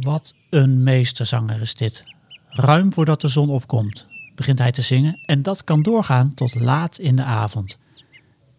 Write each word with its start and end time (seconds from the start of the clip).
Wat 0.00 0.34
een 0.50 0.82
meesterzanger 0.82 1.60
is 1.60 1.74
dit. 1.74 2.04
Ruim 2.48 2.92
voordat 2.92 3.20
de 3.20 3.28
zon 3.28 3.50
opkomt 3.50 4.06
begint 4.34 4.58
hij 4.58 4.72
te 4.72 4.82
zingen 4.82 5.18
en 5.24 5.42
dat 5.42 5.64
kan 5.64 5.82
doorgaan 5.82 6.34
tot 6.34 6.54
laat 6.54 6.98
in 6.98 7.16
de 7.16 7.24
avond. 7.24 7.78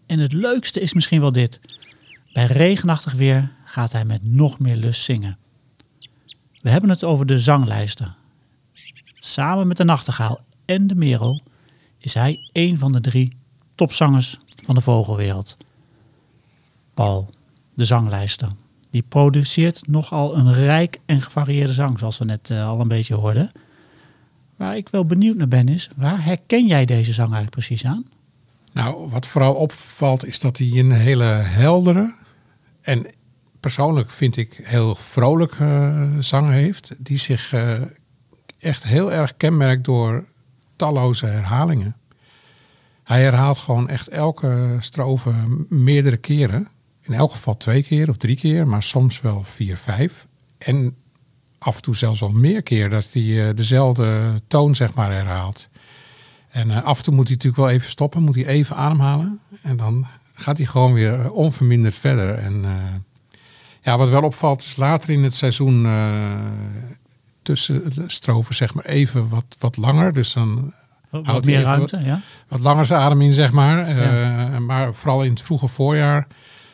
En 0.06 0.20
het 0.20 0.34
leukste 0.34 0.80
is 0.80 0.94
misschien 0.94 1.22
wel 1.22 1.32
dit. 1.32 1.62
Bij 2.34 2.46
regenachtig 2.46 3.14
weer 3.14 3.52
gaat 3.66 3.92
hij 3.92 4.06
met 4.06 4.24
nog 4.24 4.60
meer 4.60 4.76
lust 4.76 5.02
zingen. 5.02 5.38
We 6.62 6.70
hebben 6.70 6.90
het 6.90 7.04
over 7.04 7.26
de 7.26 7.40
zanglijster. 7.40 8.16
Samen 9.16 9.68
met 9.68 9.78
de 9.78 9.84
nachtegaal 9.84 10.40
en 10.66 10.88
de 10.88 10.96
merel 10.96 11.42
is 11.98 12.14
hij 12.14 12.50
een 12.52 12.78
van 12.78 12.92
de 12.92 13.02
drie 13.02 13.38
topzangers 13.76 14.38
van 14.56 14.76
de 14.76 14.82
vogelwereld. 14.82 15.58
Paul, 16.94 17.30
de 17.74 17.86
zanglijster, 17.86 18.52
die 18.90 19.04
produceert 19.10 19.88
nogal 19.88 20.38
een 20.38 20.54
rijk 20.54 21.00
en 21.06 21.22
gevarieerde 21.22 21.74
zang, 21.74 22.00
zoals 22.00 22.18
we 22.18 22.26
net 22.26 22.50
uh, 22.50 22.68
al 22.68 22.80
een 22.80 22.88
beetje 22.88 23.16
hoorden. 23.16 23.52
Waar 24.56 24.78
ik 24.78 24.90
wel 24.90 25.06
benieuwd 25.06 25.38
naar 25.38 25.48
ben 25.48 25.68
is, 25.68 25.90
waar 25.96 26.24
herken 26.24 26.68
jij 26.68 26.86
deze 26.86 27.14
zang 27.14 27.34
eigenlijk 27.34 27.66
precies 27.66 27.86
aan? 27.86 28.06
Nou, 28.72 29.10
wat 29.10 29.28
vooral 29.28 29.54
opvalt 29.54 30.26
is 30.26 30.40
dat 30.40 30.58
hij 30.58 30.72
een 30.74 30.92
hele 30.92 31.24
heldere 31.24 32.14
en 32.82 33.06
persoonlijk 33.60 34.10
vind 34.10 34.38
ik 34.38 34.60
heel 34.64 34.96
vrolijke 34.96 35.64
uh, 35.64 36.18
zang 36.20 36.50
heeft. 36.50 36.92
Die 36.98 37.18
zich 37.18 37.54
uh, 37.54 37.74
echt 38.60 38.84
heel 38.84 39.12
erg 39.12 39.38
kenmerkt 39.38 39.86
door 39.86 40.26
talloze 40.76 41.26
herhalingen. 41.26 41.96
Hij 43.04 43.22
herhaalt 43.22 43.58
gewoon 43.58 43.90
echt 43.90 44.08
elke 44.08 44.76
strofe 44.80 45.34
meerdere 45.70 46.18
keren. 46.18 46.68
In 47.10 47.16
elk 47.16 47.32
geval 47.32 47.58
twee 47.58 47.84
keer 47.84 48.10
of 48.10 48.18
drie 48.18 48.36
keer, 48.36 48.68
maar 48.68 48.84
soms 48.84 49.22
wel 49.22 49.44
vier, 49.44 49.78
vijf. 49.78 50.28
En 50.58 50.96
af 51.58 51.76
en 51.76 51.82
toe 51.82 51.96
zelfs 51.96 52.22
al 52.22 52.30
meer 52.30 52.64
keer 52.64 52.90
dat 52.90 53.14
hij 53.14 53.22
uh, 53.24 53.50
dezelfde 53.56 54.34
toon 54.48 54.76
zeg 54.76 54.94
maar 54.94 55.12
herhaalt. 55.12 55.70
En 56.50 56.70
uh, 56.70 56.84
af 56.84 56.98
en 56.98 57.04
toe 57.04 57.14
moet 57.14 57.28
hij 57.28 57.36
natuurlijk 57.36 57.64
wel 57.64 57.74
even 57.74 57.90
stoppen, 57.90 58.22
moet 58.22 58.36
hij 58.36 58.46
even 58.46 58.76
ademhalen. 58.76 59.40
En 59.62 59.78
dan 59.78 60.08
gaat 60.34 60.58
hij 60.58 60.66
gewoon 60.66 60.94
weer 60.94 61.32
onverminderd 61.32 61.96
verder. 61.98 62.34
En 62.34 62.64
uh, 62.64 62.72
ja, 63.82 63.98
wat 63.98 64.10
wel 64.10 64.24
opvalt 64.24 64.62
is 64.62 64.76
later 64.76 65.10
in 65.10 65.24
het 65.24 65.36
seizoen 65.36 65.88
tussen 67.42 67.96
de 67.96 68.04
strofen 68.08 68.56
zeg 68.56 68.74
maar 68.74 68.86
even 68.86 69.30
wat, 69.30 69.56
wat 69.60 69.78
langer. 69.78 70.14
Dus 70.14 70.34
dan 70.34 70.74
wat, 71.10 71.26
wat 71.26 71.46
meer 71.46 71.62
ruimte, 71.62 71.96
wat, 71.96 72.06
ja. 72.06 72.22
Wat 72.48 72.60
langer 72.60 72.86
zijn 72.86 73.02
adem 73.02 73.22
in, 73.22 73.34
zeg 73.34 73.52
maar. 73.52 73.98
Ja. 73.98 74.60
maar 74.60 74.94
vooral 74.94 75.24
in 75.24 75.30
het 75.30 75.42
vroege 75.42 75.68
voorjaar 75.68 76.28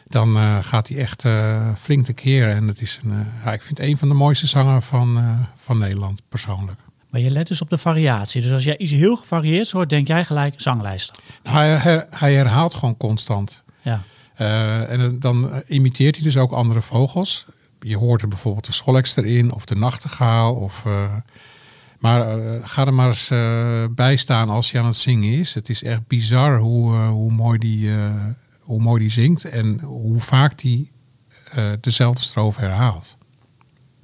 dan 0.07 0.37
uh, 0.37 0.57
gaat 0.61 0.87
hij 0.87 0.97
echt 0.97 1.23
uh, 1.23 1.69
flink 1.77 2.05
tekeer. 2.05 2.49
En 2.49 2.67
het 2.67 2.81
is 2.81 2.99
een, 3.03 3.11
uh, 3.11 3.45
ja, 3.45 3.53
ik 3.53 3.61
vind 3.61 3.79
een 3.79 3.97
van 3.97 4.07
de 4.07 4.13
mooiste 4.13 4.47
zanger 4.47 4.81
van, 4.81 5.37
van 5.55 5.77
Nederland, 5.77 6.21
persoonlijk. 6.29 6.79
Maar 7.09 7.21
je 7.21 7.29
let 7.29 7.47
dus 7.47 7.61
op 7.61 7.69
de 7.69 7.77
variatie. 7.77 8.41
Dus 8.41 8.51
als 8.51 8.63
jij 8.63 8.77
iets 8.77 8.91
heel 8.91 9.15
gevarieerd 9.15 9.71
hoort, 9.71 9.89
denk 9.89 10.07
jij 10.07 10.25
gelijk 10.25 10.61
zanglijster. 10.61 11.15
Nou, 11.43 11.55
hij, 11.55 11.77
her, 11.77 12.07
hij, 12.09 12.33
herhaalt 12.33 12.73
gewoon 12.73 12.97
constant. 12.97 13.63
Ja. 13.81 14.03
en 14.87 15.19
dan 15.19 15.63
imiteert 15.67 16.15
hij 16.15 16.23
dus 16.23 16.37
ook 16.37 16.51
andere 16.51 16.81
vogels. 16.81 17.45
Je 17.79 17.97
hoort 17.97 18.21
er 18.21 18.27
bijvoorbeeld 18.27 18.65
de 18.65 18.71
scholeks 18.71 19.15
erin 19.15 19.51
of 19.53 19.65
de 19.65 19.75
nachtegaal. 19.75 20.55
Of, 20.55 20.85
maar 21.99 22.39
ga 22.63 22.85
er 22.85 22.93
maar 22.93 23.07
eens 23.07 23.27
bij 23.95 24.15
staan 24.15 24.49
als 24.49 24.71
hij 24.71 24.81
aan 24.81 24.87
het 24.87 24.97
zingen 24.97 25.39
is. 25.39 25.53
Het 25.53 25.69
is 25.69 25.83
echt 25.83 26.07
bizar 26.07 26.59
hoe, 26.59 26.95
hoe 26.95 27.31
mooi 27.31 27.59
die 27.59 27.91
hoe 28.65 28.81
mooi 28.81 29.01
die 29.01 29.11
zingt 29.11 29.43
en 29.43 29.79
hoe 29.79 30.19
vaak 30.19 30.57
die 30.57 30.91
uh, 31.57 31.71
dezelfde 31.81 32.23
strofe 32.23 32.59
herhaalt. 32.59 33.17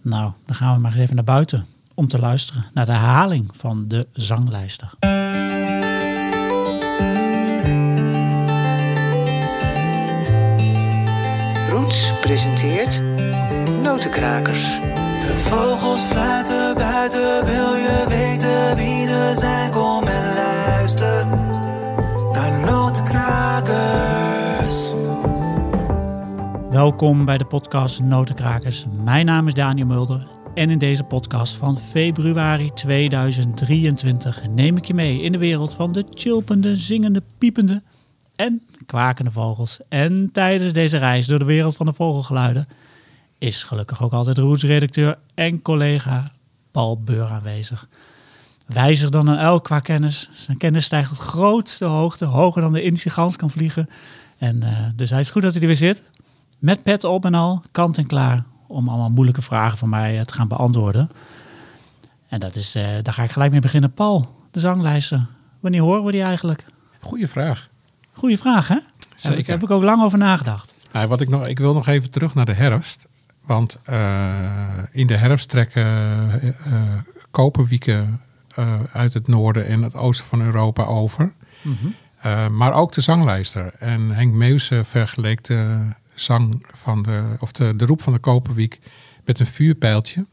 Nou, 0.01 0.31
dan 0.45 0.55
gaan 0.55 0.75
we 0.75 0.81
maar 0.81 0.91
eens 0.91 1.01
even 1.01 1.15
naar 1.15 1.23
buiten 1.23 1.65
om 1.93 2.07
te 2.07 2.19
luisteren 2.19 2.65
naar 2.73 2.85
de 2.85 2.91
herhaling 2.91 3.49
van 3.53 3.87
de 3.87 4.07
zanglijster. 4.13 4.93
Roots 11.69 12.11
presenteert 12.21 13.01
Notenkrakers. 13.83 14.79
De 15.21 15.43
vogels 15.49 16.01
fluiten 16.01 16.75
buiten, 16.75 17.45
wil 17.45 17.75
je 17.75 18.05
weten 18.07 18.75
wie 18.75 19.05
ze 19.05 19.31
zijn? 19.35 19.71
Kom 19.71 20.07
en 20.07 20.40
Welkom 26.81 27.25
bij 27.25 27.37
de 27.37 27.45
podcast 27.45 27.99
Notenkrakers. 27.99 28.85
Mijn 29.03 29.25
naam 29.25 29.47
is 29.47 29.53
Daniel 29.53 29.85
Mulder 29.85 30.27
en 30.55 30.69
in 30.69 30.77
deze 30.77 31.03
podcast 31.03 31.55
van 31.55 31.79
februari 31.79 32.69
2023 32.73 34.47
neem 34.49 34.77
ik 34.77 34.85
je 34.85 34.93
mee 34.93 35.21
in 35.21 35.31
de 35.31 35.37
wereld 35.37 35.75
van 35.75 35.91
de 35.91 36.05
chilpende, 36.09 36.75
zingende, 36.75 37.23
piepende 37.37 37.81
en 38.35 38.61
kwakende 38.85 39.31
vogels. 39.31 39.79
En 39.89 40.29
tijdens 40.31 40.73
deze 40.73 40.97
reis 40.97 41.27
door 41.27 41.39
de 41.39 41.45
wereld 41.45 41.75
van 41.75 41.85
de 41.85 41.93
vogelgeluiden 41.93 42.67
is 43.37 43.63
gelukkig 43.63 44.03
ook 44.03 44.13
altijd 44.13 44.37
Roots-redacteur 44.37 45.17
en 45.33 45.61
collega 45.61 46.31
Paul 46.71 47.01
Beur 47.03 47.27
aanwezig. 47.27 47.87
Wijzer 48.67 49.11
dan 49.11 49.27
een 49.27 49.37
uil 49.37 49.61
qua 49.61 49.79
kennis. 49.79 50.29
Zijn 50.31 50.57
kennis 50.57 50.85
stijgt 50.85 51.09
tot 51.09 51.17
grootste 51.17 51.85
hoogte, 51.85 52.25
hoger 52.25 52.61
dan 52.61 52.73
de 52.73 52.81
Indische 52.81 53.09
gans 53.09 53.35
kan 53.35 53.49
vliegen. 53.49 53.89
En 54.37 54.55
uh, 54.55 54.85
dus 54.95 55.09
hij 55.09 55.19
is 55.19 55.29
goed 55.29 55.41
dat 55.41 55.51
hij 55.51 55.61
er 55.61 55.67
weer 55.67 55.75
zit. 55.75 56.03
Met 56.61 56.83
pet 56.83 57.03
op 57.03 57.25
en 57.25 57.33
al, 57.33 57.61
kant 57.71 57.97
en 57.97 58.07
klaar 58.07 58.43
om 58.67 58.89
allemaal 58.89 59.09
moeilijke 59.09 59.41
vragen 59.41 59.77
van 59.77 59.89
mij 59.89 60.25
te 60.25 60.33
gaan 60.33 60.47
beantwoorden. 60.47 61.09
En 62.27 62.39
dat 62.39 62.55
is, 62.55 62.75
uh, 62.75 62.83
daar 62.83 63.13
ga 63.13 63.23
ik 63.23 63.31
gelijk 63.31 63.51
mee 63.51 63.59
beginnen. 63.59 63.93
Paul, 63.93 64.35
de 64.51 64.59
zanglijster. 64.59 65.25
Wanneer 65.59 65.81
horen 65.81 66.03
we 66.03 66.11
die 66.11 66.21
eigenlijk? 66.21 66.65
Goeie 66.99 67.27
vraag. 67.27 67.69
Goeie 68.13 68.37
vraag, 68.37 68.67
hè? 68.67 68.77
Zeker. 69.15 69.37
Daar 69.37 69.55
heb 69.55 69.63
ik 69.63 69.71
ook 69.71 69.83
lang 69.83 70.03
over 70.03 70.17
nagedacht. 70.17 70.73
Nou, 70.91 71.07
wat 71.07 71.21
ik, 71.21 71.29
nog, 71.29 71.47
ik 71.47 71.59
wil 71.59 71.73
nog 71.73 71.87
even 71.87 72.11
terug 72.11 72.35
naar 72.35 72.45
de 72.45 72.53
herfst. 72.53 73.07
Want 73.45 73.79
uh, 73.89 74.83
in 74.91 75.07
de 75.07 75.15
herfst 75.15 75.49
trekken 75.49 75.85
uh, 76.43 76.53
koperwieken 77.31 78.21
uit 78.93 79.13
het 79.13 79.27
noorden 79.27 79.67
en 79.67 79.81
het 79.81 79.95
oosten 79.95 80.25
van 80.25 80.41
Europa 80.41 80.83
over. 80.83 81.33
Mm 81.61 81.77
-hmm. 81.81 82.55
maar 82.57 82.73
ook 82.73 82.93
de 82.93 83.01
zanglijster. 83.01 83.73
En 83.79 84.11
Henk 84.11 84.33
Meeuwse 84.33 84.83
vergeleek 84.83 85.43
de 85.43 85.77
zang 86.13 86.65
van 86.71 87.01
de, 87.01 87.35
of 87.39 87.51
de, 87.51 87.75
de 87.75 87.85
roep 87.85 88.01
van 88.01 88.13
de 88.13 88.19
koperwiek 88.19 88.79
met 89.25 89.39
een 89.39 89.45
vuurpijltje. 89.45 90.25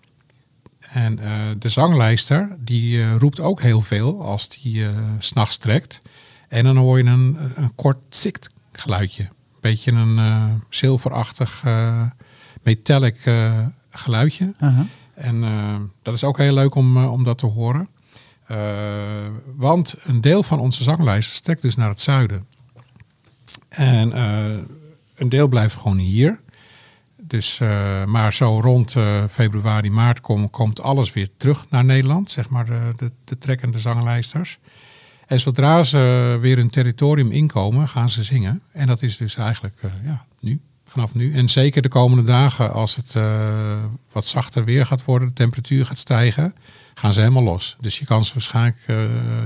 En 0.93 1.19
uh, 1.19 1.49
de 1.59 1.69
zanglijster 1.69 2.57
die 2.59 2.97
uh, 2.97 3.17
roept 3.17 3.41
ook 3.41 3.61
heel 3.63 3.81
veel 3.81 4.23
als 4.23 4.49
die 4.49 4.75
uh, 4.75 4.89
s'nachts 5.19 5.57
trekt. 5.57 5.99
En 6.49 6.65
dan 6.65 6.77
hoor 6.77 6.99
je 6.99 7.05
een, 7.05 7.39
een 7.55 7.75
kort 7.75 7.99
zikt 8.09 8.51
geluidje. 8.73 9.23
Een 9.23 9.31
beetje 9.61 9.93
een 9.93 10.63
zilverachtig 10.69 11.65
metallic 12.63 13.33
geluidje. 13.91 14.55
-huh. 14.59 14.81
En 15.15 15.41
dat 16.03 16.15
is 16.15 16.25
ook 16.25 16.39
heel 16.39 16.55
leuk 16.55 16.75
om, 16.75 17.05
om 17.05 17.25
dat 17.25 17.39
te 17.39 17.47
horen. 17.47 17.89
want 19.57 19.95
een 20.05 20.21
deel 20.21 20.43
van 20.43 20.61
onze 20.61 20.83
zanglijster 20.83 21.35
strekt 21.35 21.63
dus 21.63 21.77
naar 21.77 21.89
het 21.89 22.01
zuiden. 22.01 22.47
En 23.69 24.13
een 25.19 25.29
deel 25.29 25.49
blijft 25.49 25.75
gewoon 25.75 25.99
hier. 25.99 26.41
Dus, 27.23 27.61
uh, 27.61 28.05
maar 28.05 28.33
zo 28.33 28.61
rond 28.61 28.95
uh, 28.95 29.25
februari, 29.31 29.91
maart 29.91 30.21
kom, 30.21 30.51
komt 30.51 30.83
alles 30.83 31.13
weer 31.13 31.29
terug 31.37 31.67
naar 31.71 31.85
Nederland, 31.85 32.31
zeg 32.31 32.49
maar 32.49 32.65
de, 32.65 32.93
de, 32.97 33.13
de 33.25 33.39
trekkende 33.39 33.79
zanglijsters. 33.79 34.59
En 35.27 35.41
zodra 35.41 35.83
ze 35.83 36.37
weer 36.41 36.57
hun 36.57 36.71
territorium 36.71 37.31
inkomen, 37.31 37.89
gaan 37.89 38.09
ze 38.09 38.23
zingen. 38.23 38.63
En 38.73 38.87
dat 38.87 39.03
is 39.03 39.17
dus 39.17 39.37
eigenlijk 39.37 39.75
ja, 40.05 40.25
nu, 40.41 40.61
vanaf 40.85 41.15
nu. 41.15 41.35
En 41.35 41.49
zeker 41.49 41.83
de 41.83 41.89
komende 41.89 42.23
dagen, 42.23 42.73
als 42.73 42.97
het 42.97 43.15
wat 44.13 44.27
zachter 44.27 44.65
weer 44.65 44.87
gaat 44.87 45.05
worden, 45.05 45.29
de 45.29 45.35
temperatuur 45.35 45.87
gaat 45.87 45.99
stijgen, 45.99 46.55
gaan 46.95 47.13
ze 47.13 47.21
helemaal 47.21 47.43
los. 47.43 47.77
Dus 47.81 47.99
je 47.99 48.05
kan 48.05 48.25
ze 48.25 48.33
waarschijnlijk 48.33 48.79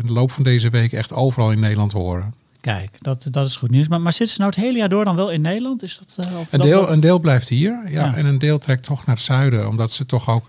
in 0.00 0.06
de 0.06 0.12
loop 0.12 0.30
van 0.30 0.44
deze 0.44 0.70
week 0.70 0.92
echt 0.92 1.12
overal 1.12 1.52
in 1.52 1.60
Nederland 1.60 1.92
horen. 1.92 2.34
Kijk, 2.62 2.90
dat, 3.00 3.26
dat 3.30 3.46
is 3.46 3.56
goed 3.56 3.70
nieuws. 3.70 3.88
Maar, 3.88 4.00
maar 4.00 4.12
zitten 4.12 4.34
ze 4.34 4.40
nou 4.40 4.52
het 4.54 4.64
hele 4.64 4.78
jaar 4.78 4.88
door 4.88 5.04
dan 5.04 5.16
wel 5.16 5.30
in 5.30 5.40
Nederland? 5.40 5.82
Is 5.82 5.98
dat, 5.98 6.26
uh, 6.26 6.40
een, 6.50 6.60
deel, 6.60 6.90
een 6.90 7.00
deel 7.00 7.18
blijft 7.18 7.48
hier, 7.48 7.82
ja, 7.84 7.90
ja, 7.90 8.16
En 8.16 8.26
een 8.26 8.38
deel 8.38 8.58
trekt 8.58 8.82
toch 8.82 9.06
naar 9.06 9.14
het 9.14 9.24
zuiden. 9.24 9.68
Omdat 9.68 9.92
ze 9.92 10.06
toch 10.06 10.30
ook 10.30 10.48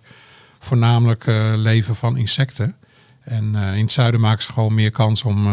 voornamelijk 0.60 1.26
uh, 1.26 1.54
leven 1.56 1.96
van 1.96 2.18
insecten. 2.18 2.76
En 3.20 3.54
uh, 3.56 3.76
in 3.76 3.82
het 3.82 3.92
zuiden 3.92 4.20
maken 4.20 4.44
ze 4.44 4.52
gewoon 4.52 4.74
meer 4.74 4.92
kans 4.92 5.24
om, 5.24 5.48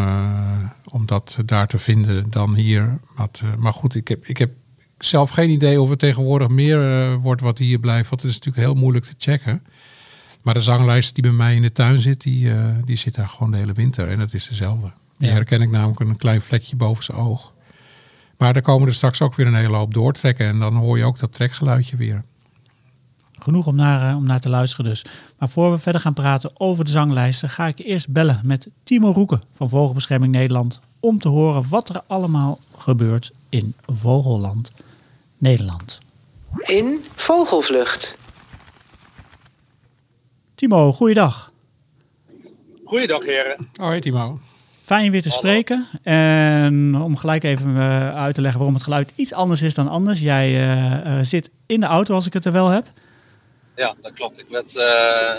om 0.90 1.06
dat 1.06 1.38
daar 1.44 1.66
te 1.66 1.78
vinden 1.78 2.30
dan 2.30 2.54
hier. 2.54 2.98
Maar, 3.16 3.28
maar 3.58 3.72
goed, 3.72 3.94
ik 3.94 4.08
heb, 4.08 4.26
ik 4.26 4.38
heb 4.38 4.50
zelf 4.98 5.30
geen 5.30 5.50
idee 5.50 5.80
of 5.80 5.90
het 5.90 5.98
tegenwoordig 5.98 6.48
meer 6.48 7.12
wordt 7.18 7.40
wat 7.40 7.58
hier 7.58 7.78
blijft. 7.78 8.08
Want 8.08 8.22
het 8.22 8.30
is 8.30 8.36
natuurlijk 8.36 8.66
heel 8.66 8.74
moeilijk 8.80 9.04
te 9.04 9.14
checken. 9.18 9.62
Maar 10.42 10.54
de 10.54 10.62
zanglijst 10.62 11.14
die 11.14 11.22
bij 11.22 11.32
mij 11.32 11.54
in 11.54 11.62
de 11.62 11.72
tuin 11.72 12.00
zit, 12.00 12.20
die, 12.20 12.52
die 12.84 12.96
zit 12.96 13.14
daar 13.14 13.28
gewoon 13.28 13.50
de 13.50 13.58
hele 13.58 13.72
winter. 13.72 14.08
En 14.08 14.18
dat 14.18 14.32
is 14.32 14.48
dezelfde. 14.48 14.92
Die 15.20 15.28
ja. 15.28 15.34
herken 15.34 15.60
ik 15.60 15.70
namelijk 15.70 16.00
een 16.00 16.16
klein 16.16 16.40
vlekje 16.40 16.76
boven 16.76 17.04
zijn 17.04 17.18
oog. 17.18 17.52
Maar 18.36 18.56
er 18.56 18.62
komen 18.62 18.88
er 18.88 18.94
straks 18.94 19.22
ook 19.22 19.34
weer 19.34 19.46
een 19.46 19.54
hele 19.54 19.76
hoop 19.76 19.94
doortrekken. 19.94 20.46
En 20.46 20.58
dan 20.58 20.74
hoor 20.74 20.98
je 20.98 21.04
ook 21.04 21.18
dat 21.18 21.32
trekgeluidje 21.32 21.96
weer. 21.96 22.24
Genoeg 23.32 23.66
om 23.66 23.74
naar, 23.74 24.10
eh, 24.10 24.16
om 24.16 24.24
naar 24.24 24.40
te 24.40 24.48
luisteren 24.48 24.84
dus. 24.84 25.04
Maar 25.38 25.48
voor 25.48 25.70
we 25.70 25.78
verder 25.78 26.00
gaan 26.00 26.14
praten 26.14 26.50
over 26.54 26.84
de 26.84 26.90
zanglijsten, 26.90 27.50
ga 27.50 27.66
ik 27.66 27.78
eerst 27.78 28.08
bellen 28.08 28.40
met 28.44 28.70
Timo 28.82 29.10
Roeken 29.10 29.42
van 29.52 29.68
Vogelbescherming 29.68 30.32
Nederland. 30.32 30.80
Om 31.00 31.18
te 31.18 31.28
horen 31.28 31.68
wat 31.68 31.88
er 31.88 32.02
allemaal 32.06 32.58
gebeurt 32.76 33.32
in 33.48 33.74
Vogelland 33.86 34.72
Nederland. 35.38 36.00
In 36.62 37.04
Vogelvlucht. 37.14 38.18
Timo, 40.54 40.92
goeiedag. 40.92 41.52
Goeiedag 42.84 43.26
heren. 43.26 43.68
Hoi 43.76 44.00
Timo. 44.00 44.40
Fijn 44.90 45.10
weer 45.10 45.22
te 45.22 45.28
Hallo. 45.28 45.42
spreken. 45.42 45.86
En 46.02 46.96
om 46.96 47.16
gelijk 47.16 47.44
even 47.44 47.76
eh, 47.76 48.14
uit 48.14 48.34
te 48.34 48.40
leggen 48.40 48.58
waarom 48.58 48.76
het 48.76 48.84
geluid 48.84 49.12
iets 49.14 49.32
anders 49.32 49.62
is 49.62 49.74
dan 49.74 49.88
anders. 49.88 50.20
Jij 50.20 50.48
eh, 50.48 51.18
eh, 51.18 51.24
zit 51.24 51.50
in 51.66 51.80
de 51.80 51.86
auto 51.86 52.14
als 52.14 52.26
ik 52.26 52.32
het 52.32 52.44
er 52.44 52.52
wel 52.52 52.68
heb. 52.68 52.86
Ja, 53.76 53.94
dat 54.00 54.12
klopt. 54.12 54.38
Ik 54.38 54.46
werd, 54.48 54.70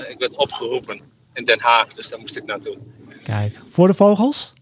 ik 0.10 0.16
werd 0.20 0.38
opgeroepen 0.38 1.02
in 1.34 1.46
Den 1.46 1.60
Haag, 1.60 1.94
dus 1.94 2.10
daar 2.10 2.20
moest 2.20 2.38
ik 2.38 2.46
naartoe. 2.46 2.78
Kijk, 3.24 3.62
voor 3.70 3.88
de 3.88 3.94
vogels. 3.94 4.54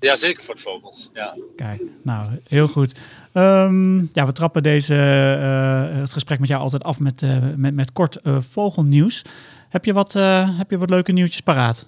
Ja, 0.00 0.16
zeker 0.16 0.44
voor 0.44 0.54
de 0.54 0.60
vogels. 0.60 1.10
Ja. 1.12 1.36
Kijk, 1.56 1.82
nou, 2.02 2.30
heel 2.48 2.68
goed. 2.68 3.00
Ehm, 3.32 3.98
ja, 3.98 4.26
we 4.26 4.32
trappen 4.32 4.62
deze, 4.62 4.94
het 4.94 6.12
gesprek 6.12 6.40
met 6.40 6.48
jou 6.48 6.62
altijd 6.62 6.84
af 6.84 7.00
met, 7.00 7.22
met, 7.56 7.74
met 7.74 7.92
kort 7.92 8.18
vogelnieuws. 8.24 9.24
Heb 9.68 9.84
je, 9.84 9.92
wat, 9.92 10.12
heb 10.56 10.70
je 10.70 10.78
wat 10.78 10.90
leuke 10.90 11.12
nieuwtjes 11.12 11.40
paraat? 11.40 11.86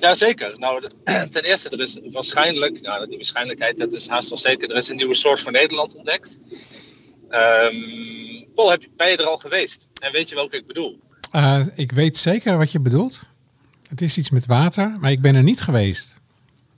Ja, 0.00 0.14
zeker. 0.14 0.58
Nou, 0.58 0.82
ten 1.30 1.44
eerste, 1.44 1.68
er 1.68 1.80
is 1.80 2.00
waarschijnlijk, 2.12 2.80
nou, 2.80 3.06
die 3.06 3.16
waarschijnlijkheid, 3.16 3.78
dat 3.78 3.92
is 3.92 4.08
haast 4.08 4.28
wel 4.28 4.38
zeker, 4.38 4.70
er 4.70 4.76
is 4.76 4.88
een 4.88 4.96
nieuwe 4.96 5.14
soort 5.14 5.40
van 5.40 5.52
Nederland 5.52 5.96
ontdekt. 5.96 6.38
Ehm 7.28 8.14
Paul, 8.56 8.70
heb 8.70 8.82
ben 8.96 9.10
je 9.10 9.16
er 9.16 9.26
al 9.26 9.36
geweest? 9.36 9.88
En 10.00 10.12
weet 10.12 10.28
je 10.28 10.34
welke 10.34 10.56
ik 10.56 10.66
bedoel? 10.66 10.98
Eh, 11.30 11.60
ik 11.74 11.92
weet 11.92 12.16
zeker 12.16 12.58
wat 12.58 12.72
je 12.72 12.80
bedoelt. 12.80 13.22
Het 13.88 14.00
is 14.00 14.18
iets 14.18 14.30
met 14.30 14.46
water, 14.46 14.96
maar 15.00 15.10
ik 15.10 15.20
ben 15.20 15.34
er 15.34 15.42
niet 15.42 15.60
geweest. 15.60 16.16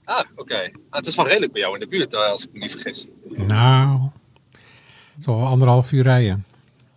Ah, 0.05 0.25
oké. 0.37 0.70
Ah, 0.90 0.99
het 0.99 1.06
is 1.06 1.17
wel 1.17 1.26
redelijk 1.26 1.52
bij 1.52 1.61
jou 1.61 1.75
in 1.75 1.81
de 1.81 1.88
buurt, 1.88 2.14
eh, 2.14 2.20
als 2.20 2.44
ik 2.44 2.52
me 2.52 2.58
niet 2.58 2.70
vergis. 2.70 3.06
Nou, 3.29 4.00
toch 5.20 5.44
anderhalf 5.44 5.93
uur 5.93 6.02
rijden. 6.02 6.44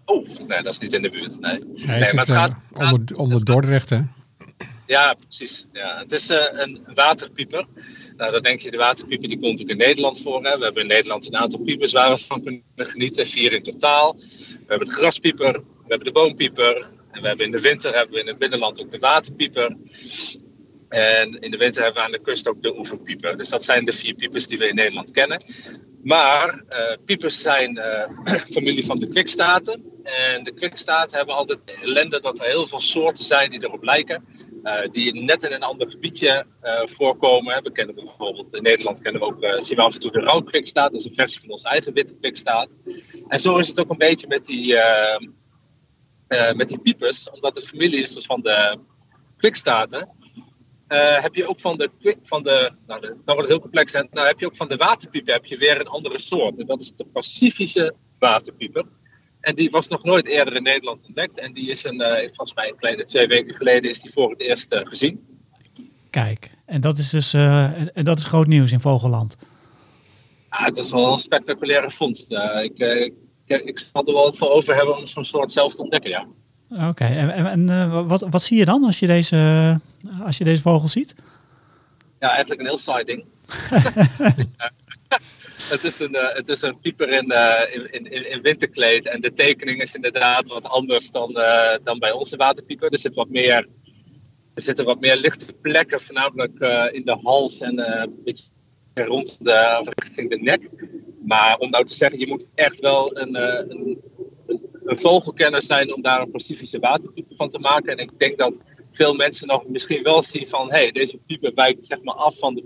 Oh, 0.06 0.28
nee, 0.48 0.62
dat 0.64 0.74
is 0.74 0.80
niet 0.80 0.94
in 0.94 1.02
de 1.02 1.10
buurt. 1.10 1.40
Nee, 1.40 1.60
Nee, 1.60 1.86
nee 1.86 2.04
het 2.04 2.14
maar 2.14 2.26
het 2.26 2.36
eh, 2.36 2.42
gaat... 2.42 2.56
onder, 2.74 3.18
onder 3.18 3.46
Dordrecht, 3.46 3.90
hè? 3.90 4.02
Ja, 4.92 5.14
precies. 5.14 5.66
Ja, 5.72 6.00
het 6.00 6.12
is 6.12 6.30
eh, 6.30 6.60
een 6.60 6.82
waterpieper. 6.94 7.66
Nou, 8.18 8.32
dan 8.32 8.42
denk 8.42 8.62
je, 8.62 8.72
de 8.72 8.78
waterpieper 8.78 9.30
die 9.30 9.40
komt 9.40 9.62
ook 9.62 9.68
in 9.68 9.78
Nederland 9.78 10.20
voor. 10.20 10.46
Hè. 10.46 10.58
We 10.58 10.64
hebben 10.64 10.82
in 10.82 10.88
Nederland 10.88 11.28
een 11.28 11.36
aantal 11.36 11.60
piepers 11.60 11.92
waar 11.92 12.10
we 12.10 12.18
van 12.18 12.44
kunnen 12.44 12.64
genieten. 12.76 13.28
Vier 13.28 13.54
in 13.54 13.64
totaal. 13.64 14.16
We 14.16 14.66
hebben 14.68 14.88
de 14.88 14.94
graspieper, 14.94 15.54
we 15.54 15.88
hebben 15.88 16.08
de 16.08 16.12
boompieper. 16.12 16.76
En 17.12 17.22
we 17.22 17.28
hebben 17.28 17.46
in 17.46 17.52
de 17.52 17.62
winter 17.62 17.96
hebben 17.96 18.14
we 18.14 18.22
in 18.22 18.28
het 18.28 18.38
binnenland 18.38 18.82
ook 18.82 18.92
de 18.92 19.00
waterpieper. 19.00 19.76
En 20.90 21.40
in 21.40 21.52
de 21.52 21.58
winter 21.58 21.84
hebben 21.84 22.02
we 22.02 22.08
aan 22.08 22.12
de 22.12 22.22
kust 22.22 22.50
ook 22.50 22.62
de 22.62 22.78
oeverpieper. 22.78 23.38
Dus 23.38 23.50
dat 23.50 23.64
zijn 23.64 23.86
de 23.86 23.94
vier 23.94 24.14
piepers 24.14 24.48
die 24.48 24.58
we 24.58 24.68
in 24.68 24.76
Nederland 24.76 25.12
kennen. 25.12 25.44
Maar 26.04 26.64
eh, 26.68 26.98
piepers 27.06 27.42
zijn 27.42 27.78
eh, 27.78 28.10
familie 28.56 28.86
van 28.86 29.00
de 29.00 29.08
kwikstaten. 29.08 29.84
En 30.04 30.44
de 30.44 30.54
kwikstaten 30.54 31.18
hebben 31.18 31.36
altijd 31.36 31.60
de 31.66 31.78
ellende 31.82 32.22
dat 32.22 32.40
er 32.40 32.46
heel 32.46 32.68
veel 32.68 32.80
soorten 32.80 33.26
zijn 33.26 33.50
die 33.50 33.64
erop 33.64 33.84
lijken. 33.84 34.26
Eh, 34.64 34.92
die 34.92 35.24
net 35.24 35.44
in 35.44 35.52
een 35.52 35.64
ander 35.64 35.92
gebiedje 35.92 36.46
eh, 36.62 36.82
voorkomen. 36.86 37.64
We 37.64 37.72
kennen 37.72 37.96
bijvoorbeeld 37.96 38.56
in 38.56 38.64
Nederland 38.64 39.02
kennen 39.02 39.22
we 39.22 39.28
ook, 39.28 39.42
eh, 39.42 39.62
zien 39.62 39.78
we 39.78 39.84
af 39.84 39.94
en 39.94 40.00
toe 40.00 40.12
de 40.12 40.20
rouwkwikstaat. 40.20 40.92
Dat 40.92 41.00
is 41.00 41.06
een 41.06 41.14
versie 41.14 41.42
van 41.42 41.50
onze 41.50 41.68
eigen 41.68 41.94
witte 41.94 42.16
kwikstaat. 42.16 42.70
En 43.28 43.40
zo 43.40 43.58
is 43.58 43.68
het 43.68 43.82
ook 43.84 43.90
een 43.90 43.98
beetje 43.98 44.28
met 44.28 44.46
die, 44.46 44.76
met 46.56 46.70
die 46.70 46.80
piepers. 46.80 47.30
Omdat 47.30 47.56
de 47.56 47.62
familie 47.62 48.02
is 48.02 48.14
dus 48.14 48.26
van 48.26 48.42
de 48.42 48.80
kwikstaten. 49.38 50.10
Heb 51.22 51.36
je 51.36 51.48
ook 51.48 51.60
van 51.60 51.78
de, 51.78 52.18
van 52.24 52.44
de 52.44 52.72
nou, 52.88 53.02
dan 53.02 53.20
wordt 53.26 53.40
het 53.40 53.48
heel 53.48 53.60
complex. 53.60 53.92
Nou 53.92 54.28
heb 54.28 54.40
je 54.40 54.46
ook 54.46 54.56
van 54.56 54.68
de 54.68 54.76
waterpieper 54.76 55.34
heb 55.34 55.46
je 55.46 55.58
weer 55.58 55.80
een 55.80 55.88
andere 55.88 56.20
soort. 56.20 56.60
En 56.60 56.66
dat 56.66 56.82
is 56.82 56.96
de 56.96 57.06
Pacifische 57.06 57.96
waterpieper. 58.20 58.86
En 59.42 59.56
die 59.56 59.70
was 59.70 59.88
nog 59.88 60.04
nooit 60.04 60.26
eerder 60.26 60.56
in 60.56 60.64
Nederland 60.64 61.06
ontdekt. 61.06 61.40
En 61.40 61.54
die 61.54 61.70
is 61.70 61.84
een, 61.84 62.02
eh, 62.02 62.26
volgens 62.26 62.54
mij 62.54 62.70
een 62.70 62.76
kleine 62.78 63.04
twee 63.04 63.28
weken 63.28 63.56
geleden 63.56 63.90
is 63.90 64.02
die 64.02 64.12
voor 64.12 64.30
het 64.30 64.40
eerst 64.42 64.72
eh, 64.72 64.82
gezien. 64.88 65.26
Kijk, 66.10 66.52
en 66.66 66.82
dat 66.82 66.98
is 66.98 67.10
dus 67.10 67.34
eh, 67.34 67.98
en- 67.98 68.04
dat 68.04 68.18
is 68.18 68.26
groot 68.26 68.48
nieuws 68.48 68.72
in 68.72 68.80
Vogelland. 68.80 69.38
Ja, 70.50 70.66
het 70.66 70.78
is 70.78 70.92
wel 70.92 71.12
een 71.12 71.20
spectaculaire 71.20 71.92
vondst. 71.92 72.32
Ik, 72.64 72.78
ik, 72.78 73.14
ik 73.66 73.80
zal 73.80 74.08
er 74.08 74.14
wel 74.14 74.24
wat 74.24 74.38
voor 74.38 74.50
over 74.50 74.76
hebben 74.76 74.98
om 74.98 75.08
zo'n 75.08 75.26
soort 75.26 75.52
zelf 75.52 75.76
te 75.76 75.82
ontdekken, 75.82 76.10
ja. 76.10 76.28
Oké, 76.90 77.04
en, 77.04 77.30
en, 77.30 77.70
en, 77.70 78.08
wat, 78.08 78.26
wat 78.30 78.42
zie 78.44 78.58
je 78.58 78.66
dan 78.66 78.84
als 78.84 79.00
je 79.00 79.08
deze, 79.08 79.80
als 80.24 80.38
je 80.38 80.44
deze 80.44 80.62
vogel 80.62 80.88
ziet? 80.88 81.16
Ja, 82.20 82.30
eigenlijk 82.30 82.62
een 82.62 82.68
heel 82.68 82.78
saai 82.78 83.04
ding. 83.04 83.26
het, 85.74 85.84
is 85.84 86.00
een, 86.00 86.16
eh, 86.16 86.36
het 86.36 86.50
is 86.50 86.62
een 86.62 86.80
pieper 86.80 87.10
in, 87.10 87.32
eh, 87.32 87.76
in, 87.76 87.92
in, 87.92 88.12
in- 88.12 88.32
in 88.32 88.42
winterkleed. 88.42 89.06
En 89.06 89.22
de 89.22 89.34
tekening 89.34 89.82
is 89.82 89.96
inderdaad 89.96 90.50
wat 90.50 90.64
anders 90.64 91.12
dan, 91.12 91.36
eh, 91.36 91.78
dan 91.84 92.00
bij 92.00 92.12
onze 92.12 92.38
waterpieper. 92.38 92.92
Er, 92.92 93.00
zit 93.00 93.14
wat 93.14 93.30
meer, 93.30 93.68
er 94.54 94.62
zitten 94.62 94.86
wat 94.86 95.00
meer 95.00 95.16
lichte 95.16 95.54
plekken, 95.62 96.02
voornamelijk 96.02 96.60
in 96.94 97.06
de 97.06 97.18
hals 97.24 97.60
en 97.60 97.80
een 98.02 98.22
beetje 98.24 98.44
rond 98.94 99.44
de, 99.44 99.92
richting 99.96 100.30
de 100.30 100.38
nek. 100.42 100.70
Maar 101.26 101.58
om 101.58 101.70
nou 101.70 101.86
te 101.86 101.94
zeggen, 101.94 102.20
je 102.20 102.28
moet 102.28 102.46
echt 102.56 102.80
wel 102.80 103.18
een, 103.18 103.36
een, 103.36 104.02
een, 104.86 105.00
vogelkenner 105.00 105.62
zijn 105.62 105.94
om 105.96 106.02
daar 106.02 106.22
een 106.22 106.32
Pacifische 106.32 106.80
waterpieper 106.80 107.36
van 107.36 107.50
te 107.50 107.60
maken. 107.60 107.92
En 107.92 107.98
ik 107.98 108.20
denk 108.20 108.38
dat 108.38 108.60
veel 108.92 109.14
mensen 109.14 109.48
nog 109.48 109.68
misschien 109.68 110.04
wel 110.04 110.24
zien 110.24 110.48
van, 110.48 110.72
hey, 110.72 110.92
deze 110.92 111.18
pieper 111.18 111.52
wijkt 111.56 111.86
zeg 111.86 112.02
maar 112.02 112.16
af 112.16 112.38
van 112.38 112.56
de 112.56 112.64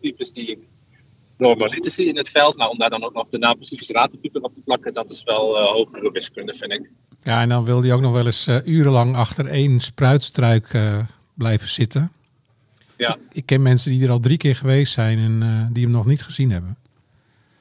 piepers 0.00 0.32
die 0.32 0.46
ik 0.46 0.58
normaliter 1.42 1.90
zie 1.90 2.06
in 2.06 2.16
het 2.16 2.28
veld. 2.28 2.56
Maar 2.56 2.68
om 2.68 2.78
daar 2.78 2.90
dan 2.90 3.04
ook 3.04 3.12
nog 3.14 3.28
de 3.28 3.38
naam 3.38 3.58
Pacifische 3.58 3.92
waterpieper 3.92 4.42
op 4.42 4.54
te 4.54 4.60
plakken, 4.64 4.94
dat 4.94 5.10
is 5.10 5.22
wel 5.22 5.58
eh, 5.58 5.64
hogere 5.70 6.10
wiskunde, 6.12 6.54
vind 6.54 6.72
ik. 6.72 6.90
Ja, 7.20 7.40
en 7.40 7.48
dan 7.48 7.64
wil 7.64 7.82
hij 7.82 7.92
ook 7.92 8.00
nog 8.00 8.12
wel 8.12 8.26
eens 8.26 8.46
eh, 8.46 8.56
urenlang 8.66 9.16
achter 9.16 9.46
één 9.46 9.80
spruitstruik 9.80 10.68
eh, 10.74 10.98
blijven 11.34 11.68
zitten. 11.68 12.12
Ja, 12.96 13.16
Ik 13.32 13.46
ken 13.46 13.62
mensen 13.62 13.90
die 13.90 14.04
er 14.04 14.10
al 14.10 14.20
drie 14.20 14.36
keer 14.36 14.56
geweest 14.56 14.92
zijn 14.92 15.18
en 15.18 15.42
eh, 15.42 15.66
die 15.74 15.82
hem 15.82 15.92
nog 15.92 16.06
niet 16.06 16.22
gezien 16.22 16.50
hebben. 16.50 16.76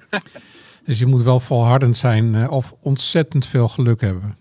dus 0.86 1.00
je 1.00 1.06
moet 1.06 1.22
wel 1.22 1.40
volhardend 1.40 1.98
zijn 1.98 2.36
eh, 2.36 2.52
of 2.52 2.76
ontzettend 2.82 3.46
veel 3.46 3.68
geluk 3.68 4.02
hebben. 4.02 4.36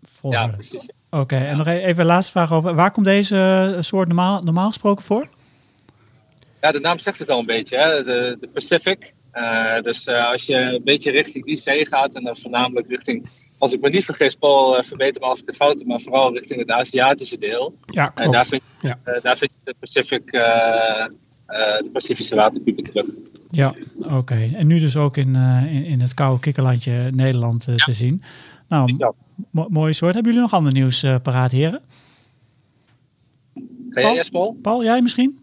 ja 0.00 0.08
Volhouden. 0.08 0.56
precies. 0.56 0.88
Oké, 1.10 1.36
en 1.36 1.56
nog 1.56 1.66
e- 1.66 1.78
even 1.84 2.00
een 2.00 2.06
laatste 2.06 2.32
vraag 2.32 2.52
over. 2.52 2.74
Waar 2.74 2.90
komt 2.90 3.06
deze 3.06 3.76
soort 3.80 4.06
normaal, 4.06 4.40
normaal 4.42 4.68
gesproken 4.68 5.04
voor? 5.04 5.28
Ja, 6.60 6.72
de 6.72 6.80
naam 6.80 6.98
zegt 6.98 7.18
het 7.18 7.30
al 7.30 7.38
een 7.38 7.46
beetje, 7.46 7.76
hè? 7.78 8.02
De, 8.04 8.36
de 8.40 8.48
Pacific. 8.48 9.14
Eh, 9.30 9.80
dus 9.82 10.04
eh, 10.04 10.30
als 10.30 10.44
je 10.46 10.54
een 10.54 10.80
beetje 10.84 11.10
richting 11.10 11.44
die 11.44 11.56
zee 11.56 11.86
gaat 11.86 12.14
en 12.14 12.24
dan 12.24 12.36
voornamelijk 12.36 12.88
richting, 12.88 13.26
als 13.58 13.72
ik 13.72 13.80
me 13.80 13.88
niet 13.88 14.04
vergis, 14.04 14.34
Paul, 14.34 14.78
uh, 14.78 14.84
verbeter 14.84 15.20
me 15.20 15.26
als 15.26 15.40
ik 15.40 15.46
het 15.46 15.56
fout 15.56 15.78
heb, 15.78 15.86
maar 15.88 16.00
vooral 16.00 16.32
richting 16.34 16.60
het 16.60 16.70
Aziatische 16.70 17.38
deel. 17.38 17.74
Ja, 17.86 18.12
En 18.14 18.30
daar 18.30 18.46
vind, 18.46 18.62
Ja. 18.82 18.98
eh, 19.04 19.22
daar 19.22 19.36
vind 19.36 19.50
je 19.50 19.58
de, 19.64 19.74
Pacific, 19.80 20.30
eh, 20.32 20.40
eh, 20.40 21.08
de 21.82 21.88
Pacifische 21.92 22.34
waterpieper 22.34 22.84
terug. 22.84 23.06
Ja, 23.48 23.74
oké. 23.98 24.50
En 24.54 24.66
nu 24.66 24.78
dus 24.78 24.96
ook 24.96 25.16
in, 25.16 25.34
eh, 25.36 25.74
in, 25.74 25.84
in 25.84 26.00
het 26.00 26.14
koude 26.14 26.40
kikkerlandje 26.40 27.10
Nederland 27.14 27.68
eh, 27.68 27.74
te 27.74 27.92
zien. 27.92 28.22
Nou, 28.68 28.94
Ja. 28.98 29.12
mo- 29.50 29.68
mooie 29.70 29.92
soort. 29.92 30.14
Hebben 30.14 30.32
jullie 30.32 30.46
nog 30.48 30.56
ander 30.58 30.72
nieuws 30.72 31.02
eh, 31.02 31.14
paraat, 31.22 31.50
heren? 31.50 31.80
Ga 33.90 34.00
jij 34.12 34.24
Paul? 34.32 34.58
Paul, 34.62 34.84
jij 34.84 35.02
misschien? 35.02 35.38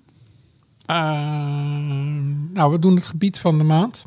Eh, 0.87 0.95
nou, 2.53 2.71
we 2.71 2.79
doen 2.79 2.95
het 2.95 3.05
gebied 3.05 3.39
van 3.39 3.57
de 3.57 3.63
maand. 3.63 4.05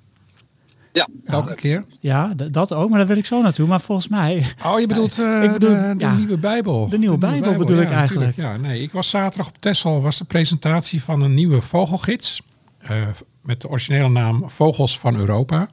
Ja. 0.93 1.09
Elke 1.25 1.55
keer. 1.55 1.85
Ja, 2.01 2.35
dat 2.51 2.73
ook, 2.73 2.89
maar 2.89 2.99
daar 2.99 3.09
wil 3.09 3.17
ik 3.17 3.27
zo 3.27 3.43
naartoe. 3.43 3.67
Maar 3.67 3.81
volgens 3.81 4.09
mij... 4.09 4.47
Oh, 4.67 4.81
je 4.81 4.87
bedoelt, 4.87 5.19
eh, 5.19 5.43
ik 5.43 5.53
bedoel, 5.53 5.71
de, 5.71 5.95
de 5.97 6.05
ja. 6.05 6.15
nieuwe 6.15 6.39
Bijbel. 6.39 6.89
De 6.89 6.99
nieuwe 6.99 7.19
Bijbel 7.19 7.57
bedoel 7.57 7.81
ik 7.81 7.91
eigenlijk. 7.91 8.37
Ja, 8.37 8.57
nee, 8.57 8.83
ik 8.83 8.93
was 8.93 9.11
zaterdag 9.11 9.49
op 9.49 9.57
Texel, 9.61 10.03
was 10.03 10.19
de 10.19 10.25
presentatie 10.25 11.03
van 11.03 11.21
een 11.23 11.35
nieuwe 11.35 11.61
vogelgids. 11.61 12.43
eh, 12.79 12.97
met 13.43 13.61
de 13.61 13.69
originele 13.69 14.09
naam 14.09 14.51
Vogels 14.51 14.99
van 14.99 15.17
Europa. 15.17 15.69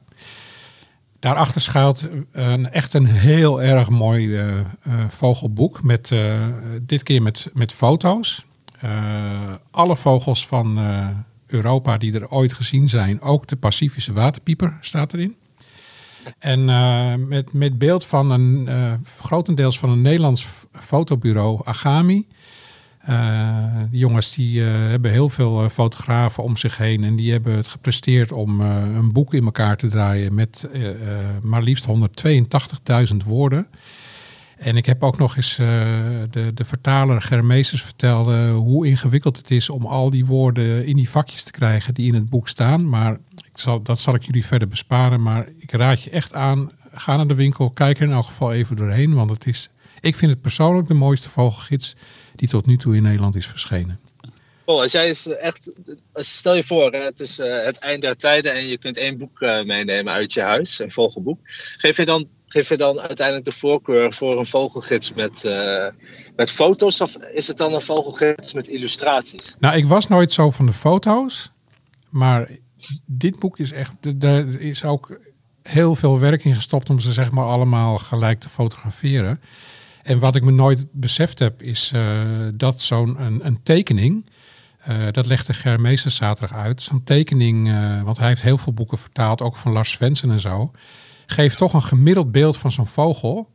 Daarachter 1.20 1.60
schuilt 1.60 2.08
een, 2.32 2.70
echt 2.70 2.94
een 2.94 3.06
heel 3.06 3.62
erg 3.62 3.88
mooi 3.88 4.36
eh, 4.36 4.58
eh, 4.58 4.64
vogelboek. 5.08 5.82
Met, 5.82 6.10
eh, 6.10 6.46
dit 6.82 7.02
keer 7.02 7.22
met, 7.22 7.50
met 7.52 7.72
foto's. 7.72 8.44
Eh, 8.80 9.52
alle 9.70 9.96
vogels 9.96 10.46
van 10.46 10.78
eh, 10.78 11.08
Europa 11.46 11.98
die 11.98 12.14
er 12.14 12.28
ooit 12.28 12.52
gezien 12.52 12.88
zijn. 12.88 13.20
Ook 13.20 13.46
de 13.46 13.56
Pacifische 13.56 14.12
waterpieper 14.12 14.78
staat 14.80 15.12
erin. 15.12 15.36
En 16.38 16.68
eh, 16.68 17.14
met, 17.14 17.52
met 17.52 17.78
beeld 17.78 18.04
van 18.04 18.30
een 18.30 18.68
grotendeels 19.18 19.78
van 19.78 19.90
een 19.90 20.02
Nederlands 20.02 20.46
fotobureau, 20.72 21.60
Agami. 21.64 22.26
Die 23.90 24.00
jongens 24.00 24.34
die 24.34 24.60
hebben 24.62 25.10
heel 25.10 25.28
veel 25.28 25.68
fotografen 25.68 26.42
om 26.42 26.56
zich 26.56 26.76
heen. 26.76 27.04
En 27.04 27.16
die 27.16 27.32
hebben 27.32 27.56
het 27.56 27.68
gepresteerd 27.68 28.32
om 28.32 28.60
een 28.60 29.12
boek 29.12 29.34
in 29.34 29.44
elkaar 29.44 29.76
te 29.76 29.88
draaien 29.88 30.34
met 30.34 30.68
maar 31.42 31.62
liefst 31.62 31.86
182.000 31.86 33.16
woorden. 33.24 33.66
En 34.58 34.76
ik 34.76 34.86
heb 34.86 35.02
ook 35.02 35.18
nog 35.18 35.36
eens 35.36 35.58
uh, 35.58 35.66
de, 36.30 36.50
de 36.54 36.64
vertaler 36.64 37.22
Germeesters 37.22 37.82
vertelde 37.82 38.48
hoe 38.50 38.86
ingewikkeld 38.86 39.36
het 39.36 39.50
is 39.50 39.70
om 39.70 39.86
al 39.86 40.10
die 40.10 40.26
woorden 40.26 40.86
in 40.86 40.96
die 40.96 41.10
vakjes 41.10 41.42
te 41.42 41.50
krijgen 41.50 41.94
die 41.94 42.06
in 42.06 42.14
het 42.14 42.30
boek 42.30 42.48
staan. 42.48 42.88
Maar 42.88 43.12
ik 43.34 43.58
zal, 43.58 43.82
dat 43.82 44.00
zal 44.00 44.14
ik 44.14 44.22
jullie 44.22 44.46
verder 44.46 44.68
besparen. 44.68 45.22
Maar 45.22 45.48
ik 45.58 45.72
raad 45.72 46.02
je 46.02 46.10
echt 46.10 46.34
aan, 46.34 46.72
ga 46.92 47.16
naar 47.16 47.26
de 47.26 47.34
winkel, 47.34 47.70
kijk 47.70 47.98
er 47.98 48.06
in 48.06 48.12
elk 48.12 48.24
geval 48.24 48.52
even 48.52 48.76
doorheen. 48.76 49.14
Want 49.14 49.30
het 49.30 49.46
is, 49.46 49.68
ik 50.00 50.16
vind 50.16 50.30
het 50.30 50.40
persoonlijk 50.40 50.86
de 50.86 50.94
mooiste 50.94 51.30
vogelgids 51.30 51.94
die 52.34 52.48
tot 52.48 52.66
nu 52.66 52.76
toe 52.76 52.96
in 52.96 53.02
Nederland 53.02 53.36
is 53.36 53.46
verschenen. 53.46 54.00
Oh, 54.64 54.80
als 54.80 54.92
jij 54.92 55.08
is 55.08 55.26
echt, 55.26 55.72
stel 56.12 56.54
je 56.54 56.64
voor, 56.64 56.92
het 56.92 57.20
is 57.20 57.38
uh, 57.38 57.64
het 57.64 57.78
eind 57.78 58.02
der 58.02 58.16
tijden 58.16 58.54
en 58.54 58.66
je 58.66 58.78
kunt 58.78 58.96
één 58.96 59.18
boek 59.18 59.40
meenemen 59.40 60.12
uit 60.12 60.32
je 60.32 60.40
huis, 60.40 60.78
een 60.78 60.90
vogelboek. 60.90 61.38
Geef 61.76 61.96
je 61.96 62.04
dan 62.04 62.28
geef 62.48 62.68
je 62.68 62.76
dan 62.76 63.00
uiteindelijk 63.00 63.46
de 63.46 63.52
voorkeur 63.52 64.14
voor 64.14 64.38
een 64.38 64.46
vogelgids 64.46 65.12
met, 65.12 65.44
uh, 65.44 65.86
met 66.36 66.50
foto's 66.50 67.00
of 67.00 67.16
is 67.16 67.46
het 67.46 67.56
dan 67.56 67.74
een 67.74 67.82
vogelgids 67.82 68.52
met 68.52 68.68
illustraties? 68.68 69.56
Nou, 69.58 69.76
ik 69.76 69.86
was 69.86 70.08
nooit 70.08 70.32
zo 70.32 70.50
van 70.50 70.66
de 70.66 70.72
foto's, 70.72 71.50
maar 72.10 72.48
dit 73.06 73.38
boek 73.38 73.58
is 73.58 73.72
echt, 73.72 73.92
er 74.20 74.60
is 74.60 74.84
ook 74.84 75.18
heel 75.62 75.94
veel 75.94 76.18
werk 76.18 76.44
in 76.44 76.54
gestopt 76.54 76.90
om 76.90 77.00
ze 77.00 77.12
zeg 77.12 77.30
maar 77.30 77.44
allemaal 77.44 77.98
gelijk 77.98 78.40
te 78.40 78.48
fotograferen. 78.48 79.40
En 80.02 80.18
wat 80.18 80.34
ik 80.34 80.44
me 80.44 80.50
nooit 80.50 80.86
beseft 80.92 81.38
heb, 81.38 81.62
is 81.62 81.92
uh, 81.94 82.20
dat 82.54 82.80
zo'n 82.80 83.22
een, 83.22 83.46
een, 83.46 83.62
tekening, 83.62 84.30
uh, 84.88 84.96
dat 85.10 85.26
legde 85.26 85.54
Germeester 85.54 86.10
zaterdag 86.10 86.58
uit, 86.58 86.82
zo'n 86.82 87.04
tekening, 87.04 87.72
want 88.04 88.18
hij 88.18 88.28
heeft 88.28 88.42
heel 88.42 88.58
veel 88.58 88.72
boeken 88.72 88.98
vertaald, 88.98 89.42
ook 89.42 89.56
van 89.56 89.72
Lars 89.72 89.90
Svensson 89.90 90.30
en 90.30 90.40
zo 90.40 90.70
geeft 91.30 91.56
toch 91.56 91.72
een 91.72 91.82
gemiddeld 91.82 92.32
beeld 92.32 92.56
van 92.56 92.72
zo'n 92.72 92.86
vogel. 92.86 93.48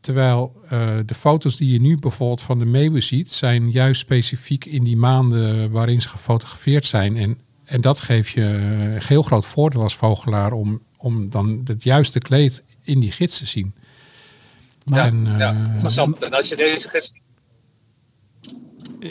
Terwijl 0.00 0.62
uh, 0.64 0.96
de 1.06 1.14
foto's 1.14 1.56
die 1.56 1.72
je 1.72 1.80
nu 1.80 1.96
bijvoorbeeld 1.96 2.42
van 2.42 2.58
de 2.58 2.64
meeuwen 2.64 3.02
ziet, 3.02 3.32
zijn 3.32 3.70
juist 3.70 4.00
specifiek 4.00 4.64
in 4.64 4.84
die 4.84 4.96
maanden 4.96 5.70
waarin 5.70 6.02
ze 6.02 6.08
gefotografeerd 6.08 6.86
zijn. 6.86 7.16
En, 7.16 7.38
en 7.64 7.80
dat 7.80 8.00
geeft 8.00 8.30
je 8.30 8.42
een 8.42 9.02
heel 9.06 9.22
groot 9.22 9.46
voordeel 9.46 9.82
als 9.82 9.96
vogelaar 9.96 10.52
om, 10.52 10.82
om 10.98 11.30
dan 11.30 11.60
het 11.64 11.82
juiste 11.82 12.18
kleed 12.18 12.62
in 12.82 13.00
die 13.00 13.12
gids 13.12 13.38
te 13.38 13.46
zien. 13.46 13.74
Ja, 14.84 15.06
en, 15.06 15.26
uh, 15.26 15.38
ja 15.38 15.70
interessant. 15.72 16.22
En 16.22 16.32
als 16.32 16.48
je 16.48 16.56
deze 16.56 16.88
gids 16.88 17.12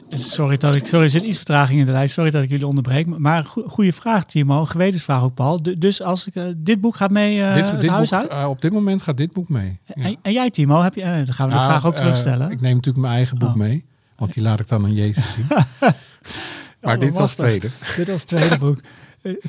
Sorry, 0.10 0.58
dat 0.58 0.76
ik, 0.76 0.88
sorry, 0.88 1.06
er 1.06 1.12
zit 1.12 1.22
iets 1.22 1.38
vertraging 1.38 1.80
in 1.80 1.86
de 1.86 1.92
lijst. 1.92 2.14
Sorry 2.14 2.32
dat 2.32 2.44
ik 2.44 2.50
jullie 2.50 2.68
onderbreek. 2.68 3.06
Maar 3.06 3.46
goede 3.46 3.94
vraag, 3.94 4.26
Timo. 4.26 4.66
Gewetensvraag 4.66 5.24
ook, 5.24 5.34
Paul. 5.34 5.62
dus 5.78 6.02
als 6.02 6.28
ik, 6.28 6.36
uh, 6.36 6.48
dit 6.58 6.82
boek 6.82 6.96
gaat 6.96 7.12
mee 7.12 7.40
uh, 7.40 7.54
dit, 7.54 7.72
het 7.72 7.82
dit 7.82 7.90
huis 7.90 8.10
boek, 8.10 8.20
uit? 8.20 8.32
Uh, 8.32 8.50
op 8.50 8.62
dit 8.62 8.72
moment 8.72 9.02
gaat 9.02 9.18
dit 9.18 9.34
boek 9.34 9.50
mee. 9.50 9.80
Ja. 9.86 10.04
En, 10.04 10.18
en, 10.22 10.32
jij, 10.32 10.50
Timo, 10.50 10.82
heb 10.82 10.96
je, 10.96 11.02
dan 11.02 11.34
gaan 11.34 11.48
we 11.48 11.54
de 11.54 11.60
nou, 11.60 11.70
vraag 11.70 11.86
ook 11.86 11.96
terugstellen. 11.96 12.52
ik 12.52 12.62
neem 12.62 12.76
natuurlijk 12.76 13.06
mijn 13.06 13.16
eigen 13.16 13.38
boek 13.38 13.50
oh. 13.50 13.56
mee. 13.56 13.86
Want 14.18 14.34
die 14.34 14.44
laat 14.44 14.60
ik 14.60 14.68
dan 14.68 14.84
aan 14.84 14.94
Jezus 14.94 15.34
zien. 15.34 15.46
maar 16.82 16.96
oh, 16.96 17.00
dit 17.00 17.18
als 17.18 17.36
tweede. 17.36 17.70
dit 17.96 18.10
als 18.10 18.24
tweede 18.24 18.60
boek. 18.60 18.80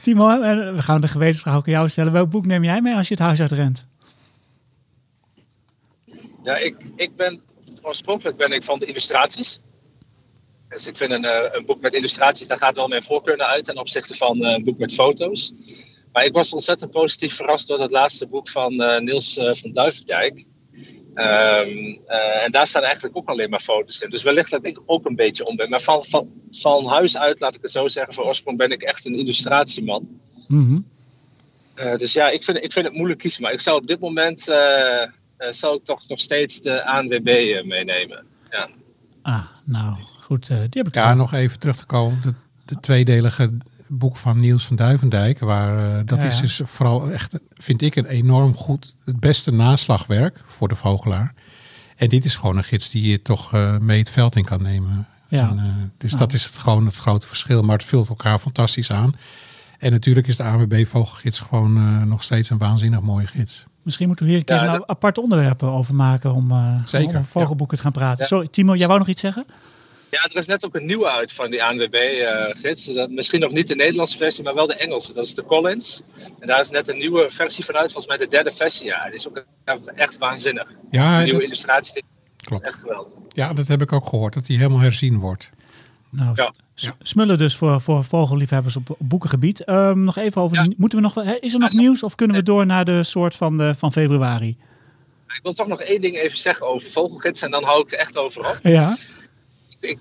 Timo, 0.03 0.41
we 0.75 0.83
gaan 0.83 1.01
de 1.01 1.09
gewetensvraag 1.09 1.57
ook 1.57 1.67
aan 1.67 1.73
jou 1.73 1.89
stellen. 1.89 2.13
Welk 2.13 2.31
boek 2.31 2.47
neem 2.47 2.65
jij 2.65 2.81
mee 2.81 2.95
als 2.95 3.09
je 3.09 3.15
het 3.15 3.23
huis 3.23 3.41
uitrent? 3.41 3.87
Ja, 6.43 6.57
ik, 6.57 6.91
ik 6.97 7.17
ben 7.17 7.41
oorspronkelijk 7.83 8.37
ben 8.37 8.53
ik 8.53 8.63
van 8.63 8.79
de 8.79 8.87
illustraties. 8.87 9.61
Dus 10.69 10.87
ik 10.87 10.97
vind 10.97 11.11
een, 11.11 11.25
eh, 11.25 11.53
een, 11.53 11.65
boek 11.65 11.81
met 11.81 11.93
illustraties, 11.93 12.49
daar 12.49 12.59
gaat 12.59 12.77
wel 12.77 12.89
mijn 12.89 13.03
voorkeur 13.03 13.37
naar 13.37 13.47
uit 13.47 13.65
ten 13.65 13.79
opzichte 13.79 14.15
van 14.15 14.45
eh, 14.45 14.53
een 14.53 14.65
boek 14.65 14.79
met 14.79 14.95
foto's. 14.95 15.53
Maar 16.13 16.25
ik 16.25 16.33
was 16.33 16.53
ontzettend 16.53 16.91
positief 16.91 17.35
verrast 17.35 17.69
door 17.69 17.81
het 17.81 17.91
laatste 17.91 18.27
boek 18.27 18.49
van 18.49 18.73
uh, 18.73 18.99
Niels 18.99 19.37
uh, 19.37 19.55
van 19.55 19.73
Duivendijk. 19.73 20.45
Um, 21.15 22.01
en 22.07 22.51
daar 22.51 22.67
staan 22.67 22.83
eigenlijk 22.83 23.17
ook 23.17 23.29
alleen 23.29 23.51
maar 23.51 23.61
foto's 23.61 24.01
in. 24.01 24.11
Dus 24.11 24.23
wellicht 24.23 24.51
dat 24.51 24.65
ik 24.65 24.81
ook 24.87 25.07
een 25.07 25.17
beetje 25.17 25.47
om 25.47 25.57
ben. 25.57 25.71
Maar 25.71 25.81
van, 25.81 26.05
van, 26.05 26.29
van 26.51 26.87
huis 26.87 27.17
uit, 27.17 27.41
laat 27.41 27.55
ik 27.55 27.63
het 27.63 27.71
zo 27.71 27.89
zeggen, 27.89 28.15
voor 28.15 28.25
oorsprong 28.25 28.59
ben 28.59 28.71
ik 28.71 28.83
echt 28.83 29.07
een 29.07 29.15
illustratieman. 29.15 30.21
Mm 30.47 30.95
dus 31.97 32.13
ja, 32.13 32.29
ik 32.29 32.43
vind, 32.43 32.63
ik 32.63 32.73
vind 32.73 32.87
het 32.87 32.95
moeilijk 32.95 33.21
kiezen. 33.21 33.43
Maar 33.43 33.53
ik 33.53 33.61
zou 33.61 33.77
op 33.77 33.87
dit 33.87 34.01
moment 34.01 34.41
zou 35.51 35.77
ik 35.77 35.85
toch 35.85 36.09
nog 36.09 36.21
steeds 36.21 36.61
de 36.61 36.85
ANWB 36.85 37.63
meenemen. 37.65 38.27
Ja. 38.51 38.71
Ah, 39.23 39.45
nou, 39.65 39.97
Goed, 40.27 40.51
uh, 40.51 40.57
die 40.57 40.83
heb 40.83 40.87
ik 40.87 40.95
Ja, 40.95 41.15
nog 41.15 41.33
even 41.33 41.59
terug 41.59 41.77
te 41.77 41.85
komen. 41.85 42.23
De, 42.23 42.35
de 42.65 42.81
tweedelige 42.81 43.51
boek 43.89 44.17
van 44.17 44.41
Niels 44.41 44.67
van 44.67 44.77
Duivendijk. 44.77 45.39
Waar, 45.39 45.99
uh, 45.99 46.01
dat 46.05 46.23
is 46.23 46.41
dus 46.41 46.61
vooral 46.65 47.11
echt, 47.11 47.39
vind 47.55 47.83
ik, 47.83 47.97
een 47.97 48.07
enorm 48.07 48.57
goed, 48.57 48.97
het 49.05 49.21
beste 49.21 49.51
naslagwerk 49.51 50.43
voor 50.45 50.69
de 50.69 50.75
vogelaar. 50.75 51.35
En 51.97 52.09
dit 52.09 52.25
is 52.25 52.37
gewoon 52.37 52.57
een 52.57 52.65
gids 52.65 52.91
die 52.91 53.11
je 53.11 53.23
toch 53.23 53.55
uh, 53.55 53.79
mee 53.79 53.99
het 53.99 54.11
veld 54.11 54.37
in 54.37 54.45
kan 54.45 54.63
nemen. 54.63 55.07
Ja. 55.29 55.49
En, 55.49 55.93
dus 55.99 56.13
dat 56.13 56.33
is 56.33 56.45
het 56.45 56.57
gewoon 56.57 56.87
het 56.87 56.97
grote 56.97 57.27
verschil. 57.27 57.63
Maar 57.63 57.77
het 57.77 57.87
vult 57.87 58.09
elkaar 58.09 58.39
fantastisch 58.39 58.91
aan. 58.91 59.15
En 59.79 59.91
natuurlijk 59.91 60.27
is 60.27 60.37
de 60.37 60.43
ANWB 60.43 60.87
Vogelgids 60.87 61.41
gewoon 61.41 62.09
nog 62.09 62.23
steeds 62.23 62.51
een 62.51 62.59
waanzinnig 62.59 63.01
mooie 63.01 63.27
gids. 63.27 63.65
Misschien 63.83 64.07
moeten 64.07 64.25
we 64.25 64.31
hier 64.31 64.41
een 64.41 64.47
keer 64.47 64.65
ja, 64.65 64.75
een 64.75 64.89
apart 64.89 65.19
onderwerpen 65.19 65.69
over 65.69 65.95
maken 65.95 66.33
om, 66.33 66.53
Zeker, 66.85 67.17
om 67.17 67.25
vogelboeken 67.25 67.77
te 67.77 67.83
gaan 67.83 67.93
praten. 67.93 68.27
Sorry, 68.27 68.49
Timo, 68.49 68.75
jij 68.75 68.87
wou 68.87 68.99
nog 68.99 69.09
iets 69.09 69.21
zeggen? 69.21 69.45
Ja, 70.11 70.23
er 70.23 70.37
is 70.37 70.47
net 70.47 70.65
ook 70.65 70.75
een 70.75 70.87
nieuwe 70.87 71.11
uit 71.11 71.33
van 71.33 71.51
die 71.51 71.65
ANWB-gids. 71.65 72.89
Uh, 72.89 73.07
misschien 73.09 73.41
nog 73.41 73.53
niet 73.53 73.69
de 73.69 73.75
Nederlandse 73.75 74.17
versie, 74.17 74.45
maar 74.45 74.55
wel 74.55 74.67
de 74.67 74.77
Engelse. 74.77 75.13
Dat 75.13 75.25
is 75.25 75.35
de 75.35 75.45
Collins. 75.45 76.03
En 76.39 76.47
daar 76.47 76.61
is 76.61 76.71
net 76.71 76.89
een 76.89 76.99
nieuwe 76.99 77.31
versie 77.31 77.65
van 77.65 77.75
uit, 77.75 77.93
volgens 77.93 78.07
mij 78.07 78.17
de 78.17 78.29
derde 78.29 78.53
versie. 78.53 78.87
Ja, 78.87 79.05
die 79.05 79.15
is 79.15 79.29
ook 79.29 79.45
echt 79.95 80.19
waanzinnig. 80.19 80.69
Ja, 80.91 81.19
de 81.19 81.25
nieuwe 81.25 81.39
dat... 81.39 81.47
illustraties, 81.47 82.03
klopt. 82.37 82.65
is 82.65 82.71
echt 82.71 82.81
geweldig. 82.81 83.13
Ja, 83.29 83.53
dat 83.53 83.67
heb 83.67 83.83
ik 83.83 83.93
ook 83.93 84.07
gehoord, 84.07 84.35
dat 84.35 84.47
die 84.47 84.57
helemaal 84.57 84.81
herzien 84.81 85.19
wordt. 85.19 85.51
Nou, 86.11 86.35
ja. 86.75 86.95
smullen 87.01 87.39
dus 87.39 87.57
voor, 87.57 87.81
voor 87.81 88.05
vogelliefhebbers 88.05 88.77
op, 88.77 88.97
boekengebied. 88.99 89.69
Um, 89.69 90.05
nog 90.05 90.17
even 90.17 90.43
over, 90.43 90.57
ja. 90.57 90.73
moeten 90.77 90.99
we 90.99 91.05
nog, 91.05 91.25
is 91.41 91.53
er 91.53 91.61
nog 91.61 91.73
nieuws 91.73 92.03
of 92.03 92.15
kunnen 92.15 92.37
we 92.37 92.43
door 92.43 92.67
naar 92.67 92.85
de 92.85 93.03
soort 93.03 93.37
van, 93.37 93.57
de, 93.57 93.75
van 93.75 93.93
februari? 93.93 94.57
Ik 95.29 95.43
wil 95.43 95.53
toch 95.53 95.67
nog 95.67 95.81
één 95.81 96.01
ding 96.01 96.17
even 96.17 96.39
zeggen 96.39 96.67
over 96.67 96.91
vogelgids 96.91 97.43
en 97.43 97.51
dan 97.51 97.65
hou 97.65 97.81
ik 97.81 97.93
er 97.93 97.99
echt 97.99 98.19
over 98.19 98.49
op. 98.49 98.59
Ja 98.63 98.97
ik, 99.81 99.99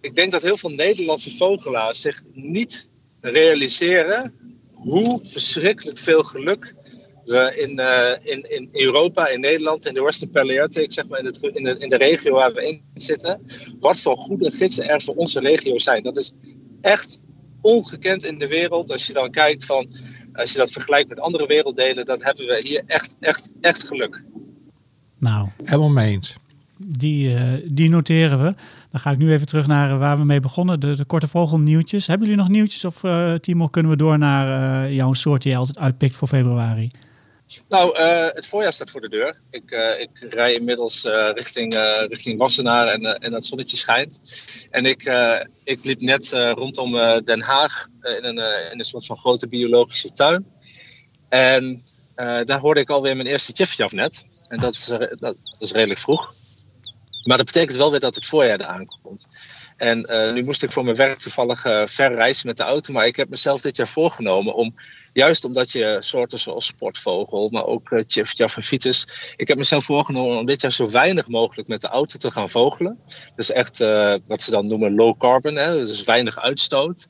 ik 0.00 0.14
denk 0.14 0.32
dat 0.32 0.42
heel 0.42 0.56
veel 0.56 0.70
Nederlandse 0.70 1.36
vogelaars 1.36 2.00
zich 2.00 2.22
niet 2.32 2.88
realiseren 3.20 4.34
hoe 4.72 5.20
verschrikkelijk 5.24 5.98
veel 5.98 6.22
geluk 6.22 6.74
we 7.24 7.56
in, 7.56 7.80
uh, 7.80 8.32
in, 8.32 8.50
in 8.50 8.68
Europa, 8.72 9.28
in 9.28 9.40
Nederland, 9.40 9.86
in 9.86 9.94
de 9.94 10.02
Western 10.02 10.30
Palearctic, 10.30 10.92
zeg 10.92 11.08
maar 11.08 11.18
in, 11.18 11.24
het, 11.24 11.42
in, 11.42 11.64
de, 11.64 11.78
in 11.78 11.88
de 11.88 11.96
regio 11.96 12.32
waar 12.32 12.52
we 12.52 12.68
in 12.68 12.82
zitten, 12.94 13.40
wat 13.80 14.00
voor 14.00 14.16
goede 14.16 14.52
gidsen 14.52 14.88
er 14.88 15.02
voor 15.02 15.14
onze 15.14 15.40
regio 15.40 15.78
zijn. 15.78 16.02
Dat 16.02 16.16
is 16.16 16.32
echt 16.80 17.20
ongekend 17.60 18.24
in 18.24 18.38
de 18.38 18.46
wereld. 18.46 18.90
Als 18.90 19.06
je 19.06 19.12
dan 19.12 19.30
kijkt 19.30 19.64
van, 19.64 19.88
als 20.32 20.52
je 20.52 20.58
dat 20.58 20.70
vergelijkt 20.70 21.08
met 21.08 21.20
andere 21.20 21.46
werelddelen, 21.46 22.04
dan 22.04 22.22
hebben 22.22 22.46
we 22.46 22.60
hier 22.62 22.82
echt, 22.86 23.16
echt, 23.20 23.50
echt 23.60 23.86
geluk. 23.86 24.22
Nou, 25.18 25.48
helemaal 25.64 25.88
mee 25.88 26.12
eens 26.12 26.36
die, 26.76 27.28
uh, 27.28 27.52
die 27.64 27.88
noteren 27.88 28.42
we. 28.42 28.54
Dan 28.96 29.04
ga 29.04 29.10
ik 29.10 29.18
nu 29.18 29.32
even 29.32 29.46
terug 29.46 29.66
naar 29.66 29.98
waar 29.98 30.18
we 30.18 30.24
mee 30.24 30.40
begonnen, 30.40 30.80
de, 30.80 30.96
de 30.96 31.04
korte 31.04 31.28
vogelnieuwtjes. 31.28 32.06
Hebben 32.06 32.26
jullie 32.28 32.42
nog 32.42 32.52
nieuwtjes 32.52 32.84
of 32.84 33.02
uh, 33.02 33.34
Timo, 33.34 33.68
kunnen 33.68 33.90
we 33.90 33.96
door 33.96 34.18
naar 34.18 34.48
uh, 34.86 34.94
jouw 34.94 35.12
soort 35.12 35.42
die 35.42 35.52
je 35.52 35.58
altijd 35.58 35.78
uitpikt 35.78 36.16
voor 36.16 36.28
februari? 36.28 36.90
Nou, 37.68 37.98
het 38.34 38.46
voorjaar 38.46 38.72
staat 38.72 38.90
voor 38.90 39.00
de 39.00 39.08
deur. 39.08 39.40
Ik, 39.50 39.70
ik 39.98 40.32
rij 40.32 40.54
inmiddels 40.54 41.04
richting, 41.34 41.74
richting 42.08 42.38
Wassenaar 42.38 42.86
en, 42.86 43.02
en 43.02 43.32
het 43.32 43.44
zonnetje 43.44 43.76
schijnt. 43.76 44.20
En 44.70 44.86
ik, 44.86 45.10
ik 45.64 45.84
liep 45.84 46.00
net 46.00 46.30
rondom 46.32 46.92
Den 47.24 47.40
Haag 47.40 47.86
in, 48.18 48.24
een, 48.24 48.70
in 48.72 48.78
een 48.78 48.84
soort 48.84 49.06
van 49.06 49.16
grote 49.16 49.48
biologische 49.48 50.12
tuin. 50.12 50.46
En 51.28 51.82
daar 52.44 52.60
hoorde 52.60 52.80
ik 52.80 52.90
alweer 52.90 53.16
mijn 53.16 53.28
eerste 53.28 53.52
tjefje 53.52 53.84
af 53.84 53.92
net. 53.92 54.24
En 54.48 54.60
dat 54.60 54.70
is, 54.70 54.86
dat 55.20 55.56
is 55.58 55.72
redelijk 55.72 56.00
vroeg. 56.00 56.34
Maar 57.26 57.36
dat 57.36 57.46
betekent 57.46 57.76
wel 57.76 57.90
weer 57.90 58.00
dat 58.00 58.14
het 58.14 58.26
voorjaar 58.26 58.60
eraan 58.60 58.82
komt. 59.02 59.26
En 59.76 60.06
uh, 60.10 60.32
nu 60.32 60.44
moest 60.44 60.62
ik 60.62 60.72
voor 60.72 60.84
mijn 60.84 60.96
werk 60.96 61.18
toevallig 61.18 61.64
uh, 61.64 61.86
ver 61.86 62.12
reizen 62.12 62.46
met 62.46 62.56
de 62.56 62.62
auto. 62.62 62.92
Maar 62.92 63.06
ik 63.06 63.16
heb 63.16 63.28
mezelf 63.28 63.60
dit 63.60 63.76
jaar 63.76 63.88
voorgenomen 63.88 64.54
om, 64.54 64.74
juist 65.12 65.44
omdat 65.44 65.72
je 65.72 65.96
soorten 66.00 66.38
zoals 66.38 66.66
sportvogel, 66.66 67.48
maar 67.48 67.64
ook 67.64 67.90
uh, 67.90 68.02
tjif, 68.02 68.38
en 68.38 68.62
fiets. 68.62 69.06
Ik 69.36 69.48
heb 69.48 69.56
mezelf 69.56 69.84
voorgenomen 69.84 70.38
om 70.38 70.46
dit 70.46 70.60
jaar 70.60 70.72
zo 70.72 70.90
weinig 70.90 71.28
mogelijk 71.28 71.68
met 71.68 71.80
de 71.80 71.88
auto 71.88 72.18
te 72.18 72.30
gaan 72.30 72.50
vogelen. 72.50 72.98
Dus 73.36 73.50
echt 73.50 73.78
wat 74.26 74.42
ze 74.42 74.50
dan 74.50 74.66
noemen 74.66 74.94
low 74.94 75.18
carbon, 75.18 75.54
hè? 75.54 75.72
dus 75.72 76.04
weinig 76.04 76.38
uitstoot. 76.38 77.06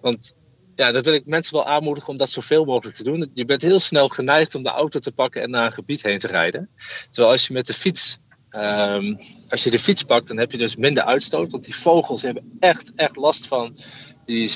Want 0.00 0.34
ja, 0.74 0.92
dat 0.92 1.04
wil 1.04 1.14
ik 1.14 1.26
mensen 1.26 1.54
wel 1.54 1.66
aanmoedigen 1.66 2.10
om 2.10 2.16
dat 2.16 2.30
zoveel 2.30 2.64
mogelijk 2.64 2.96
te 2.96 3.02
doen. 3.02 3.30
Je 3.34 3.44
bent 3.44 3.62
heel 3.62 3.80
snel 3.80 4.08
geneigd 4.08 4.54
om 4.54 4.62
de 4.62 4.68
auto 4.68 4.98
te 4.98 5.12
pakken 5.12 5.42
en 5.42 5.50
naar 5.50 5.66
een 5.66 5.72
gebied 5.72 6.02
heen 6.02 6.18
te 6.18 6.26
rijden. 6.26 6.70
Terwijl 7.10 7.32
als 7.32 7.46
je 7.46 7.52
met 7.52 7.66
de 7.66 7.74
fiets 7.74 8.18
Um, 8.50 9.16
als 9.48 9.64
je 9.64 9.70
de 9.70 9.78
fiets 9.78 10.02
pakt, 10.02 10.28
dan 10.28 10.36
heb 10.36 10.52
je 10.52 10.58
dus 10.58 10.76
minder 10.76 11.04
uitstoot. 11.04 11.52
Want 11.52 11.64
die 11.64 11.76
vogels 11.76 12.22
hebben 12.22 12.52
echt, 12.60 12.92
echt 12.94 13.16
last 13.16 13.46
van 13.46 13.76
die, 14.24 14.50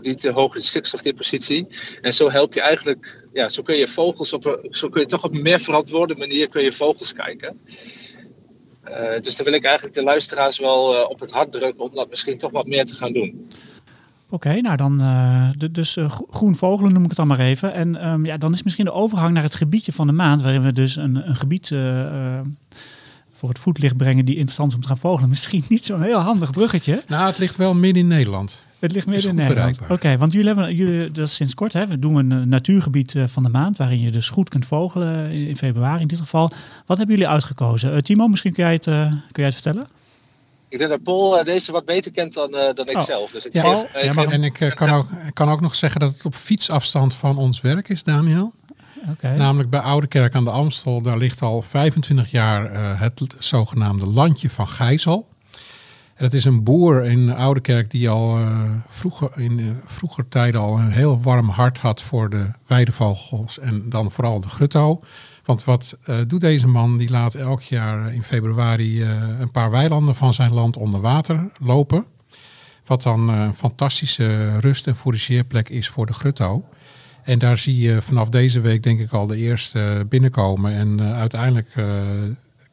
die 0.00 0.14
te 0.14 0.30
hoge 0.30 0.60
stikstofdepositie. 0.60 1.66
En 2.00 2.14
zo 2.14 2.30
help 2.30 2.54
je 2.54 2.60
eigenlijk, 2.60 3.26
ja, 3.32 3.48
zo 3.48 3.62
kun 3.62 3.76
je 3.76 3.88
vogels 3.88 4.32
op 4.32 4.68
zo 4.70 4.88
kun 4.88 5.00
je 5.00 5.06
toch 5.06 5.24
op 5.24 5.34
een 5.34 5.42
meer 5.42 5.60
verantwoorde 5.60 6.14
manier 6.16 6.48
kun 6.48 6.62
je 6.62 6.72
vogels 6.72 7.12
kijken. 7.12 7.60
Eh, 8.82 9.20
dus 9.20 9.36
daar 9.36 9.44
wil 9.44 9.54
ik 9.54 9.64
eigenlijk 9.64 9.96
de 9.96 10.02
luisteraars 10.02 10.58
wel 10.58 10.96
eh, 10.96 11.10
op 11.10 11.20
het 11.20 11.30
hart 11.30 11.52
drukken 11.52 11.84
om 11.84 11.94
dat 11.94 12.08
misschien 12.08 12.38
toch 12.38 12.50
wat 12.50 12.66
meer 12.66 12.86
te 12.86 12.94
gaan 12.94 13.12
doen. 13.12 13.50
Oké, 14.30 14.60
nou 14.60 14.76
dan 14.76 14.98
de- 15.58 15.70
dus 15.70 15.96
gro- 16.00 16.26
groen 16.30 16.56
vogelen 16.56 16.92
noem 16.92 17.02
ik 17.02 17.08
het 17.08 17.16
dan 17.16 17.26
maar 17.26 17.40
even. 17.40 17.72
En 17.72 17.96
ehm, 17.96 18.24
ja, 18.26 18.36
dan 18.36 18.52
is 18.52 18.62
misschien 18.62 18.84
de 18.84 18.92
overgang 18.92 19.34
naar 19.34 19.42
het 19.42 19.54
gebiedje 19.54 19.92
van 19.92 20.06
de 20.06 20.12
maand, 20.12 20.42
waarin 20.42 20.62
we 20.62 20.72
dus 20.72 20.96
een, 20.96 21.28
een 21.28 21.36
gebied 21.36 21.70
voor 23.38 23.48
het 23.48 23.58
voetlicht 23.58 23.96
brengen 23.96 24.24
die 24.24 24.34
interessant 24.34 24.68
is 24.68 24.74
om 24.74 24.80
te 24.80 24.88
gaan 24.88 24.98
vogelen. 24.98 25.28
Misschien 25.28 25.64
niet 25.68 25.84
zo'n 25.84 26.02
heel 26.02 26.18
handig 26.18 26.50
bruggetje. 26.50 27.02
Nou, 27.06 27.26
het 27.26 27.38
ligt 27.38 27.56
wel 27.56 27.74
midden 27.74 28.02
in 28.02 28.08
Nederland. 28.08 28.62
Het 28.78 28.92
ligt 28.92 29.06
midden 29.06 29.30
in 29.30 29.36
Nederland. 29.36 29.78
Oké, 29.88 30.16
want 30.18 30.32
jullie 30.32 30.46
hebben, 30.46 30.74
jullie, 30.74 31.10
dat 31.10 31.26
is 31.26 31.34
sinds 31.34 31.54
kort, 31.54 31.72
hè, 31.72 31.86
we 31.86 31.98
doen 31.98 32.14
een 32.16 32.32
eh, 32.32 32.38
natuurgebied 32.46 33.14
eh, 33.14 33.24
van 33.26 33.42
de 33.42 33.48
maand, 33.48 33.76
waarin 33.76 34.00
je 34.00 34.10
dus 34.10 34.28
goed 34.28 34.48
kunt 34.48 34.66
vogelen 34.66 35.30
in, 35.30 35.56
februari 35.56 36.00
in 36.00 36.06
dit 36.06 36.18
geval. 36.18 36.50
Wat 36.86 36.98
hebben 36.98 37.16
jullie 37.16 37.30
uitgekozen? 37.30 37.92
Eh, 37.94 37.98
Timo, 37.98 38.26
misschien 38.28 38.52
kun 38.52 38.64
jij 38.64 38.72
het, 38.72 38.86
eh, 38.86 39.06
kun 39.10 39.20
jij 39.32 39.44
het 39.44 39.54
vertellen? 39.54 39.86
Ik 40.68 40.78
denk 40.78 40.90
dat 40.90 41.02
Paul 41.02 41.44
deze 41.44 41.72
wat 41.72 41.84
beter 41.84 42.10
kent 42.12 42.34
dan, 42.34 42.54
eh, 42.54 42.74
dan 42.74 42.86
ik 42.88 42.96
Oh. 42.96 43.02
zelf. 43.04 43.30
Dus 43.30 43.46
ik 43.46 43.52
Ja, 43.52 43.62
geef, 43.62 43.82
ik 43.82 44.02
ja, 44.04 44.12
maar- 44.12 44.24
geef- 44.24 44.32
En 44.32 44.42
ik 44.42 44.72
kan, 44.74 44.90
ook, 44.90 45.06
ik 45.26 45.34
kan 45.34 45.48
ook 45.48 45.60
nog 45.60 45.74
zeggen 45.74 46.00
dat 46.00 46.12
het 46.12 46.24
op 46.24 46.34
fietsafstand 46.34 47.14
van 47.14 47.36
ons 47.38 47.60
werk 47.60 47.88
is, 47.88 48.02
Daniel. 48.02 48.52
Namelijk 49.20 49.70
bij 49.70 49.80
Oudekerk 49.80 50.34
aan 50.34 50.44
de 50.44 50.50
Amstel. 50.50 51.02
Daar 51.02 51.18
ligt 51.18 51.42
al 51.42 51.62
25 51.62 52.30
jaar 52.30 52.72
eh, 52.72 53.00
het 53.00 53.34
zogenaamde 53.38 54.06
landje 54.06 54.50
van 54.50 54.68
Gijzel. 54.68 55.28
En 56.14 56.24
dat 56.24 56.32
is 56.32 56.44
een 56.44 56.62
boer 56.62 57.04
in 57.04 57.34
Oudekerk 57.34 57.90
die 57.90 58.08
al 58.08 58.38
eh, 58.38 58.60
vroeger, 58.88 59.30
in 59.36 59.58
eh, 59.58 59.64
vroeger 59.84 60.28
tijden 60.28 60.60
al 60.60 60.78
een 60.78 60.90
heel 60.90 61.20
warm 61.20 61.48
hart 61.48 61.78
had 61.78 62.02
voor 62.02 62.30
de 62.30 62.46
weidevogels 62.66 63.58
en 63.58 63.88
dan 63.88 64.10
vooral 64.10 64.40
de 64.40 64.48
grutto. 64.48 65.00
Want 65.44 65.64
wat 65.64 65.96
doet 66.26 66.40
deze 66.40 66.68
man? 66.68 66.98
Die 66.98 67.10
laat 67.10 67.34
elk 67.34 67.62
jaar 67.62 68.14
in 68.14 68.22
februari 68.22 69.02
een 69.02 69.50
paar 69.50 69.70
weilanden 69.70 70.14
van 70.14 70.34
zijn 70.34 70.52
land 70.52 70.76
onder 70.76 71.00
water 71.00 71.50
lopen. 71.60 72.04
Wat 72.86 73.02
dan 73.02 73.28
een 73.28 73.54
fantastische 73.54 74.58
rust- 74.58 74.86
en 74.86 74.96
fourageerplek 74.96 75.68
is 75.68 75.88
voor 75.88 76.06
de 76.06 76.12
grutto. 76.12 76.64
En 77.28 77.38
daar 77.38 77.58
zie 77.58 77.78
je 77.78 78.02
vanaf 78.02 78.28
deze 78.28 78.60
week 78.60 78.82
denk 78.82 79.00
ik 79.00 79.12
al 79.12 79.26
de 79.26 79.36
eerste 79.36 80.06
binnenkomen. 80.08 80.72
En 80.72 81.00
eh, 81.00 81.18
uiteindelijk 81.18 81.68
eh, 81.74 81.84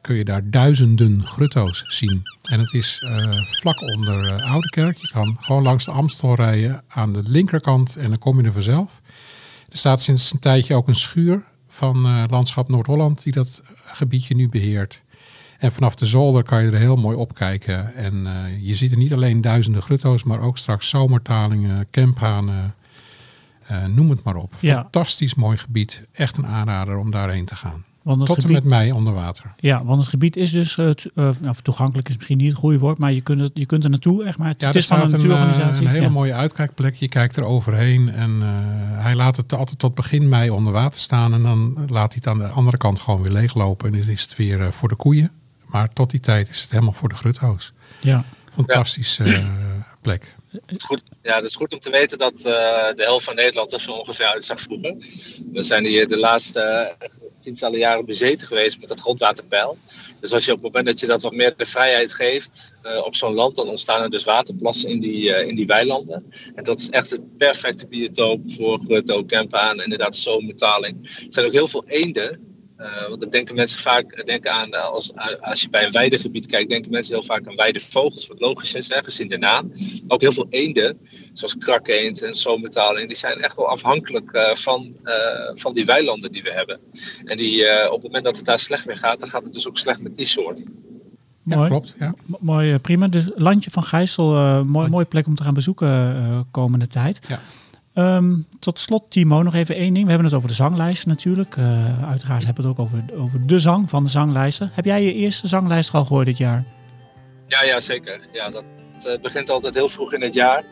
kun 0.00 0.16
je 0.16 0.24
daar 0.24 0.50
duizenden 0.50 1.26
grutto's 1.26 1.84
zien. 1.88 2.22
En 2.42 2.60
het 2.60 2.72
is 2.72 2.98
eh, 2.98 3.42
vlak 3.42 3.80
onder 3.80 4.42
Oudekerk. 4.42 4.96
Je 4.96 5.08
kan 5.12 5.36
gewoon 5.40 5.62
langs 5.62 5.84
de 5.84 5.90
Amstel 5.90 6.34
rijden 6.34 6.82
aan 6.88 7.12
de 7.12 7.22
linkerkant 7.24 7.96
en 7.96 8.08
dan 8.08 8.18
kom 8.18 8.40
je 8.40 8.46
er 8.46 8.52
vanzelf. 8.52 9.00
Er 9.68 9.78
staat 9.78 10.00
sinds 10.00 10.32
een 10.32 10.38
tijdje 10.38 10.74
ook 10.74 10.88
een 10.88 10.94
schuur 10.94 11.42
van 11.68 12.26
Landschap 12.30 12.68
Noord-Holland 12.68 13.22
die 13.22 13.32
dat 13.32 13.62
gebiedje 13.84 14.34
nu 14.34 14.48
beheert. 14.48 15.02
En 15.58 15.72
vanaf 15.72 15.94
de 15.94 16.06
zolder 16.06 16.42
kan 16.42 16.64
je 16.64 16.70
er 16.70 16.78
heel 16.78 16.96
mooi 16.96 17.16
op 17.16 17.34
kijken. 17.34 17.94
En 17.94 18.26
je 18.60 18.74
ziet 18.74 18.92
er 18.92 18.98
niet 18.98 19.12
alleen 19.12 19.40
duizenden 19.40 19.82
grutto's, 19.82 20.22
maar 20.22 20.40
ook 20.40 20.58
straks 20.58 20.88
zomertalingen, 20.88 21.86
camphanen, 21.90 22.74
eh, 23.66 23.84
noem 23.84 24.10
het 24.10 24.22
maar 24.22 24.36
op. 24.36 24.54
Ja. 24.60 24.74
Fantastisch 24.74 25.34
mooi 25.34 25.56
gebied. 25.56 26.02
Echt 26.12 26.36
een 26.36 26.46
aanrader 26.46 26.96
om 26.96 27.10
daarheen 27.10 27.44
te 27.44 27.56
gaan. 27.56 27.84
Want 28.02 28.26
Tot 28.26 28.44
en 28.44 28.52
met 28.52 28.64
mei 28.64 28.92
onder 28.92 29.12
water. 29.12 29.54
Ja, 29.56 29.84
want 29.84 30.00
het 30.00 30.08
gebied 30.08 30.36
is 30.36 30.50
dus, 30.50 30.78
eh, 30.78 30.88
eh, 30.88 31.30
nou, 31.40 31.54
toegankelijk 31.62 32.08
is 32.08 32.16
misschien 32.16 32.36
niet 32.36 32.48
het 32.48 32.58
goede 32.58 32.78
woord, 32.78 32.98
maar 32.98 33.12
je 33.12 33.20
kunt, 33.20 33.40
het, 33.40 33.50
je 33.54 33.66
kunt 33.66 33.84
er 33.84 33.90
naartoe, 33.90 34.24
echt 34.24 34.38
maar. 34.38 34.48
Het, 34.48 34.60
Ja, 34.60 34.66
het 34.66 34.76
is 34.76 34.86
van 34.86 35.00
een 35.00 35.10
natuurorganisatie. 35.10 35.84
een 35.84 35.90
hele 35.90 36.04
ja. 36.04 36.10
mooie 36.10 36.34
uitkijkplek. 36.34 36.94
Je 36.94 37.08
kijkt 37.08 37.36
er 37.36 37.44
overheen 37.44 38.12
en 38.12 38.40
hij 38.94 39.14
laat 39.14 39.36
het 39.36 39.54
altijd 39.54 39.78
tot 39.78 39.94
begin 39.94 40.28
mei 40.28 40.50
onder 40.50 40.72
water 40.72 41.00
staan. 41.00 41.32
En 41.32 41.42
dan 41.42 41.74
laat 41.88 42.12
hij 42.12 42.22
het 42.24 42.26
aan 42.26 42.38
de 42.38 42.46
andere 42.46 42.76
kant 42.76 43.00
gewoon 43.00 43.22
weer 43.22 43.32
leeglopen. 43.32 43.92
En 43.92 44.00
dan 44.00 44.08
is 44.08 44.22
het 44.22 44.36
weer 44.36 44.72
voor 44.72 44.88
de 44.88 44.96
koeien. 44.96 45.30
Maar 45.64 45.92
tot 45.92 46.10
die 46.10 46.20
tijd 46.20 46.48
is 46.48 46.60
het 46.60 46.70
helemaal 46.70 46.92
voor 46.92 47.08
de 47.08 47.14
grutho's. 47.14 47.72
Ja. 48.00 48.24
Fantastische 48.52 49.44
plek. 50.00 50.36
Goed, 50.78 51.02
ja, 51.22 51.34
het 51.34 51.44
is 51.44 51.54
goed 51.54 51.72
om 51.72 51.78
te 51.78 51.90
weten 51.90 52.18
dat 52.18 52.36
eh, 52.38 52.94
de 52.94 53.02
helft 53.02 53.24
van 53.24 53.34
Nederland 53.34 53.72
er 53.72 53.80
zo 53.80 53.92
ongeveer 53.92 54.26
uitzag 54.26 54.60
vroeger. 54.60 54.94
We 55.52 55.62
zijn 55.62 55.86
hier 55.86 56.08
de 56.08 56.18
laatste 56.18 56.60
eh, 56.60 57.08
tientallen 57.40 57.78
jaren 57.78 58.04
bezeten 58.04 58.46
geweest 58.46 58.80
met 58.80 58.88
dat 58.88 59.00
grondwaterpeil. 59.00 59.78
Dus 60.20 60.32
als 60.32 60.44
je 60.44 60.52
op 60.52 60.56
het 60.56 60.66
moment 60.66 60.86
dat 60.86 61.00
je 61.00 61.06
dat 61.06 61.22
wat 61.22 61.32
meer 61.32 61.54
de 61.56 61.64
vrijheid 61.64 62.12
geeft 62.14 62.72
eh, 62.82 63.04
op 63.04 63.16
zo'n 63.16 63.34
land, 63.34 63.56
dan 63.56 63.68
ontstaan 63.68 64.02
er 64.02 64.10
dus 64.10 64.24
waterplassen 64.24 64.90
in 64.90 65.00
die, 65.00 65.34
eh, 65.34 65.48
in 65.48 65.54
die 65.54 65.66
weilanden. 65.66 66.32
En 66.54 66.64
dat 66.64 66.80
is 66.80 66.90
echt 66.90 67.10
het 67.10 67.36
perfecte 67.36 67.86
biotoop 67.86 68.40
voor 68.50 68.78
grutto, 68.78 69.24
campaan, 69.24 69.82
inderdaad 69.82 70.16
zomertaling. 70.16 70.96
Er 71.02 71.26
zijn 71.28 71.46
ook 71.46 71.52
heel 71.52 71.68
veel 71.68 71.84
eenden. 71.86 72.45
Eh, 72.76 73.08
want 73.08 73.20
dan 73.20 73.30
denken 73.30 73.54
mensen 73.54 73.80
vaak 73.80 74.12
eh, 74.12 74.24
denken 74.24 74.52
aan, 74.52 74.72
eh, 74.72 74.84
als, 74.84 75.12
als 75.40 75.62
je 75.62 75.68
bij 75.68 75.84
een 75.84 75.92
weidegebied 75.92 76.46
kijkt, 76.46 76.70
denken 76.70 76.90
mensen 76.90 77.14
heel 77.14 77.24
vaak 77.24 77.48
aan 77.48 77.56
weidevogels, 77.56 78.26
wat 78.26 78.40
logisch 78.40 78.74
is, 78.74 78.88
hè, 78.88 79.02
gezien 79.02 79.28
de 79.28 79.38
naam. 79.38 79.72
Ook 80.08 80.20
heel 80.20 80.32
veel 80.32 80.46
eenden, 80.50 80.98
zoals 81.32 81.58
krakeend 81.58 82.22
en 82.22 82.34
zomertaling, 82.34 83.06
die 83.06 83.16
zijn 83.16 83.40
echt 83.42 83.56
wel 83.56 83.68
afhankelijk 83.68 84.32
eh, 84.32 84.56
van, 84.56 84.96
eh, 85.02 85.50
van 85.54 85.74
die 85.74 85.84
weilanden 85.84 86.32
die 86.32 86.42
we 86.42 86.52
hebben. 86.52 86.80
En 87.24 87.36
die, 87.36 87.66
eh, 87.66 87.86
op 87.86 87.94
het 87.94 88.06
moment 88.06 88.24
dat 88.24 88.36
het 88.36 88.46
daar 88.46 88.58
slecht 88.58 88.86
mee 88.86 88.96
gaat, 88.96 89.20
dan 89.20 89.28
gaat 89.28 89.42
het 89.42 89.52
dus 89.52 89.68
ook 89.68 89.78
slecht 89.78 90.02
met 90.02 90.16
die 90.16 90.26
soorten. 90.26 90.86
Ja, 91.46 91.56
Mooi. 91.56 91.68
klopt. 91.68 91.94
Ja. 91.98 92.14
Mooi, 92.40 92.78
prima. 92.78 93.06
Dus 93.06 93.30
Landje 93.34 93.70
van 93.70 93.82
Gijssel, 93.82 94.36
eh 94.36 94.62
mooi, 94.62 94.88
mooie 94.88 95.04
plek 95.04 95.26
om 95.26 95.34
te 95.34 95.42
gaan 95.42 95.54
bezoeken 95.54 95.88
eh, 95.88 96.40
komende 96.50 96.86
tijd. 96.86 97.20
Ja. 97.28 97.40
Ehm, 97.96 98.34
tot 98.58 98.80
slot, 98.80 99.10
Timo, 99.10 99.42
nog 99.42 99.54
even 99.54 99.74
één 99.74 99.92
ding. 99.92 100.04
We 100.04 100.10
hebben 100.10 100.28
het 100.28 100.36
over 100.36 100.48
de 100.48 100.54
zanglijsten 100.54 101.08
natuurlijk. 101.08 101.56
Eh, 101.56 102.08
uiteraard 102.08 102.44
hebben 102.44 102.62
we 102.62 102.68
het 102.68 102.78
ook 102.78 102.86
over, 102.86 103.22
over 103.22 103.46
de 103.46 103.58
zang 103.58 103.88
van 103.88 104.04
de 104.04 104.10
zanglijsten. 104.10 104.70
Heb 104.74 104.84
jij 104.84 105.02
je 105.02 105.14
eerste 105.14 105.48
zanglijst 105.48 105.94
al 105.94 106.04
gehoord 106.04 106.26
dit 106.26 106.38
jaar? 106.38 106.64
Ja, 107.46 107.62
ja 107.62 107.80
zeker. 107.80 108.20
Ja, 108.32 108.50
dat 108.50 108.64
eh, 109.04 109.20
begint 109.20 109.50
altijd 109.50 109.74
heel 109.74 109.88
vroeg 109.88 110.12
in 110.12 110.22
het 110.22 110.34
jaar. 110.34 110.64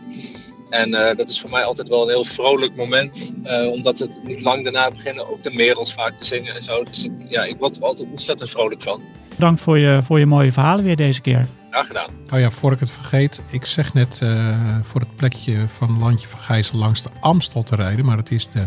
En 0.70 0.94
eh, 0.94 1.16
dat 1.16 1.28
is 1.28 1.40
voor 1.40 1.50
mij 1.50 1.64
altijd 1.64 1.88
wel 1.88 2.02
een 2.02 2.08
heel 2.08 2.24
vrolijk 2.24 2.76
moment. 2.76 3.34
omdat 3.72 3.98
het 3.98 4.20
niet 4.24 4.42
lang 4.42 4.62
daarna 4.62 4.90
beginnen 4.90 5.30
ook 5.30 5.42
de 5.42 5.52
merels 5.52 5.92
vaak 5.94 6.18
te 6.18 6.24
zingen 6.24 6.54
en 6.54 6.62
zo. 6.62 6.84
Dus 6.84 7.08
ja, 7.28 7.44
ik 7.44 7.56
word 7.58 7.76
er 7.76 7.82
altijd 7.82 8.08
ontzettend 8.08 8.50
vrolijk 8.50 8.82
van. 8.82 9.00
Bedankt 9.28 9.60
voor 9.60 9.78
je, 9.78 10.00
voor 10.02 10.18
je 10.18 10.26
mooie 10.26 10.52
verhalen 10.52 10.84
weer 10.84 10.96
deze 10.96 11.20
keer. 11.20 11.46
Graag 11.74 11.86
gedaan. 11.86 12.10
Oh 12.32 12.38
ja, 12.38 12.50
voor 12.50 12.72
ik 12.72 12.80
het 12.80 12.90
vergeet. 12.90 13.40
Ik 13.50 13.64
zeg 13.64 13.94
net 13.94 14.18
eh, 14.22 14.56
voor 14.82 15.00
het 15.00 15.16
plekje 15.16 15.68
van 15.68 15.98
Landje 15.98 16.28
van 16.28 16.40
Gijzel 16.40 16.78
langs 16.78 17.02
de 17.02 17.08
Amstel 17.20 17.62
te 17.62 17.76
rijden. 17.76 18.04
Maar 18.04 18.16
het 18.16 18.30
is 18.30 18.48
de 18.48 18.66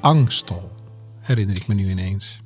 Angstel. 0.00 0.70
Herinner 1.20 1.56
ik 1.56 1.66
me 1.66 1.74
nu 1.74 1.90
ineens. 1.90 2.38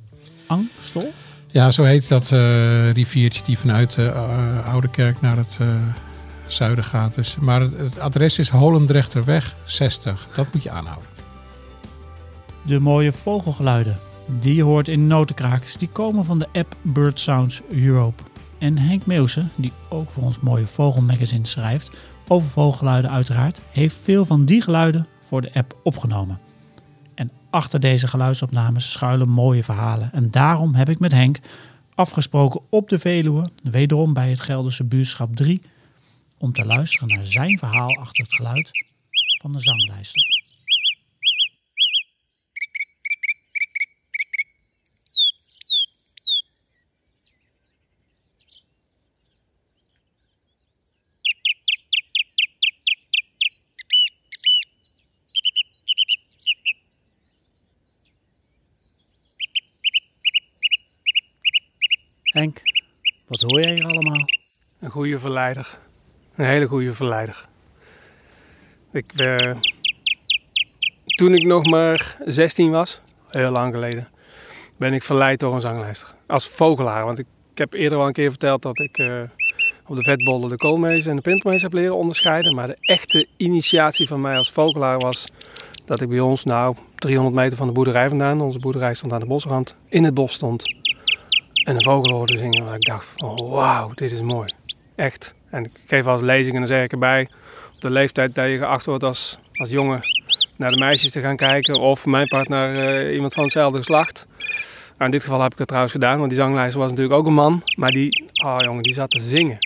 Angstel? 0.47 1.11
Ja, 1.47 1.71
zo 1.71 1.83
heet 1.83 2.07
dat 2.07 2.31
eh, 2.31 2.91
riviertje 2.91 3.43
die 3.45 3.57
vanuit 3.57 3.91
de 3.95 4.11
Oude 4.65 4.89
Kerk 4.89 5.21
naar 5.21 5.37
het 5.37 5.57
eh, 5.59 5.67
zuiden 6.47 6.83
gaat. 6.83 7.15
Dus, 7.15 7.35
maar 7.35 7.61
het, 7.61 7.77
het 7.77 7.99
adres 7.99 8.39
is 8.39 8.49
Holendrechterweg 8.49 9.55
60. 9.65 10.27
Dat 10.35 10.53
moet 10.53 10.63
je 10.63 10.71
aanhouden. 10.71 11.09
De 12.61 12.79
mooie 12.79 13.11
vogelgeluiden 13.11 13.99
die 14.25 14.55
je 14.55 14.63
hoort 14.63 14.87
in 14.87 15.07
notenkrakers, 15.07 15.73
die 15.73 15.89
komen 15.89 16.25
van 16.25 16.39
de 16.39 16.47
app 16.53 16.75
Bird 16.81 17.19
Sounds 17.19 17.61
Europe. 17.69 18.23
En 18.59 18.77
Henk 18.77 19.05
Meeuwse, 19.05 19.45
die 19.55 19.71
ook 19.89 20.09
voor 20.09 20.23
ons 20.23 20.39
mooie 20.39 20.67
vogelmagazine 20.67 21.47
schrijft, 21.47 21.97
over 22.27 22.49
vogelgeluiden 22.49 23.11
uiteraard, 23.11 23.61
heeft 23.71 23.95
veel 23.95 24.25
van 24.25 24.45
die 24.45 24.61
geluiden 24.61 25.07
voor 25.21 25.41
de 25.41 25.53
app 25.53 25.79
opgenomen. 25.83 26.39
En 27.15 27.31
achter 27.49 27.79
deze 27.79 28.07
geluidsopnames 28.07 28.91
schuilen 28.91 29.29
mooie 29.29 29.63
verhalen. 29.63 30.13
En 30.13 30.31
daarom 30.31 30.75
heb 30.75 30.89
ik 30.89 30.99
met 30.99 31.11
Henk 31.11 31.39
afgesproken 31.95 32.61
op 32.69 32.89
de 32.89 32.99
Veluwe, 32.99 33.49
wederom 33.63 34.13
bij 34.13 34.29
het 34.29 34.39
Gelderse 34.39 34.83
buurschap 34.83 35.35
3, 35.35 35.61
om 36.37 36.53
te 36.53 36.65
luisteren 36.65 37.07
naar 37.07 37.25
zijn 37.25 37.57
verhaal 37.57 37.97
achter 37.97 38.23
het 38.23 38.33
geluid 38.33 38.71
van 39.41 39.51
de 39.51 39.59
zanglijster. 39.59 40.36
Henk, 62.37 62.61
wat 63.27 63.41
hoor 63.41 63.61
jij 63.61 63.73
hier 63.73 63.85
allemaal? 63.85 64.25
Een 64.79 64.89
goede 64.89 65.19
verleider. 65.19 65.77
Een 66.35 66.45
hele 66.45 66.65
goede 66.65 66.93
verleider. 66.93 67.47
Ik, 68.91 69.13
eh, 69.15 69.55
toen 71.05 71.33
ik 71.33 71.43
nog 71.43 71.65
maar 71.65 72.17
16 72.25 72.71
was, 72.71 72.97
heel 73.27 73.49
lang 73.49 73.73
geleden, 73.73 74.07
ben 74.77 74.93
ik 74.93 75.03
verleid 75.03 75.39
door 75.39 75.55
een 75.55 75.61
zanglijster. 75.61 76.07
Als 76.27 76.47
vogelaar, 76.47 77.05
want 77.05 77.19
ik, 77.19 77.25
heb 77.53 77.73
eerder 77.73 77.97
al 77.97 78.07
een 78.07 78.13
keer 78.13 78.29
verteld 78.29 78.61
dat 78.61 78.79
ik 78.79 78.97
eh, 78.97 79.21
op 79.87 79.95
de 79.95 80.03
vetbollen 80.03 80.49
de 80.49 80.57
koolmees 80.57 81.05
en 81.05 81.15
de 81.15 81.21
pintermees 81.21 81.61
heb 81.61 81.73
leren 81.73 81.95
onderscheiden. 81.95 82.55
Maar 82.55 82.67
de 82.67 82.77
echte 82.79 83.27
initiatie 83.37 84.07
van 84.07 84.21
mij 84.21 84.37
als 84.37 84.51
vogelaar 84.51 84.99
was 84.99 85.25
dat 85.85 86.01
ik 86.01 86.09
bij 86.09 86.19
ons, 86.19 86.43
nou 86.43 86.75
300 86.95 87.35
meter 87.35 87.57
van 87.57 87.67
de 87.67 87.73
boerderij 87.73 88.09
vandaan, 88.09 88.41
onze 88.41 88.59
boerderij 88.59 88.93
stond 88.93 89.13
aan 89.13 89.19
de 89.19 89.25
bosrand, 89.25 89.75
in 89.89 90.03
het 90.03 90.13
bos 90.13 90.33
stond. 90.33 90.76
En 91.67 91.75
een 91.75 91.83
vogel 91.83 92.11
hoorde 92.11 92.37
zingen 92.37 92.65
waar 92.65 92.75
ik 92.75 92.85
dacht 92.85 93.07
van 93.15 93.49
wauw, 93.49 93.87
dit 93.91 94.11
is 94.11 94.21
mooi. 94.21 94.47
Echt. 94.95 95.33
En 95.49 95.63
ik 95.63 95.71
geef 95.85 96.05
als 96.05 96.21
lezing 96.21 96.53
en 96.53 96.59
dan 96.59 96.67
zeg 96.67 96.83
ik 96.83 96.91
erbij, 96.91 97.29
op 97.75 97.81
de 97.81 97.89
leeftijd 97.89 98.35
dat 98.35 98.47
je 98.47 98.57
geacht 98.57 98.85
wordt 98.85 99.03
als, 99.03 99.37
als 99.53 99.69
jongen 99.69 100.01
naar 100.55 100.71
de 100.71 100.77
meisjes 100.77 101.11
te 101.11 101.21
gaan 101.21 101.35
kijken. 101.35 101.79
Of 101.79 102.05
mijn 102.05 102.27
partner 102.27 102.73
uh, 103.07 103.13
iemand 103.13 103.33
van 103.33 103.43
hetzelfde 103.43 103.77
geslacht. 103.77 104.27
Nou, 104.87 105.05
in 105.05 105.11
dit 105.11 105.23
geval 105.23 105.41
heb 105.41 105.51
ik 105.51 105.57
het 105.57 105.67
trouwens 105.67 105.93
gedaan, 105.93 106.17
want 106.17 106.29
die 106.29 106.39
zanglijster 106.39 106.79
was 106.79 106.89
natuurlijk 106.89 107.19
ook 107.19 107.25
een 107.25 107.33
man. 107.33 107.63
Maar 107.75 107.91
die, 107.91 108.25
oh 108.43 108.57
jongen, 108.59 108.83
die 108.83 108.93
zat 108.93 109.11
te 109.11 109.19
zingen. 109.19 109.57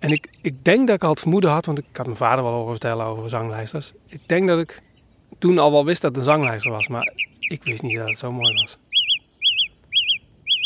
En 0.00 0.10
ik, 0.10 0.26
ik 0.42 0.64
denk 0.64 0.86
dat 0.86 0.96
ik 0.96 1.04
al 1.04 1.10
het 1.10 1.20
vermoeden 1.20 1.50
had, 1.50 1.66
want 1.66 1.78
ik 1.78 1.84
had 1.92 2.06
mijn 2.06 2.18
vader 2.18 2.44
wel 2.44 2.52
horen 2.52 2.70
vertellen 2.70 3.06
over 3.06 3.28
zanglijsters. 3.28 3.92
Ik 4.06 4.20
denk 4.26 4.48
dat 4.48 4.60
ik 4.60 4.82
toen 5.38 5.58
al 5.58 5.72
wel 5.72 5.84
wist 5.84 6.02
dat 6.02 6.10
het 6.10 6.20
een 6.20 6.32
zanglijster 6.32 6.70
was, 6.70 6.88
maar 6.88 7.12
ik 7.38 7.64
wist 7.64 7.82
niet 7.82 7.96
dat 7.96 8.08
het 8.08 8.18
zo 8.18 8.32
mooi 8.32 8.54
was. 8.54 8.78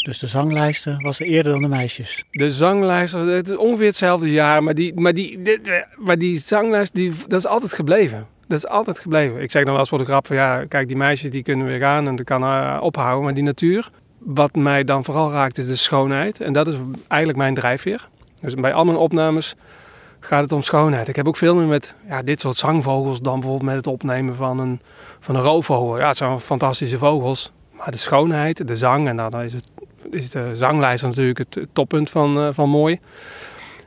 Dus 0.05 0.19
de 0.19 0.27
zanglijster 0.27 1.03
was 1.03 1.21
er 1.21 1.27
eerder 1.27 1.53
dan 1.53 1.63
de 1.63 1.69
meisjes? 1.69 2.25
De 2.31 2.51
zanglijster, 2.51 3.21
het 3.21 3.49
is 3.49 3.57
ongeveer 3.57 3.87
hetzelfde 3.87 4.31
jaar, 4.31 4.63
maar 4.63 4.75
die, 4.75 5.01
maar 5.01 5.13
die, 5.13 5.39
maar 5.97 6.19
die 6.19 6.39
zanglijster, 6.39 6.95
die, 7.01 7.13
dat 7.29 7.39
is 7.39 7.47
altijd 7.47 7.73
gebleven. 7.73 8.27
Dat 8.47 8.59
is 8.59 8.67
altijd 8.67 8.99
gebleven. 8.99 9.43
Ik 9.43 9.51
zeg 9.51 9.63
dan 9.63 9.71
wel 9.71 9.81
eens 9.81 9.89
voor 9.89 9.99
de 9.99 10.05
grap 10.05 10.27
van 10.27 10.37
ja, 10.37 10.65
kijk 10.65 10.89
die 10.89 10.97
meisjes 10.97 11.31
die 11.31 11.43
kunnen 11.43 11.67
weer 11.67 11.79
gaan 11.79 12.07
en 12.07 12.17
dat 12.17 12.27
kan 12.27 12.43
uh, 12.43 12.79
ophouden. 12.81 13.25
Maar 13.25 13.35
die 13.35 13.43
natuur, 13.43 13.91
wat 14.19 14.55
mij 14.55 14.85
dan 14.85 15.05
vooral 15.05 15.31
raakt 15.33 15.59
is 15.59 15.67
de 15.67 15.77
schoonheid. 15.77 16.41
En 16.41 16.53
dat 16.53 16.67
is 16.67 16.75
eigenlijk 17.09 17.39
mijn 17.39 17.55
drijfveer. 17.55 18.09
Dus 18.43 18.55
bij 18.55 18.73
al 18.73 18.85
mijn 18.85 18.99
opnames 18.99 19.55
gaat 20.21 20.43
het 20.43 20.53
om 20.53 20.63
schoonheid. 20.63 21.09
Ik 21.09 21.17
heb 21.17 21.27
ook 21.27 21.37
veel 21.37 21.55
meer 21.55 21.67
met 21.67 21.95
ja, 22.09 22.23
dit 22.23 22.41
soort 22.41 22.57
zangvogels 22.57 23.21
dan 23.21 23.41
bijvoorbeeld 23.41 23.69
met 23.69 23.77
het 23.77 23.87
opnemen 23.87 24.37
van 24.37 24.59
een, 24.59 24.81
van 25.21 25.35
een 25.35 25.43
roofvogel. 25.43 25.99
Ja, 25.99 26.09
het 26.09 26.17
zijn 26.17 26.41
fantastische 26.41 26.99
vogels. 26.99 27.53
Maar 27.77 27.91
de 27.91 27.97
schoonheid, 27.97 28.69
de 28.69 28.77
zang, 28.77 29.09
en 29.09 29.17
dan 29.17 29.43
is, 29.43 29.53
het, 29.53 29.65
is 30.15 30.31
de 30.31 30.51
zanglijster 30.53 31.09
natuurlijk 31.09 31.39
het 31.39 31.67
toppunt 31.73 32.11
van, 32.11 32.39
uh, 32.39 32.49
van 32.53 32.69
mooi. 32.69 33.01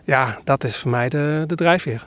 Ja, 0.03 0.39
dat 0.43 0.63
is 0.63 0.77
voor 0.77 0.91
mij 0.91 1.09
de, 1.09 1.43
de 1.47 1.55
drijfveer. 1.55 2.05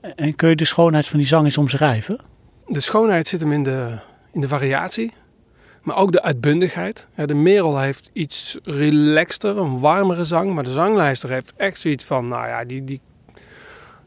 En 0.00 0.36
kun 0.36 0.48
je 0.48 0.56
de 0.56 0.64
schoonheid 0.64 1.06
van 1.06 1.18
die 1.18 1.28
zang 1.28 1.44
eens 1.44 1.58
omschrijven? 1.58 2.20
De 2.66 2.80
schoonheid 2.80 3.28
zit 3.28 3.40
hem 3.40 3.52
in 3.52 3.62
de, 3.62 3.98
in 4.32 4.40
de 4.40 4.48
variatie, 4.48 5.12
maar 5.82 5.96
ook 5.96 6.12
de 6.12 6.22
uitbundigheid. 6.22 7.06
De 7.14 7.34
merel 7.34 7.78
heeft 7.78 8.10
iets 8.12 8.58
relaxter, 8.62 9.56
een 9.56 9.78
warmere 9.78 10.24
zang, 10.24 10.54
maar 10.54 10.64
de 10.64 10.72
zanglijster 10.72 11.30
heeft 11.30 11.52
echt 11.56 11.78
zoiets 11.78 12.04
van, 12.04 12.28
nou 12.28 12.46
ja, 12.46 12.64
die, 12.64 12.84
die, 12.84 13.00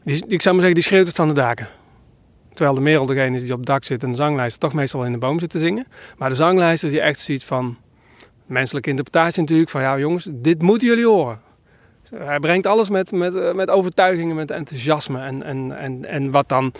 die, 0.04 0.26
ik 0.26 0.42
zou 0.42 0.54
maar 0.54 0.64
zeggen, 0.64 0.74
die 0.74 0.82
schreeuwt 0.82 1.06
het 1.06 1.16
van 1.16 1.28
de 1.28 1.34
daken. 1.34 1.68
Terwijl 2.54 2.74
de 2.74 2.80
merel 2.80 3.06
degene 3.06 3.36
is 3.36 3.42
die 3.42 3.52
op 3.52 3.58
het 3.58 3.66
dak 3.66 3.84
zit 3.84 4.02
en 4.02 4.10
de 4.10 4.16
zanglijster 4.16 4.60
toch 4.60 4.72
meestal 4.72 5.04
in 5.04 5.12
de 5.12 5.18
boom 5.18 5.40
zit 5.40 5.50
te 5.50 5.58
zingen. 5.58 5.86
Maar 6.18 6.28
de 6.28 6.34
zanglijster 6.34 6.90
die 6.90 7.00
echt 7.00 7.20
zoiets 7.20 7.44
van, 7.44 7.76
menselijke 8.50 8.90
interpretatie 8.90 9.40
natuurlijk, 9.40 9.70
van 9.70 9.80
ja 9.80 9.98
jongens, 9.98 10.28
dit 10.30 10.62
moeten 10.62 10.88
jullie 10.88 11.06
horen. 11.06 11.40
Hij 12.14 12.38
brengt 12.38 12.66
alles 12.66 12.90
met, 12.90 13.12
met, 13.12 13.34
eh, 13.34 13.52
met 13.52 13.70
overtuigingen, 13.70 14.36
met 14.36 14.50
enthousiasme. 14.50 15.20
En, 15.20 15.42
en, 15.42 15.78
en, 15.78 16.04
en 16.04 16.30
wat 16.30 16.48
dan 16.48 16.72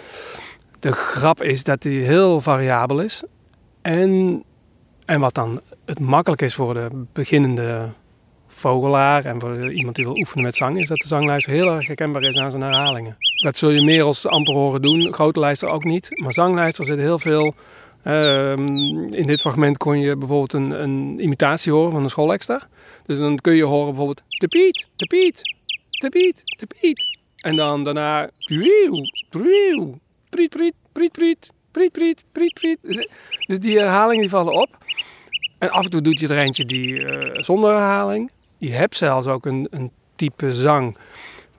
de 0.80 0.92
grap 0.92 1.42
is, 1.42 1.64
dat 1.64 1.82
hij 1.82 1.92
heel 1.92 2.40
variabel 2.40 3.00
is. 3.00 3.22
En, 3.82 4.42
en 5.04 5.20
wat 5.20 5.34
dan 5.34 5.60
het 5.84 6.00
makkelijk 6.00 6.42
is 6.42 6.54
voor 6.54 6.74
de 6.74 6.88
beginnende 7.12 7.88
vogelaar 8.48 9.24
en 9.24 9.40
voor 9.40 9.72
iemand 9.72 9.96
die 9.96 10.04
wil 10.04 10.16
oefenen 10.16 10.44
met 10.44 10.54
zang, 10.54 10.80
is 10.80 10.88
dat 10.88 10.98
de 10.98 11.06
zanglijster 11.06 11.52
heel 11.52 11.74
erg 11.74 11.86
herkenbaar 11.86 12.22
is 12.22 12.36
aan 12.36 12.50
zijn 12.50 12.62
herhalingen. 12.62 13.16
Dat 13.42 13.58
zul 13.58 13.70
je 13.70 13.84
meer 13.84 14.02
als 14.02 14.26
amper 14.26 14.54
horen 14.54 14.82
doen, 14.82 15.12
grote 15.12 15.40
lijster 15.40 15.68
ook 15.68 15.84
niet. 15.84 16.08
Maar 16.22 16.32
zanglijster 16.32 16.84
zit 16.84 16.98
heel 16.98 17.18
veel 17.18 17.54
Ehm, 18.02 18.66
in 19.12 19.26
dit 19.26 19.40
fragment 19.40 19.76
kon 19.76 20.00
je 20.00 20.16
bijvoorbeeld 20.16 20.52
een, 20.52 20.70
een 20.70 21.22
imitatie 21.22 21.72
horen 21.72 21.92
van 21.92 22.02
een 22.02 22.10
schoolexter. 22.10 22.68
Dus 23.06 23.18
dan 23.18 23.36
kun 23.36 23.54
je 23.54 23.64
horen 23.64 23.86
bijvoorbeeld 23.86 24.22
de 24.28 24.48
Piet, 24.48 24.88
te 24.96 25.06
Piet, 25.06 25.40
te 25.90 26.08
Piet, 26.08 26.42
te 26.44 26.66
Piet. 26.66 27.18
En 27.36 27.56
dan 27.56 27.84
daarna 27.84 28.30
priet, 28.38 29.26
priet, 29.28 30.50
priet, 30.50 31.12
priet, 31.12 31.12
priet, 31.12 31.92
priet, 31.92 32.24
priet, 32.32 32.54
priet. 32.54 32.78
Dus, 32.82 33.08
dus 33.46 33.58
die 33.58 33.78
herhalingen 33.78 34.20
die 34.20 34.30
vallen 34.30 34.54
op. 34.54 34.78
En 35.58 35.70
af 35.70 35.84
en 35.84 35.90
toe 35.90 36.00
doet 36.00 36.20
je 36.20 36.28
er 36.28 36.38
eentje 36.38 36.64
die 36.64 37.06
eh, 37.06 37.42
zonder 37.42 37.70
herhaling. 37.70 38.30
Je 38.58 38.70
hebt 38.70 38.96
zelfs 38.96 39.26
ook 39.26 39.46
een, 39.46 39.66
een 39.70 39.90
type 40.16 40.54
zang 40.54 40.96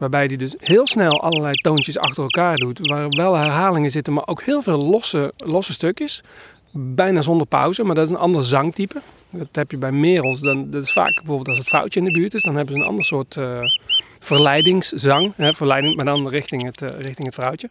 Waarbij 0.01 0.25
hij 0.25 0.37
dus 0.37 0.55
heel 0.57 0.87
snel 0.87 1.21
allerlei 1.21 1.53
toontjes 1.53 1.97
achter 1.97 2.23
elkaar 2.23 2.55
doet. 2.55 2.87
Waar 2.87 3.09
wel 3.09 3.35
herhalingen 3.35 3.91
zitten, 3.91 4.13
maar 4.13 4.27
ook 4.27 4.43
heel 4.43 4.61
veel 4.61 4.87
losse, 4.89 5.33
losse 5.35 5.73
stukjes. 5.73 6.23
Bijna 6.71 7.21
zonder 7.21 7.47
pauze, 7.47 7.83
maar 7.83 7.95
dat 7.95 8.05
is 8.05 8.09
een 8.09 8.17
ander 8.17 8.45
zangtype. 8.45 9.01
Dat 9.29 9.47
heb 9.51 9.71
je 9.71 9.77
bij 9.77 9.91
merels. 9.91 10.39
Dan, 10.39 10.69
dat 10.69 10.83
is 10.83 10.91
vaak 10.91 11.15
bijvoorbeeld 11.15 11.47
als 11.47 11.57
het 11.57 11.67
vrouwtje 11.67 11.99
in 11.99 12.05
de 12.05 12.11
buurt 12.11 12.33
is. 12.33 12.43
Dan 12.43 12.55
hebben 12.55 12.75
ze 12.75 12.81
een 12.81 12.87
ander 12.87 13.05
soort 13.05 13.35
uh, 13.35 13.59
verleidingszang. 14.19 15.33
Hè, 15.35 15.53
verleiding, 15.53 15.95
maar 15.95 16.05
dan 16.05 16.27
richting 16.27 16.63
het, 16.63 16.81
uh, 16.81 16.89
richting 16.89 17.25
het 17.25 17.35
vrouwtje. 17.35 17.69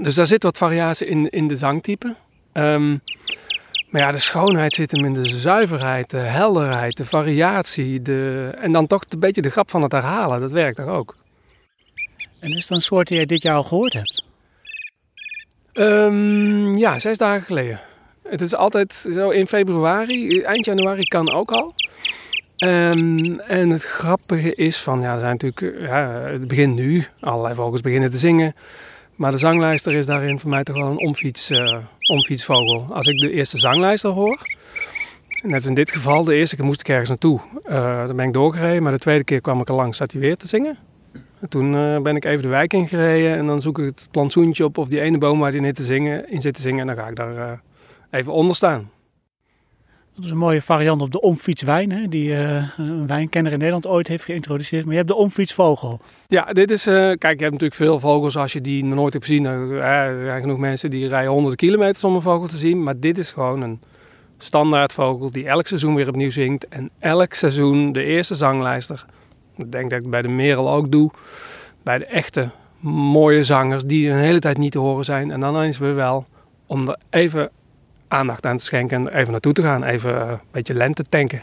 Dus 0.00 0.14
daar 0.14 0.26
zit 0.26 0.42
wat 0.42 0.58
variatie 0.58 1.06
in, 1.06 1.28
in 1.28 1.48
de 1.48 1.56
zangtype. 1.56 2.14
Um, 2.52 3.00
maar 3.96 4.04
ja, 4.04 4.12
de 4.12 4.18
schoonheid 4.18 4.74
zit 4.74 4.90
hem 4.90 5.04
in 5.04 5.12
de 5.12 5.26
zuiverheid, 5.26 6.10
de 6.10 6.18
helderheid, 6.18 6.96
de 6.96 7.04
variatie. 7.04 8.02
De... 8.02 8.50
En 8.60 8.72
dan 8.72 8.86
toch 8.86 9.04
een 9.08 9.18
beetje 9.18 9.42
de 9.42 9.50
grap 9.50 9.70
van 9.70 9.82
het 9.82 9.92
herhalen. 9.92 10.40
Dat 10.40 10.52
werkt 10.52 10.76
toch 10.76 10.88
ook. 10.88 11.16
En 12.40 12.52
is 12.52 12.62
het 12.62 12.70
een 12.70 12.80
soort 12.80 13.08
die 13.08 13.18
je 13.18 13.26
dit 13.26 13.42
jaar 13.42 13.56
al 13.56 13.62
gehoord 13.62 13.92
hebt? 13.92 14.24
Um, 15.72 16.76
ja, 16.76 16.98
zes 16.98 17.18
dagen 17.18 17.42
geleden. 17.42 17.80
Het 18.28 18.40
is 18.40 18.54
altijd 18.54 18.92
zo 18.92 19.30
in 19.30 19.46
februari, 19.46 20.42
eind 20.42 20.64
januari 20.64 21.04
kan 21.04 21.32
ook 21.32 21.52
al. 21.52 21.74
Um, 22.64 23.38
en 23.38 23.70
het 23.70 23.84
grappige 23.84 24.54
is 24.54 24.76
van, 24.76 25.00
ja, 25.00 25.12
er 25.12 25.20
zijn 25.20 25.36
natuurlijk, 25.40 25.80
ja, 25.80 26.08
het 26.10 26.48
begint 26.48 26.74
nu, 26.74 27.06
allerlei 27.20 27.54
vogels 27.54 27.80
beginnen 27.80 28.10
te 28.10 28.18
zingen. 28.18 28.54
Maar 29.14 29.30
de 29.30 29.38
zanglijster 29.38 29.92
is 29.92 30.06
daarin 30.06 30.40
voor 30.40 30.50
mij 30.50 30.62
toch 30.62 30.76
wel 30.76 30.90
een 30.90 30.98
omfiets, 30.98 31.50
uh, 31.50 31.76
omfietsvogel. 32.06 32.86
Als 32.90 33.06
ik 33.06 33.20
de 33.20 33.30
eerste 33.30 33.58
zanglijster 33.58 34.10
hoor, 34.10 34.40
net 35.42 35.54
als 35.54 35.66
in 35.66 35.74
dit 35.74 35.90
geval, 35.90 36.24
de 36.24 36.34
eerste 36.34 36.56
keer 36.56 36.64
moest 36.64 36.80
ik 36.80 36.88
ergens 36.88 37.08
naartoe. 37.08 37.40
Uh, 37.66 38.06
dan 38.06 38.16
ben 38.16 38.26
ik 38.26 38.32
doorgereden, 38.32 38.82
maar 38.82 38.92
de 38.92 38.98
tweede 38.98 39.24
keer 39.24 39.40
kwam 39.40 39.60
ik 39.60 39.68
er 39.68 39.74
langs, 39.74 39.96
zat 39.96 40.12
hij 40.12 40.20
weer 40.20 40.36
te 40.36 40.46
zingen. 40.46 40.78
En 41.40 41.48
toen 41.48 41.74
uh, 41.74 41.98
ben 41.98 42.16
ik 42.16 42.24
even 42.24 42.42
de 42.42 42.48
wijk 42.48 42.72
ingereden 42.72 43.36
en 43.36 43.46
dan 43.46 43.60
zoek 43.60 43.78
ik 43.78 43.84
het 43.84 44.08
plantsoentje 44.10 44.64
op 44.64 44.78
of 44.78 44.88
die 44.88 45.00
ene 45.00 45.18
boom 45.18 45.38
waar 45.38 45.52
hij 45.52 45.60
in, 45.60 45.74
zingen, 45.76 46.30
in 46.30 46.40
zit 46.40 46.54
te 46.54 46.60
zingen. 46.60 46.80
En 46.80 46.86
dan 46.86 47.04
ga 47.04 47.10
ik 47.10 47.16
daar 47.16 47.60
even 48.10 48.32
onder 48.32 48.56
staan. 48.56 48.90
Dat 50.16 50.24
is 50.24 50.30
een 50.30 50.36
mooie 50.36 50.62
variant 50.62 51.02
op 51.02 51.10
de 51.10 51.20
omfietswijn, 51.20 51.92
hè, 51.92 52.08
die 52.08 52.28
uh, 52.28 52.68
een 52.76 53.06
wijnkenner 53.06 53.52
in 53.52 53.58
Nederland 53.58 53.86
ooit 53.86 54.08
heeft 54.08 54.24
geïntroduceerd. 54.24 54.82
Maar 54.84 54.92
je 54.92 54.98
hebt 54.98 55.10
de 55.10 55.16
omfietsvogel. 55.16 56.00
Ja, 56.26 56.44
dit 56.44 56.70
is, 56.70 56.86
uh, 56.86 56.94
kijk, 56.94 57.20
je 57.22 57.28
hebt 57.28 57.50
natuurlijk 57.50 57.74
veel 57.74 58.00
vogels 58.00 58.36
als 58.36 58.52
je 58.52 58.60
die 58.60 58.84
nooit 58.84 59.12
hebt 59.12 59.24
gezien. 59.24 59.44
Uh, 59.44 59.82
er 59.82 60.24
zijn 60.24 60.40
genoeg 60.40 60.58
mensen 60.58 60.90
die 60.90 61.08
rijden 61.08 61.30
honderden 61.30 61.56
kilometers 61.56 62.04
om 62.04 62.14
een 62.14 62.20
vogel 62.20 62.48
te 62.48 62.56
zien. 62.56 62.82
Maar 62.82 63.00
dit 63.00 63.18
is 63.18 63.30
gewoon 63.30 63.60
een 63.62 63.80
standaard 64.38 64.92
vogel 64.92 65.32
die 65.32 65.46
elk 65.46 65.66
seizoen 65.66 65.94
weer 65.94 66.08
opnieuw 66.08 66.30
zingt. 66.30 66.68
En 66.68 66.90
elk 66.98 67.34
seizoen 67.34 67.92
de 67.92 68.02
eerste 68.02 68.34
zanglijster. 68.34 69.04
Ik 69.56 69.72
denk 69.72 69.90
dat 69.90 70.00
ik 70.00 70.10
bij 70.10 70.22
de 70.22 70.28
merel 70.28 70.70
ook 70.70 70.92
doe. 70.92 71.10
Bij 71.82 71.98
de 71.98 72.06
echte 72.06 72.50
mooie 72.80 73.44
zangers 73.44 73.84
die 73.84 74.10
een 74.10 74.18
hele 74.18 74.38
tijd 74.38 74.58
niet 74.58 74.72
te 74.72 74.78
horen 74.78 75.04
zijn. 75.04 75.30
En 75.30 75.40
dan 75.40 75.60
eens 75.60 75.78
weer 75.78 75.94
wel 75.94 76.26
om 76.66 76.88
er 76.88 76.98
even 77.10 77.50
aandacht 78.08 78.46
aan 78.46 78.56
te 78.56 78.64
schenken 78.64 79.08
en 79.08 79.18
even 79.18 79.30
naartoe 79.30 79.52
te 79.52 79.62
gaan. 79.62 79.84
Even 79.84 80.30
een 80.30 80.38
beetje 80.50 80.74
lente 80.74 81.02
tanken. 81.02 81.42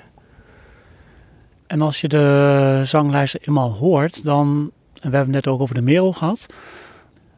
En 1.68 1.82
als 1.82 2.02
je 2.02 2.08
de 2.08 2.82
zanglijsten 2.84 3.40
eenmaal 3.44 3.72
hoort, 3.72 4.24
dan, 4.24 4.72
en 5.02 5.10
we 5.10 5.16
hebben 5.16 5.34
het 5.34 5.46
net 5.46 5.48
ook 5.48 5.62
over 5.62 5.76
de 5.76 5.82
merel 5.82 6.14
gehad, 6.14 6.46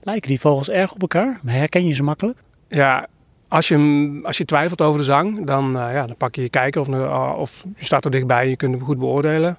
lijken 0.02 0.30
die 0.30 0.40
vogels 0.40 0.70
erg 0.70 0.94
op 0.94 1.02
elkaar? 1.02 1.40
Herken 1.46 1.88
je 1.88 1.94
ze 1.94 2.04
makkelijk? 2.04 2.44
Ja, 2.68 3.08
als 3.48 3.68
je, 3.68 4.20
als 4.24 4.38
je 4.38 4.46
twijfelt 4.46 4.82
over 4.82 5.00
de 5.00 5.06
zang, 5.06 5.46
dan, 5.46 5.66
uh, 5.68 5.94
ja, 5.94 6.06
dan 6.06 6.16
pak 6.16 6.36
je 6.36 6.42
je 6.42 6.50
kijker 6.50 6.82
of, 6.82 6.88
uh, 6.88 7.34
of 7.38 7.52
je 7.76 7.86
staat 7.86 8.06
er 8.06 8.12
dichtbij 8.12 8.44
en 8.44 8.50
je 8.50 8.56
kunt 8.56 8.76
hem 8.76 8.84
goed 8.84 9.00
beoordelen. 9.00 9.58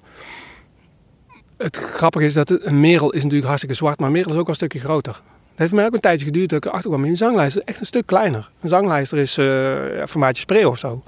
Het 1.57 1.77
grappige 1.77 2.25
is 2.25 2.33
dat 2.33 2.49
een 2.49 2.79
merel 2.79 3.09
is 3.09 3.21
natuurlijk 3.21 3.47
hartstikke 3.47 3.75
zwart, 3.75 3.99
maar 3.99 4.07
een 4.07 4.13
merel 4.13 4.31
is 4.31 4.37
ook 4.37 4.41
wel 4.41 4.49
een 4.49 4.55
stukje 4.55 4.79
groter. 4.79 5.21
Het 5.57 5.65
heeft 5.65 5.77
mij 5.77 5.85
ook 5.85 5.93
een 5.93 5.99
tijdje 5.99 6.25
geduurd 6.25 6.49
dat 6.49 6.57
ik 6.57 6.65
erachter 6.65 6.89
kwam. 6.89 7.03
Een 7.03 7.17
zanglijster 7.17 7.61
is 7.61 7.67
echt 7.67 7.79
een 7.79 7.85
stuk 7.85 8.05
kleiner. 8.05 8.49
Een 8.61 8.69
zanglijster 8.69 9.17
is 9.17 9.37
uh, 9.37 10.05
formaatje 10.07 10.41
spreeuw 10.41 10.69
of 10.69 10.79
zo. 10.79 11.03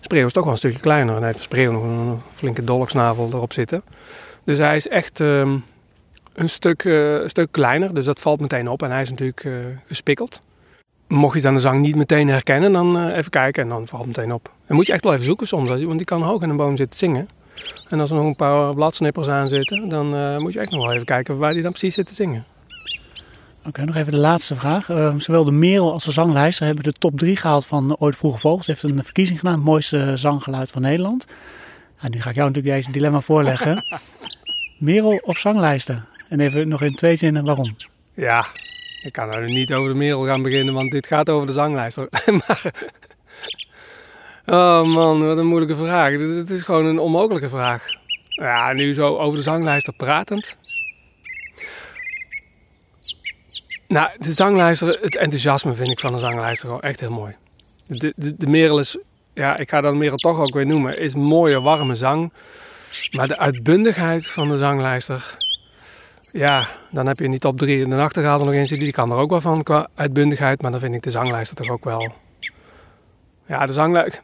Spreeuw 0.00 0.26
is 0.26 0.32
toch 0.32 0.42
wel 0.42 0.52
een 0.52 0.58
stukje 0.58 0.78
kleiner. 0.78 1.14
En 1.14 1.16
hij 1.16 1.26
heeft 1.26 1.38
een 1.38 1.44
spreeuw 1.44 1.72
nog 1.72 1.82
een 1.82 2.20
flinke 2.34 2.64
dolksnavel 2.64 3.28
erop 3.32 3.52
zitten. 3.52 3.82
Dus 4.44 4.58
hij 4.58 4.76
is 4.76 4.88
echt 4.88 5.20
um, 5.20 5.64
een, 6.34 6.48
stuk, 6.48 6.84
een 6.84 7.28
stuk 7.28 7.52
kleiner. 7.52 7.94
Dus 7.94 8.04
dat 8.04 8.20
valt 8.20 8.40
meteen 8.40 8.68
op. 8.68 8.82
En 8.82 8.90
hij 8.90 9.02
is 9.02 9.10
natuurlijk 9.10 9.44
uh, 9.44 9.58
gespikkeld. 9.86 10.40
Mocht 11.08 11.34
je 11.34 11.42
dan 11.42 11.54
de 11.54 11.60
zang 11.60 11.80
niet 11.80 11.96
meteen 11.96 12.28
herkennen, 12.28 12.72
dan 12.72 13.08
even 13.08 13.30
kijken 13.30 13.62
en 13.62 13.68
dan 13.68 13.86
valt 13.86 14.06
het 14.06 14.16
meteen 14.16 14.32
op. 14.32 14.50
Dan 14.66 14.76
moet 14.76 14.86
je 14.86 14.92
echt 14.92 15.04
wel 15.04 15.12
even 15.12 15.24
zoeken 15.24 15.46
soms. 15.46 15.70
Want 15.70 15.96
die 15.96 16.04
kan 16.04 16.22
hoog 16.22 16.42
in 16.42 16.50
een 16.50 16.56
boom 16.56 16.76
zitten 16.76 16.98
zingen. 16.98 17.28
En 17.88 18.00
als 18.00 18.10
er 18.10 18.16
nog 18.16 18.26
een 18.26 18.36
paar 18.36 18.74
bladsnippers 18.74 19.28
aan 19.28 19.48
zitten, 19.48 19.88
dan 19.88 20.36
moet 20.40 20.52
je 20.52 20.60
echt 20.60 20.70
nog 20.70 20.84
wel 20.84 20.92
even 20.92 21.06
kijken 21.06 21.38
waar 21.38 21.52
die 21.52 21.62
dan 21.62 21.70
precies 21.70 21.94
zit 21.94 22.06
te 22.06 22.14
zingen. 22.14 22.44
Oké, 23.68 23.84
nog 23.84 23.96
even 23.96 24.12
de 24.12 24.18
laatste 24.18 24.54
vraag. 24.54 24.88
Uh, 24.88 25.14
zowel 25.18 25.44
de 25.44 25.50
Merel 25.50 25.92
als 25.92 26.04
de 26.04 26.12
zanglijster 26.12 26.66
hebben 26.66 26.84
de 26.84 26.92
top 26.92 27.18
3 27.18 27.36
gehaald 27.36 27.66
van 27.66 27.96
Ooit 27.98 28.16
Vroege 28.16 28.38
Vogels. 28.38 28.64
Ze 28.64 28.70
heeft 28.70 28.82
een 28.82 29.04
verkiezing 29.04 29.38
gedaan, 29.38 29.54
het 29.54 29.64
mooiste 29.64 30.12
zanggeluid 30.16 30.70
van 30.70 30.82
Nederland. 30.82 31.26
Nou, 32.00 32.14
nu 32.14 32.22
ga 32.22 32.30
ik 32.30 32.36
jou 32.36 32.48
natuurlijk 32.48 32.74
deze 32.74 32.90
dilemma 32.90 33.20
voorleggen. 33.20 33.84
Merel 34.78 35.20
of 35.22 35.38
zanglijster? 35.38 36.04
En 36.28 36.40
even 36.40 36.68
nog 36.68 36.82
in 36.82 36.94
twee 36.94 37.16
zinnen 37.16 37.44
waarom. 37.44 37.76
Ja, 38.14 38.46
ik 39.02 39.12
kan 39.12 39.34
er 39.34 39.44
niet 39.44 39.72
over 39.72 39.90
de 39.90 39.96
merel 39.96 40.24
gaan 40.24 40.42
beginnen, 40.42 40.74
want 40.74 40.90
dit 40.90 41.06
gaat 41.06 41.30
over 41.30 41.46
de 41.46 41.52
zanglijster. 41.52 42.08
maar, 42.46 42.72
oh 44.46 44.82
man, 44.82 45.26
wat 45.26 45.38
een 45.38 45.46
moeilijke 45.46 45.76
vraag. 45.76 46.16
Dit 46.16 46.50
is 46.50 46.62
gewoon 46.62 46.84
een 46.84 46.98
onmogelijke 46.98 47.48
vraag. 47.48 47.84
Ja, 48.28 48.72
nu 48.72 48.94
zo 48.94 49.16
over 49.16 49.36
de 49.36 49.42
zanglijster 49.42 49.92
pratend. 49.92 50.56
Nou, 53.88 54.10
de 54.18 54.32
zanglijster, 54.32 54.98
het 55.00 55.16
enthousiasme 55.16 55.74
vind 55.74 55.88
ik 55.88 56.00
van 56.00 56.12
de 56.12 56.18
zanglijster 56.18 56.66
gewoon 56.66 56.82
echt 56.82 57.00
heel 57.00 57.10
mooi. 57.10 57.36
De, 57.86 58.12
de, 58.16 58.36
de 58.36 58.46
merel 58.46 58.78
is, 58.78 58.98
ja, 59.34 59.56
ik 59.56 59.70
ga 59.70 59.80
dat 59.80 59.94
merel 59.94 60.16
toch 60.16 60.38
ook 60.38 60.54
weer 60.54 60.66
noemen, 60.66 60.98
is 60.98 61.14
mooie, 61.14 61.60
warme 61.60 61.94
zang. 61.94 62.32
Maar 63.10 63.28
de 63.28 63.38
uitbundigheid 63.38 64.26
van 64.26 64.48
de 64.48 64.56
zanglijster, 64.56 65.36
ja, 66.32 66.68
dan 66.90 67.06
heb 67.06 67.16
je 67.16 67.24
in 67.24 67.30
die 67.30 67.40
top 67.40 67.58
3 67.58 67.78
de 67.78 67.86
nachtegaal 67.86 68.40
er 68.40 68.46
nog 68.46 68.54
in 68.54 68.66
zitten. 68.66 68.84
Die 68.84 68.94
kan 68.94 69.10
er 69.10 69.18
ook 69.18 69.30
wel 69.30 69.40
van 69.40 69.62
qua 69.62 69.88
uitbundigheid, 69.94 70.62
maar 70.62 70.70
dan 70.70 70.80
vind 70.80 70.94
ik 70.94 71.02
de 71.02 71.10
zanglijster 71.10 71.56
toch 71.56 71.70
ook 71.70 71.84
wel... 71.84 72.12
Ja, 73.46 73.66
de 73.66 73.72
zanglijster... 73.72 74.22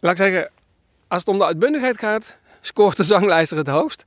Laat 0.00 0.12
ik 0.12 0.18
zeggen, 0.18 0.50
als 1.08 1.20
het 1.20 1.28
om 1.28 1.38
de 1.38 1.44
uitbundigheid 1.44 1.98
gaat, 1.98 2.36
scoort 2.60 2.96
de 2.96 3.04
zanglijster 3.04 3.56
het 3.56 3.66
hoogst. 3.66 4.04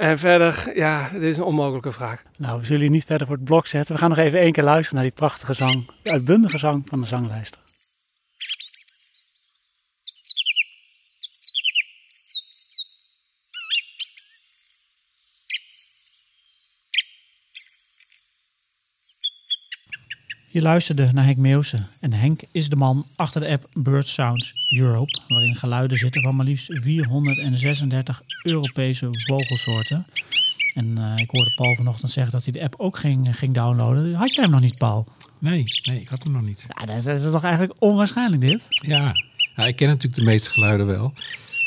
En 0.00 0.18
verder, 0.18 0.72
ja, 0.74 1.08
dit 1.12 1.22
is 1.22 1.36
een 1.36 1.42
onmogelijke 1.44 1.92
vraag. 1.92 2.22
Nou, 2.38 2.60
we 2.60 2.66
zullen 2.66 2.82
je 2.82 2.90
niet 2.90 3.04
verder 3.04 3.26
voor 3.26 3.36
het 3.36 3.44
blok 3.44 3.66
zetten. 3.66 3.94
We 3.94 4.00
gaan 4.00 4.08
nog 4.08 4.18
even 4.18 4.38
één 4.38 4.52
keer 4.52 4.64
luisteren 4.64 4.94
naar 4.94 5.04
die 5.04 5.18
prachtige 5.18 5.52
zang. 5.52 5.90
Uitbundige 6.02 6.58
zang 6.58 6.86
van 6.88 7.00
de 7.00 7.06
zanglijster. 7.06 7.60
Je 20.52 20.62
luisterde 20.62 21.12
naar 21.12 21.24
Henk 21.24 21.36
Meeuwsen. 21.36 21.86
En 22.00 22.12
Henk 22.12 22.40
is 22.52 22.68
de 22.68 22.76
man 22.76 23.04
achter 23.16 23.40
de 23.40 23.50
app 23.50 23.66
Bird 23.74 24.08
Sounds 24.08 24.54
Europe, 24.68 25.20
waarin 25.28 25.56
geluiden 25.56 25.98
zitten 25.98 26.22
van 26.22 26.36
maar 26.36 26.46
liefst 26.46 26.66
436 26.72 28.22
Europese 28.42 29.08
vogelsoorten. 29.10 30.06
En 30.74 30.98
eh, 30.98 31.12
ik 31.16 31.30
hoorde 31.30 31.54
Paul 31.54 31.74
vanochtend 31.74 32.12
zeggen 32.12 32.32
dat 32.32 32.44
hij 32.44 32.52
de 32.52 32.62
app 32.62 32.74
ook 32.76 32.98
ging, 32.98 33.38
ging 33.38 33.54
downloaden. 33.54 34.14
Had 34.14 34.34
jij 34.34 34.42
hem 34.42 34.52
nog 34.52 34.60
niet, 34.60 34.78
Paul? 34.78 35.06
Nee, 35.38 35.64
nee, 35.82 35.98
ik 35.98 36.08
had 36.08 36.22
hem 36.22 36.32
nog 36.32 36.42
niet. 36.42 36.64
Ja, 36.66 36.86
dat, 36.86 37.06
is, 37.06 37.22
toch 37.22 37.44
eigenlijk 37.44 37.74
onwaarschijnlijk 37.78 38.42
dit? 38.42 38.62
Ja. 38.68 39.14
ja, 39.56 39.66
ik 39.66 39.76
ken 39.76 39.88
natuurlijk 39.88 40.16
de 40.16 40.24
meeste 40.24 40.50
geluiden 40.50 40.86
wel. 40.86 41.12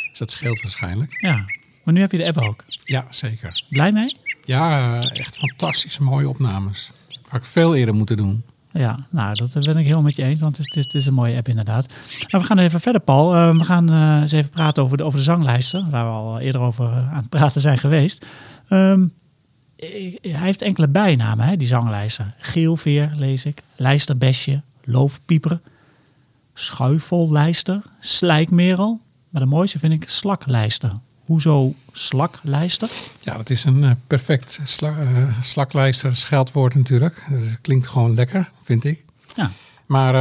Dus 0.09 0.17
dat 0.17 0.31
scheelt 0.31 0.61
waarschijnlijk. 0.61 1.17
Ja, 1.21 1.45
maar 1.83 1.93
nu 1.93 1.99
heb 1.99 2.11
je 2.11 2.17
de 2.17 2.27
app 2.27 2.37
ook. 2.37 2.63
Ja, 2.85 3.07
zeker. 3.09 3.63
Blij 3.69 3.91
mee? 3.91 4.17
Ja, 4.45 4.99
eh, 5.01 5.19
echt 5.19 5.37
fantastische 5.37 6.03
mooie 6.03 6.29
opnames. 6.29 6.91
Had 7.27 7.39
ik 7.39 7.45
veel 7.45 7.75
eerder 7.75 7.95
moeten 7.95 8.17
doen. 8.17 8.43
Ja, 8.73 8.99
nou, 9.09 9.35
dat 9.35 9.63
ben 9.63 9.77
ik 9.77 9.85
heel 9.85 10.01
met 10.01 10.15
je 10.15 10.23
eens, 10.23 10.39
want 10.39 10.57
het 10.57 10.75
is, 10.75 10.83
het 10.83 10.93
is 10.93 11.05
een 11.05 11.13
mooie 11.13 11.37
app 11.37 11.47
inderdaad. 11.47 11.87
Nou, 12.27 12.43
we 12.43 12.49
gaan 12.49 12.57
even 12.59 12.79
verder, 12.79 13.01
Paul. 13.01 13.35
Uh, 13.35 13.57
we 13.57 13.63
gaan 13.63 13.93
uh, 13.93 14.21
eens 14.21 14.31
even 14.31 14.49
praten 14.49 14.83
over 14.83 14.97
de, 14.97 15.03
over 15.03 15.17
de 15.17 15.23
zanglijsten, 15.23 15.89
waar 15.89 16.05
we 16.05 16.11
al 16.11 16.39
eerder 16.39 16.61
over 16.61 16.87
aan 16.87 17.15
het 17.15 17.29
praten 17.29 17.61
zijn 17.61 17.77
geweest. 17.77 18.25
Um, 18.69 19.13
hij 19.75 20.19
heeft 20.21 20.61
enkele 20.61 20.87
bijnamen, 20.87 21.45
hè, 21.45 21.55
die 21.55 21.67
zanglijster. 21.67 22.33
Geelveer 22.37 23.11
lees 23.15 23.45
ik, 23.45 23.61
lijsterbesje, 23.75 24.61
loofpieper, 24.83 25.59
schuifellijster, 26.53 27.81
slijkmerel. 27.99 29.01
Maar 29.29 29.41
de 29.41 29.47
mooiste 29.47 29.79
vind 29.79 29.93
ik 29.93 30.09
slaklijster. 30.09 30.91
Hoezo 31.25 31.73
slaklijster? 31.91 32.89
Ja, 33.19 33.37
dat 33.37 33.49
is 33.49 33.63
een 33.63 33.83
uh, 33.83 33.91
perfect 34.07 34.59
sla 34.63 35.01
uh, 35.01 35.41
slaklijster, 35.41 36.15
scheldwoord 36.15 36.75
natuurlijk. 36.75 37.23
Dat 37.29 37.61
klinkt 37.61 37.87
gewoon 37.87 38.13
lekker, 38.13 38.51
vind 38.63 38.83
ik. 38.83 39.03
Ja. 39.35 39.51
Maar, 39.85 40.13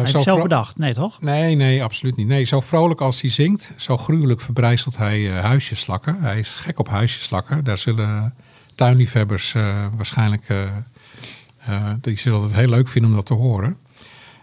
uh, 0.00 0.06
zo 0.06 0.20
zelf 0.20 0.42
bedacht, 0.42 0.78
nee 0.78 0.94
toch? 0.94 1.20
Nee, 1.20 1.54
nee, 1.54 1.82
absoluut 1.82 2.16
niet. 2.16 2.26
Nee, 2.26 2.44
zo 2.44 2.60
vrolijk 2.60 3.00
als 3.00 3.20
hij 3.20 3.30
zingt, 3.30 3.70
zo 3.76 3.96
gruwelijk 3.96 4.40
verbrijzelt 4.40 4.96
hij 4.96 5.26
huisjeslakken. 5.26 6.16
Hij 6.20 6.38
is 6.38 6.48
gek 6.48 6.78
op 6.78 6.88
huisjeslakken. 6.88 7.64
Daar 7.64 7.78
zullen 7.78 8.34
tuinliefhebbers 8.74 9.54
uh, 9.54 9.86
waarschijnlijk... 9.96 10.48
Uh, 10.48 10.62
uh, 11.68 11.90
die 12.00 12.18
zullen 12.18 12.42
het 12.42 12.54
heel 12.54 12.68
leuk 12.68 12.88
vinden 12.88 13.10
om 13.10 13.16
dat 13.16 13.26
te 13.26 13.34
horen. 13.34 13.76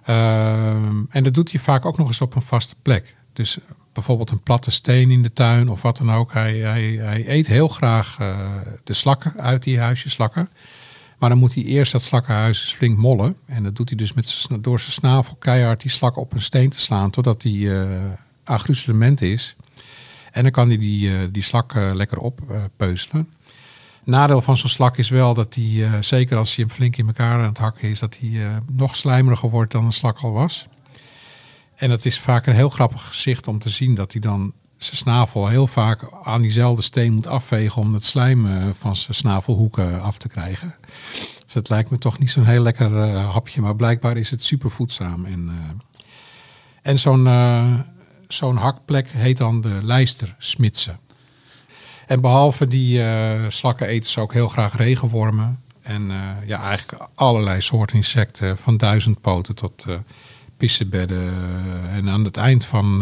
Ehm, 0.03 1.03
en 1.09 1.23
dat 1.23 1.33
doet 1.33 1.51
hij 1.51 1.61
vaak 1.61 1.85
ook 1.85 1.97
nog 1.97 2.07
eens 2.07 2.21
op 2.21 2.35
een 2.35 2.41
vaste 2.41 2.75
plek. 2.81 3.15
Dus 3.33 3.57
bijvoorbeeld 3.97 4.31
een 4.31 4.43
platte 4.43 4.71
steen 4.71 5.11
in 5.11 5.23
de 5.23 5.33
tuin 5.33 5.69
of 5.69 5.81
wat 5.81 5.97
dan 5.97 6.11
ook. 6.11 6.33
Hij, 6.33 6.57
hij, 6.57 6.83
hij 7.01 7.23
eet 7.27 7.47
heel 7.47 7.67
graag 7.67 8.17
de 8.83 8.93
slakken 8.93 9.39
uit 9.39 9.63
die 9.63 9.79
huisjeslakken. 9.79 10.49
Maar 11.17 11.29
dan 11.29 11.37
moet 11.37 11.53
hij 11.53 11.63
eerst 11.63 11.91
dat 11.91 12.01
slakkenhuis 12.01 12.61
eens 12.61 12.73
flink 12.73 12.97
mollen. 12.97 13.35
En 13.45 13.63
dat 13.63 13.75
doet 13.75 13.89
hij 13.89 13.97
dus 13.97 14.13
met 14.13 14.47
door 14.59 14.79
zijn 14.79 14.91
snavel 14.91 15.35
keihard 15.35 15.81
die 15.81 15.91
slak 15.91 16.17
op 16.17 16.33
een 16.33 16.41
steen 16.41 16.69
te 16.69 16.79
slaan... 16.79 17.09
totdat 17.09 17.41
die 17.41 17.65
uh, 17.65 17.89
agruzelement 18.43 19.21
is. 19.21 19.55
En 20.31 20.43
dan 20.43 20.51
kan 20.51 20.67
hij 20.67 20.77
die, 20.77 21.31
die 21.31 21.43
slak 21.43 21.73
lekker 21.73 22.17
oppeuzelen. 22.17 23.29
Nadeel 24.03 24.41
van 24.41 24.57
zo'n 24.57 24.69
slak 24.69 24.97
is 24.97 25.09
wel 25.09 25.33
dat 25.33 25.55
hij, 25.55 26.03
zeker 26.03 26.37
als 26.37 26.55
hij 26.55 26.65
hem 26.65 26.73
flink 26.73 26.97
in 26.97 27.07
elkaar 27.07 27.39
aan 27.39 27.49
het 27.49 27.57
hakken 27.57 27.89
is, 27.89 27.99
dat 27.99 28.17
hij 28.19 28.61
nog 28.71 28.95
slijmeriger 28.95 29.49
wordt 29.49 29.71
dan 29.71 29.85
een 29.85 29.91
slak 29.91 30.17
al 30.17 30.31
was. 30.31 30.67
En 31.77 31.91
het 31.91 32.05
is 32.05 32.19
vaak 32.19 32.45
een 32.45 32.53
heel 32.55 32.69
grappig 32.69 33.07
gezicht 33.07 33.47
om 33.47 33.59
te 33.59 33.69
zien 33.69 33.95
dat 33.95 34.11
hij 34.11 34.21
dan 34.21 34.53
zijn 34.77 34.97
snavel 34.97 35.47
heel 35.47 35.67
vaak 35.67 36.01
aan 36.23 36.41
diezelfde 36.41 36.81
steen 36.81 37.13
moet 37.13 37.27
afvegen 37.27 37.81
om 37.81 37.93
het 37.93 38.05
slijm 38.05 38.45
uh, 38.45 38.69
van 38.73 38.95
zijn 38.95 39.15
snavelhoeken 39.15 40.01
af 40.01 40.17
te 40.17 40.27
krijgen. 40.27 40.75
Dus 41.45 41.53
het 41.53 41.69
lijkt 41.69 41.89
me 41.89 41.97
toch 41.97 42.19
niet 42.19 42.31
zo'n 42.31 42.45
heel 42.45 42.61
lekker 42.61 43.07
hapje, 43.17 43.61
maar 43.61 43.75
blijkbaar 43.75 44.17
is 44.17 44.29
het 44.29 44.43
super 44.43 44.71
voedzaam. 44.71 45.25
En, 45.25 45.51
en 46.81 46.99
zo'n 46.99 47.23
zo'n 48.27 48.57
hakplek 48.57 49.09
heet 49.09 49.37
dan 49.37 49.61
de 49.61 49.79
lijstersmitsen. 49.81 50.99
En 52.07 52.21
behalve 52.21 52.67
die 52.67 53.03
slakken 53.47 53.87
eten 53.87 54.09
ze 54.09 54.19
ook 54.19 54.33
heel 54.33 54.47
graag 54.47 54.77
regenwormen. 54.77 55.59
En 55.81 56.11
ja, 56.45 56.61
eigenlijk 56.61 57.07
allerlei 57.15 57.61
soorten 57.61 57.95
insecten. 57.95 58.57
Van 58.57 58.77
duizendpoten 58.77 59.55
tot 59.55 59.85
pissebedden. 60.57 61.33
En 61.91 62.09
aan 62.09 62.23
het 62.23 62.37
eind 62.37 62.65
van 62.65 62.99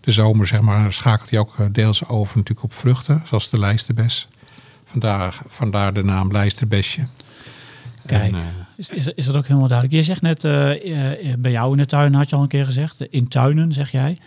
de 0.00 0.10
zomer 0.10 0.46
zeg 0.46 0.60
maar, 0.60 0.92
schakelt 0.92 1.30
hij 1.30 1.38
ook 1.38 1.56
deels 1.72 2.08
over 2.08 2.36
natuurlijk 2.36 2.66
op 2.66 2.74
vruchten. 2.74 3.22
Zoals 3.24 3.48
de 3.48 3.58
lijsterbes. 3.58 4.28
Vandaar, 4.84 5.40
vandaar 5.48 5.92
de 5.92 6.04
naam 6.04 6.32
lijsterbesje. 6.32 7.06
Kijk, 8.06 8.32
en, 8.32 8.40
is, 8.76 8.90
is, 8.90 9.06
is 9.06 9.26
dat 9.26 9.36
ook 9.36 9.46
helemaal 9.46 9.68
duidelijk. 9.68 9.98
Je 9.98 10.14
zegt 10.14 10.22
net, 10.22 10.42
bij 11.38 11.50
jou 11.50 11.72
in 11.72 11.78
de 11.78 11.86
tuin 11.86 12.14
had 12.14 12.30
je 12.30 12.36
al 12.36 12.42
een 12.42 12.48
keer 12.48 12.64
gezegd. 12.64 13.00
In 13.00 13.28
tuinen 13.28 13.72
zeg 13.72 13.90
jij. 13.90 14.18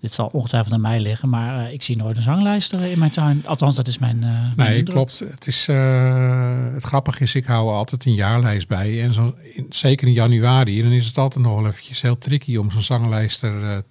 Dit 0.00 0.12
zal 0.14 0.28
ongetwijfeld 0.32 0.74
aan 0.74 0.80
mij 0.80 1.00
liggen, 1.00 1.28
maar 1.28 1.66
uh, 1.66 1.72
ik 1.72 1.82
zie 1.82 1.96
nooit 1.96 2.16
een 2.16 2.22
zanglijster 2.22 2.82
in 2.82 2.98
mijn 2.98 3.10
tuin. 3.10 3.42
Althans, 3.46 3.74
dat 3.74 3.86
is 3.86 3.98
mijn. 3.98 4.18
Mijn 4.18 4.54
nee, 4.56 4.78
indruk. 4.78 4.96
klopt. 4.96 5.18
Het, 5.18 5.46
is, 5.46 5.68
uh, 5.68 6.72
het 6.72 6.84
grappige 6.84 7.22
is, 7.22 7.34
ik 7.34 7.44
hou 7.44 7.72
altijd 7.72 8.04
een 8.04 8.14
jaarlijst 8.14 8.68
bij. 8.68 9.02
En 9.02 9.12
zo, 9.12 9.34
in, 9.54 9.66
zeker 9.68 10.06
in 10.06 10.12
januari, 10.12 10.82
dan 10.82 10.90
is 10.90 11.06
het 11.06 11.18
altijd 11.18 11.44
nog 11.44 11.54
wel 11.54 11.66
eventjes 11.66 12.02
heel 12.02 12.18
tricky 12.18 12.56
om 12.56 12.70
zo'n 12.70 12.82
zanglijster 12.82 13.84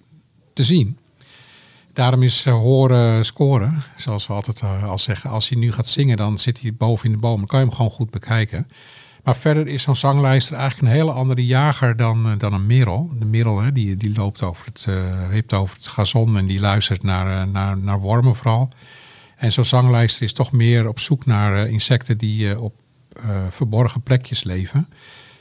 te 0.52 0.64
zien. 0.64 0.98
Daarom 1.92 2.22
is 2.22 2.44
horen 2.44 3.24
scoren, 3.24 3.82
zoals 3.96 4.26
we 4.26 4.32
altijd 4.32 4.62
al 4.62 4.98
zeggen. 4.98 5.30
Als 5.30 5.48
hij 5.48 5.58
nu 5.58 5.72
gaat 5.72 5.88
zingen, 5.88 6.16
dan 6.16 6.38
zit 6.38 6.60
hij 6.60 6.74
boven 6.74 7.06
in 7.06 7.12
de 7.12 7.18
boom. 7.18 7.36
Dan 7.36 7.46
kan 7.46 7.58
je 7.58 7.66
hem 7.66 7.74
gewoon 7.74 7.90
goed 7.90 8.10
bekijken. 8.10 8.68
Maar 9.26 9.36
verder 9.36 9.66
is 9.66 9.82
zo'n 9.82 9.96
zanglijster 9.96 10.56
eigenlijk 10.56 10.88
een 10.88 10.98
hele 10.98 11.12
andere 11.12 11.46
jager 11.46 11.96
dan, 11.96 12.38
dan 12.38 12.52
een 12.52 12.66
merel. 12.66 13.10
De 13.18 13.24
merel 13.24 13.60
hè, 13.60 13.72
die, 13.72 13.96
die 13.96 14.16
loopt 14.16 14.42
over 14.42 14.66
het, 14.66 14.86
uh, 14.88 15.60
over 15.60 15.76
het 15.76 15.86
gazon 15.86 16.36
en 16.36 16.46
die 16.46 16.60
luistert 16.60 17.02
naar, 17.02 17.46
uh, 17.46 17.52
naar, 17.52 17.78
naar 17.78 17.98
wormen 17.98 18.36
vooral. 18.36 18.68
En 19.36 19.52
zo'n 19.52 19.64
zanglijster 19.64 20.22
is 20.22 20.32
toch 20.32 20.52
meer 20.52 20.88
op 20.88 21.00
zoek 21.00 21.24
naar 21.24 21.68
insecten 21.68 22.18
die 22.18 22.60
op 22.60 22.74
verborgen 23.48 24.02
plekjes 24.02 24.44
leven. 24.44 24.88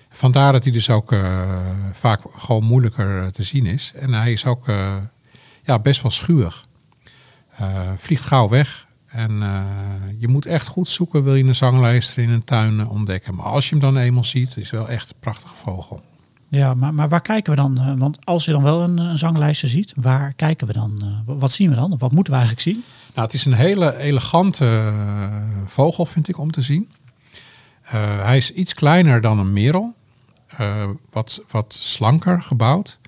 Vandaar 0.10 0.52
dat 0.52 0.64
hij 0.64 0.74
dus 0.74 0.90
ook 0.90 1.16
vaak 1.92 2.22
gewoon 2.36 2.64
moeilijker 2.64 3.32
te 3.32 3.44
zien 3.44 3.66
is. 3.66 3.94
En 3.96 4.14
hij 4.14 4.32
is 4.32 4.46
ook 4.46 4.66
ja, 5.64 5.80
best 5.80 6.02
wel 6.02 6.12
schuwig. 6.12 6.66
vliegt 7.98 8.24
gauw 8.24 8.50
weg. 8.50 8.85
En 9.16 9.32
uh, 9.32 9.64
je 10.18 10.28
moet 10.28 10.46
echt 10.46 10.68
goed 10.68 10.88
zoeken, 10.88 11.24
wil 11.24 11.36
je 11.36 11.44
een 11.44 11.56
zanglijster 11.56 12.24
in 12.24 12.30
een 12.30 12.44
tuin 12.44 12.74
uh, 12.74 12.92
ontdekken. 12.92 13.36
Maar 13.36 13.46
als 13.46 13.66
je 13.66 13.72
hem 13.72 13.80
dan 13.80 13.98
eenmaal 13.98 14.24
ziet, 14.24 14.50
is 14.50 14.56
het 14.56 14.80
wel 14.80 14.90
echt 14.90 15.10
een 15.10 15.20
prachtige 15.20 15.56
vogel. 15.56 16.02
Ja, 16.48 16.74
maar, 16.74 16.94
maar 16.94 17.10
waar 17.10 17.22
kijken 17.22 17.56
we 17.56 17.62
dan? 17.62 17.78
Uh, 17.80 17.94
want 17.98 18.26
als 18.26 18.46
je 18.46 18.52
dan 18.52 18.64
wel 18.64 18.82
een, 18.82 18.98
een 18.98 19.18
zanglijster 19.18 19.70
ziet, 19.70 19.94
waar 19.96 20.34
kijken 20.34 20.68
we 20.68 20.74
dan? 20.74 21.24
wat 21.26 21.52
zien 21.52 21.70
we 21.70 21.76
dan? 21.76 21.92
Of 21.92 22.00
wat 22.00 22.12
moeten 22.12 22.34
we 22.34 22.40
eigenlijk 22.40 22.70
zien? 22.70 22.84
Nou, 23.14 23.28
het 23.28 23.36
is 23.36 23.46
een 23.46 23.54
hele 23.54 23.98
elegante 23.98 24.94
vogel, 25.66 26.06
vind 26.06 26.28
ik, 26.28 26.38
om 26.38 26.52
te 26.52 26.62
zien. 26.62 26.90
hij 28.22 28.38
is 28.38 28.52
iets 28.52 28.74
kleiner 28.74 29.22
dan 29.22 29.40
een 29.40 29.54
merel. 29.54 29.94
wat, 31.12 31.42
wat 31.48 31.74
slanker 31.74 32.42
gebouwd. 32.42 33.00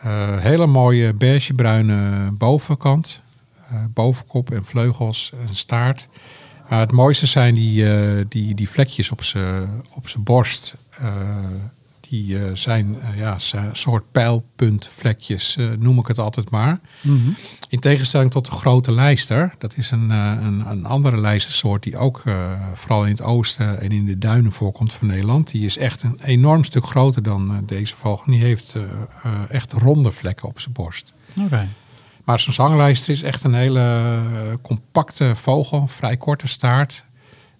Eh, 0.00 0.38
hele 0.38 0.66
mooie 0.66 1.14
beigebruine 1.14 2.30
bovenkant. 2.32 3.22
Eh, 3.70 3.76
bovenkop 3.94 4.50
en 4.50 4.64
vleugels 4.64 5.32
en 5.48 5.54
staart. 5.54 6.08
Maar 6.68 6.80
het 6.80 6.92
mooiste 6.92 7.26
zijn 7.26 7.54
die, 7.54 7.92
eh, 7.92 8.24
die, 8.28 8.54
die 8.54 8.70
vlekjes 8.70 9.10
op 9.10 9.22
zijn 9.22 9.82
op 9.94 10.08
zijn 10.08 10.24
borst. 10.24 10.74
Eh, 10.98 11.06
die 12.10 12.38
eh, 12.38 12.50
zijn 12.54 12.96
eh, 13.00 13.18
ja, 13.18 13.36
soort 13.72 14.12
pijlpuntvlekjes, 14.12 15.56
eh, 15.56 15.66
noem 15.78 15.98
ik 15.98 16.06
het 16.06 16.18
altijd 16.18 16.50
maar. 16.50 16.80
In 17.68 17.80
tegenstelling 17.80 18.30
tot 18.30 18.44
de 18.44 18.50
grote 18.50 18.92
lijster, 18.92 19.54
dat 19.58 19.76
is 19.76 19.90
een, 19.90 20.10
eh, 20.10 20.36
een, 20.40 20.70
een 20.70 20.86
andere 20.86 21.20
lijstersoort 21.20 21.82
die 21.82 21.96
ook 21.96 22.22
eh, 22.24 22.34
vooral 22.74 23.04
in 23.04 23.10
het 23.10 23.22
oosten 23.22 23.80
en 23.80 23.92
in 23.92 24.04
de 24.06 24.18
duinen 24.18 24.52
voorkomt 24.52 24.92
van 24.92 25.06
Nederland. 25.06 25.50
Die 25.50 25.64
is 25.64 25.78
echt 25.78 26.02
een 26.02 26.20
enorm 26.24 26.64
stuk 26.64 26.86
groter 26.86 27.22
dan 27.22 27.50
eh, 27.50 27.56
deze 27.66 27.96
vogel. 27.96 28.32
Die 28.32 28.42
heeft 28.42 28.74
eh, 28.74 28.82
eh, 29.22 29.40
echt 29.48 29.72
ronde 29.72 30.12
vlekken 30.12 30.48
op 30.48 30.60
zijn 30.60 30.74
borst. 30.74 31.12
Oké. 31.40 31.68
Maar 32.24 32.40
zo'n 32.40 32.52
zanglijster 32.52 33.12
is 33.12 33.22
echt 33.22 33.44
een 33.44 33.54
hele 33.54 33.80
eh, 33.80 34.54
compacte 34.62 35.36
vogel, 35.36 35.86
vrij 35.86 36.16
korte 36.16 36.46
staart. 36.48 37.04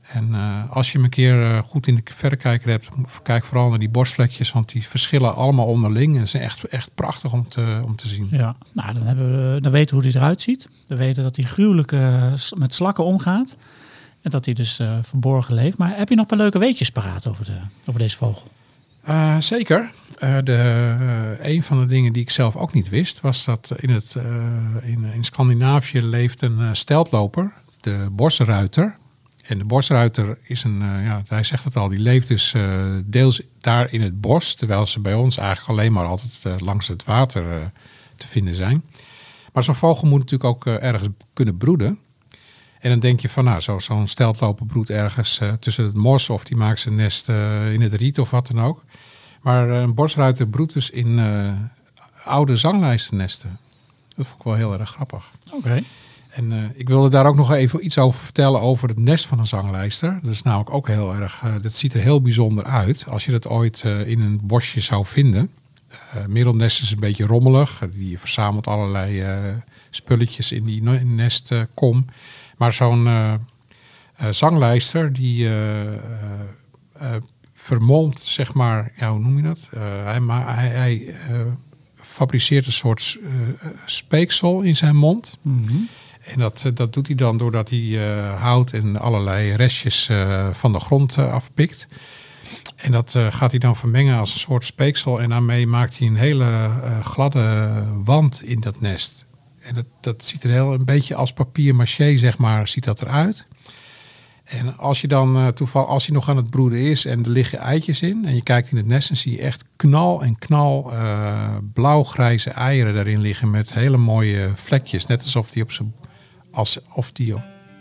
En 0.00 0.34
eh, 0.34 0.70
als 0.70 0.86
je 0.86 0.92
hem 0.92 1.04
een 1.04 1.10
keer 1.10 1.42
eh, 1.42 1.58
goed 1.58 1.86
in 1.86 1.94
de 1.94 2.02
verrekijker 2.04 2.70
hebt, 2.70 2.88
kijk 3.22 3.44
vooral 3.44 3.68
naar 3.68 3.78
die 3.78 3.88
borstvlekjes, 3.88 4.52
want 4.52 4.72
die 4.72 4.86
verschillen 4.86 5.34
allemaal 5.34 5.66
onderling. 5.66 6.16
En 6.16 6.20
ze 6.20 6.26
zijn 6.26 6.42
echt, 6.42 6.64
echt 6.64 6.90
prachtig 6.94 7.32
om 7.32 7.48
te, 7.48 7.80
om 7.84 7.96
te 7.96 8.08
zien. 8.08 8.28
Ja, 8.30 8.56
nou 8.74 8.94
dan, 8.94 9.02
hebben 9.02 9.54
we, 9.54 9.60
dan 9.60 9.72
weten 9.72 9.96
we 9.96 10.02
hoe 10.02 10.12
hij 10.12 10.20
eruit 10.20 10.40
ziet. 10.40 10.68
We 10.86 10.96
weten 10.96 11.22
dat 11.22 11.36
hij 11.36 11.44
gruwelijk 11.44 11.92
met 12.56 12.74
slakken 12.74 13.04
omgaat. 13.04 13.56
En 14.22 14.30
dat 14.30 14.44
hij 14.44 14.54
dus 14.54 14.80
verborgen 15.02 15.54
leeft. 15.54 15.78
Maar 15.78 15.96
heb 15.96 16.08
je 16.08 16.14
nog 16.14 16.22
een 16.22 16.30
paar 16.30 16.38
leuke 16.38 16.58
weetjes 16.58 16.90
paraat 16.90 17.28
over, 17.28 17.44
de, 17.44 17.56
over 17.86 18.00
deze 18.00 18.16
vogel? 18.16 18.50
Eh, 19.10 19.36
zeker. 19.38 19.90
Eh, 20.18 20.36
de, 20.44 20.54
eh, 21.40 21.52
een 21.52 21.62
van 21.62 21.80
de 21.80 21.86
dingen 21.86 22.12
die 22.12 22.22
ik 22.22 22.30
zelf 22.30 22.56
ook 22.56 22.72
niet 22.72 22.88
wist, 22.88 23.20
was 23.20 23.44
dat 23.44 23.72
in, 23.76 23.90
het, 23.90 24.16
in, 24.82 25.04
in 25.04 25.24
Scandinavië 25.24 26.02
leeft 26.02 26.42
een 26.42 26.76
steltloper, 26.76 27.52
de 27.80 28.08
bosruiter. 28.12 28.96
En 29.46 29.58
de 29.58 29.64
bosruiter 29.64 30.38
is 30.42 30.64
een, 30.64 30.78
ja, 30.78 31.22
hij 31.28 31.42
zegt 31.42 31.64
het 31.64 31.76
al, 31.76 31.88
die 31.88 31.98
leeft 31.98 32.28
dus 32.28 32.54
deels 33.04 33.42
daar 33.60 33.92
in 33.92 34.00
het 34.00 34.20
bos, 34.20 34.54
terwijl 34.54 34.86
ze 34.86 35.00
bij 35.00 35.14
ons 35.14 35.36
eigenlijk 35.36 35.68
alleen 35.68 35.92
maar 35.92 36.06
altijd 36.06 36.60
langs 36.60 36.88
het 36.88 37.04
water 37.04 37.72
te 38.16 38.26
vinden 38.26 38.54
zijn. 38.54 38.84
Maar 39.52 39.62
zo'n 39.62 39.74
vogel 39.74 40.08
moet 40.08 40.18
natuurlijk 40.18 40.50
ook 40.50 40.66
ergens 40.66 41.08
kunnen 41.32 41.56
broeden. 41.56 41.98
En 42.80 42.90
dan 42.90 42.98
denk 42.98 43.20
je 43.20 43.28
van, 43.28 43.44
nou, 43.44 43.60
zo- 43.60 43.78
zo'n 43.78 44.06
steltloper 44.06 44.66
broedt 44.66 44.90
ergens 44.90 45.40
eh, 45.40 45.52
tussen 45.52 45.84
het 45.84 45.94
mos 45.94 46.30
of 46.30 46.44
die 46.44 46.56
maakt 46.56 46.80
zijn 46.80 46.94
nest 46.94 47.28
eh, 47.28 47.72
in 47.72 47.80
het 47.80 47.94
riet 47.94 48.18
of 48.20 48.30
wat 48.30 48.46
dan 48.46 48.60
ook. 48.60 48.84
Maar 49.42 49.70
eh, 49.70 49.80
een 49.80 49.94
bosruiter 49.94 50.46
broedt 50.48 50.72
dus 50.72 50.90
in 50.90 51.18
eh, 51.18 51.52
oude 52.24 52.56
zanglijstennesten. 52.56 53.58
Dat 54.16 54.26
vond 54.26 54.38
ik 54.38 54.44
wel 54.44 54.54
heel 54.54 54.78
erg 54.78 54.90
grappig. 54.90 55.30
Oké. 55.52 55.80
En 56.30 56.72
ik 56.74 56.88
wilde 56.88 57.08
daar 57.08 57.26
ook 57.26 57.36
nog 57.36 57.52
even 57.52 57.84
iets 57.84 57.98
over 57.98 58.20
vertellen 58.20 58.60
over 58.60 58.88
het 58.88 58.98
nest 58.98 59.26
van 59.26 59.38
een 59.38 59.46
zanglijster. 59.46 60.18
Dat 60.22 60.32
is 60.32 60.42
namelijk 60.42 60.70
ook 60.70 60.86
heel 60.86 61.14
erg, 61.14 61.42
dat 61.62 61.72
ziet 61.72 61.94
er 61.94 62.00
heel 62.00 62.22
bijzonder 62.22 62.64
uit. 62.64 63.04
Als 63.08 63.24
je 63.24 63.30
dat 63.30 63.48
ooit 63.48 63.82
in 64.04 64.20
een 64.20 64.40
bosje 64.42 64.80
zou 64.80 65.04
vinden. 65.06 65.50
Middelnest 66.28 66.82
is 66.82 66.90
een 66.90 67.00
beetje 67.00 67.26
rommelig. 67.26 67.82
Die 67.92 68.18
verzamelt 68.18 68.66
allerlei 68.66 69.24
spulletjes 69.90 70.52
in 70.52 70.64
die 70.64 70.82
nestkom. 70.82 72.06
Maar 72.60 72.72
zo'n 72.72 73.06
eh, 73.06 73.32
eh, 73.32 73.40
zanglijster 74.30 75.12
die 75.12 75.48
eh, 75.48 77.16
vermolmt, 77.54 78.20
zeg 78.20 78.54
maar, 78.54 78.92
ja, 78.96 79.10
hoe 79.10 79.20
noem 79.20 79.36
je 79.36 79.42
dat? 79.42 79.68
Hij 80.04 80.20
hij, 80.28 80.68
hij 80.68 81.14
fabriceert 82.00 82.66
een 82.66 82.72
soort 82.72 83.18
speeksel 83.84 84.60
in 84.62 84.76
zijn 84.76 84.96
mond. 84.96 85.38
En 86.24 86.38
dat, 86.38 86.70
dat 86.74 86.92
doet 86.92 87.06
hij 87.06 87.16
dan 87.16 87.36
doordat 87.36 87.70
hij 87.70 87.98
hout 88.38 88.72
en 88.72 88.96
allerlei 88.96 89.54
restjes 89.54 90.10
van 90.50 90.72
de 90.72 90.80
grond 90.80 91.18
afpikt. 91.18 91.86
En 92.76 92.92
dat 92.92 93.14
gaat 93.30 93.50
hij 93.50 93.60
dan 93.60 93.76
vermengen 93.76 94.18
als 94.18 94.32
een 94.32 94.38
soort 94.38 94.64
speeksel. 94.64 95.20
En 95.20 95.28
daarmee 95.28 95.66
maakt 95.66 95.98
hij 95.98 96.06
een 96.06 96.16
hele 96.16 96.70
gladde 97.02 97.84
wand 98.04 98.42
in 98.42 98.60
dat 98.60 98.80
nest. 98.80 99.28
En 99.70 99.76
dat, 99.76 99.86
dat 100.00 100.24
ziet 100.24 100.44
er 100.44 100.50
heel 100.50 100.72
een 100.72 100.84
beetje 100.84 101.14
als 101.14 101.32
papier 101.32 101.74
maché, 101.74 102.16
zeg 102.16 102.38
maar, 102.38 102.68
ziet 102.68 102.84
dat 102.84 103.02
eruit. 103.02 103.46
En 104.44 104.78
als 104.78 105.00
je 105.00 105.08
dan 105.08 105.36
eh, 105.36 105.46
toeval, 105.46 105.86
als 105.86 106.06
hij 106.06 106.14
nog 106.14 106.28
aan 106.28 106.36
het 106.36 106.50
broeden 106.50 106.80
is 106.80 107.04
en 107.04 107.24
er 107.24 107.30
liggen 107.30 107.58
eitjes 107.58 108.02
in 108.02 108.24
en 108.24 108.34
je 108.34 108.42
kijkt 108.42 108.70
in 108.70 108.76
het 108.76 108.86
nest, 108.86 109.08
dan 109.08 109.16
zie 109.16 109.32
je 109.32 109.40
echt 109.40 109.64
knal 109.76 110.22
en 110.22 110.38
knal 110.38 110.92
eh, 110.92 111.56
blauw-grijze 111.72 112.50
eieren 112.50 112.94
daarin 112.94 113.20
liggen 113.20 113.50
met 113.50 113.72
hele 113.72 113.96
mooie 113.96 114.50
vlekjes. 114.54 115.06
Net 115.06 115.22
alsof 115.22 115.50
die 115.50 115.62
op 115.62 115.72
zijn, 115.72 115.94
als, 116.50 116.78
of 116.94 117.12
die, 117.12 117.34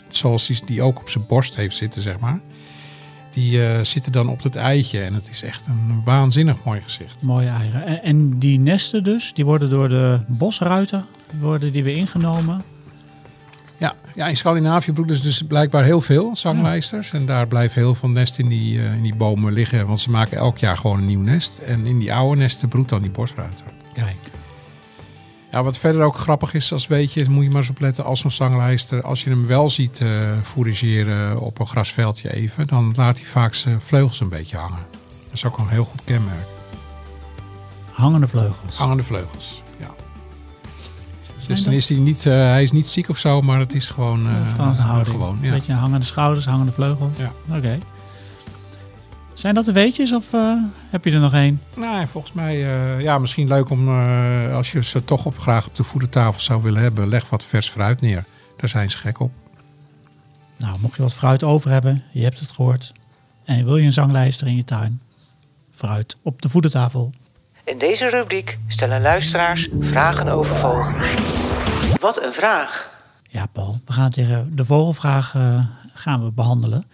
zoals 0.08 0.47
die, 0.47 0.65
die 0.65 0.82
ook 0.82 0.99
op 0.99 1.10
zijn 1.10 1.25
borst 1.28 1.56
heeft 1.56 1.75
zitten, 1.75 2.02
zeg 2.02 2.19
maar. 2.19 2.39
Die 3.29 3.65
eh, 3.65 3.83
zitten 3.83 4.11
dan 4.11 4.29
op 4.29 4.43
het 4.43 4.55
eitje 4.55 5.01
en 5.01 5.13
het 5.13 5.29
is 5.29 5.43
echt 5.43 5.67
een 5.67 6.01
waanzinnig 6.03 6.55
mooi 6.63 6.81
gezicht. 6.81 7.21
Mooie 7.21 7.47
eieren. 7.47 7.85
En, 7.85 8.03
en 8.03 8.39
die 8.39 8.59
nesten 8.59 9.03
dus, 9.03 9.33
die 9.33 9.45
worden 9.45 9.69
door 9.69 9.89
de 9.89 10.19
bosruiter 10.27 11.03
worden 11.39 11.71
die 11.71 11.83
weer 11.83 11.95
ingenomen. 11.95 12.63
Ja, 13.77 13.95
ja 14.15 14.27
in 14.27 14.37
Scandinavië 14.37 14.93
broeden 14.93 15.15
ze 15.15 15.21
dus 15.21 15.41
blijkbaar 15.41 15.83
heel 15.83 16.01
veel 16.01 16.35
zanglijsters. 16.35 17.13
En 17.13 17.25
daar 17.25 17.47
blijven 17.47 17.81
heel 17.81 17.95
veel 17.95 18.09
nesten 18.09 18.43
in 18.43 18.49
die, 18.49 18.79
eh, 18.79 18.93
in 18.93 19.01
die 19.01 19.15
bomen 19.15 19.53
liggen. 19.53 19.87
Want 19.87 19.99
ze 19.99 20.09
maken 20.09 20.37
elk 20.37 20.57
jaar 20.57 20.77
gewoon 20.77 20.97
een 20.97 21.05
nieuw 21.05 21.21
nest. 21.21 21.57
En 21.57 21.85
in 21.85 21.99
die 21.99 22.13
oude 22.13 22.41
nesten 22.41 22.67
broedt 22.67 22.89
dan 22.89 23.01
die 23.01 23.11
bosruiter. 23.11 23.65
Kijk. 23.93 24.38
Ja, 25.51 25.63
wat 25.63 25.77
verder 25.77 26.01
ook 26.01 26.15
grappig 26.17 26.53
is, 26.53 26.73
als 26.73 26.88
weet 26.88 27.13
je, 27.13 27.29
moet 27.29 27.43
je 27.43 27.49
maar 27.49 27.62
eens 27.62 27.69
opletten 27.69 28.05
als 28.05 28.19
zo'n 28.19 28.31
zanglijster. 28.31 29.01
Als 29.01 29.23
je 29.23 29.29
hem 29.29 29.47
wel 29.47 29.69
ziet 29.69 30.01
eh 30.01 30.09
fourageren 30.43 31.39
op 31.41 31.59
een 31.59 31.67
grasveldje 31.67 32.33
even, 32.33 32.67
dan 32.67 32.93
laat 32.95 33.17
hij 33.17 33.25
vaak 33.27 33.53
zijn 33.53 33.81
vleugels 33.81 34.19
een 34.19 34.29
beetje 34.29 34.57
hangen. 34.57 34.85
Dat 35.23 35.33
is 35.33 35.45
ook 35.45 35.57
een 35.57 35.67
heel 35.69 35.85
goed 35.85 36.03
kenmerk. 36.03 36.47
Hangende 37.91 38.27
vleugels. 38.27 38.77
Hangende 38.77 39.03
vleugels. 39.03 39.63
Ja. 39.79 39.89
Dus 41.47 41.63
dan 41.63 41.73
is 41.73 41.89
hij 41.89 41.97
niet, 41.97 42.25
eh, 42.25 42.33
hij 42.33 42.63
is 42.63 42.71
niet 42.71 42.88
ziek 42.88 43.09
of 43.09 43.17
zo, 43.17 43.41
maar 43.41 43.59
het 43.59 43.73
is 43.73 43.88
gewoon, 43.89 44.27
eh, 44.27 44.38
dat 44.38 44.45
is 44.45 44.51
gewoon 44.53 44.75
zijn 44.75 44.88
houding. 44.88 45.15
gewoon. 45.15 45.38
Een 45.38 45.45
Ja. 45.45 45.51
beetje 45.51 45.73
hangende 45.73 46.05
schouders, 46.05 46.45
hangende 46.45 46.71
vleugels. 46.71 47.17
Ja. 47.17 47.31
Oké. 47.55 47.77
Zijn 49.39 49.56
dat 49.56 49.65
de 49.65 49.71
weetjes 49.71 50.13
of 50.13 50.34
eh, 50.34 50.54
heb 50.89 51.06
je 51.06 51.12
er 51.12 51.19
nog 51.19 51.34
één? 51.34 51.62
Nou, 51.75 52.08
volgens 52.08 52.34
mij, 52.34 52.56
eh, 52.56 53.02
ja, 53.02 53.17
misschien 53.17 53.47
leuk 53.47 53.69
om, 53.69 53.88
eh, 53.88 54.56
als 54.56 54.71
je 54.71 54.84
ze 54.84 55.04
toch 55.04 55.25
op, 55.25 55.38
graag 55.38 55.67
op 55.67 55.75
de 55.75 55.84
voedertafel 55.84 56.41
zou 56.41 56.62
willen 56.62 56.82
hebben, 56.82 57.08
leg 57.08 57.30
wat 57.30 57.43
vers 57.43 57.69
fruit 57.69 58.02
neer. 58.02 58.23
Daar 58.58 58.69
zijn 58.69 58.89
ze 58.89 58.97
gek 58.97 59.19
op. 59.19 59.32
Nou, 60.58 60.80
mocht 60.80 60.95
je 60.95 61.02
wat 61.02 61.13
fruit 61.13 61.43
over 61.43 61.71
hebben, 61.71 62.04
je 62.12 62.23
hebt 62.23 62.39
het 62.39 62.52
gehoord. 62.52 62.93
En 63.45 63.65
wil 63.65 63.78
je 63.78 63.86
een 63.86 63.93
zanglijster 63.93 64.47
in 64.47 64.56
je 64.56 64.65
tuin? 64.65 65.02
Fruit 65.71 66.15
op 66.21 66.41
de 66.41 66.49
voedertafel. 66.49 67.13
In 67.63 67.78
deze 67.78 68.10
rubriek 68.10 68.60
stellen 68.67 69.02
luisteraars 69.02 69.69
vragen 69.80 70.28
over 70.28 70.56
vogels. 70.56 70.90
Wat 72.00 72.23
een 72.23 72.33
vraag! 72.33 72.90
Ja, 73.29 73.46
Paul, 73.46 73.79
we 73.85 73.94
gaan 73.94 74.12
tegen 74.12 74.56
de 74.56 74.65
vogelvraag 74.65 75.35
gaan 75.94 76.23
we 76.23 76.31
behandelen. 76.31 76.85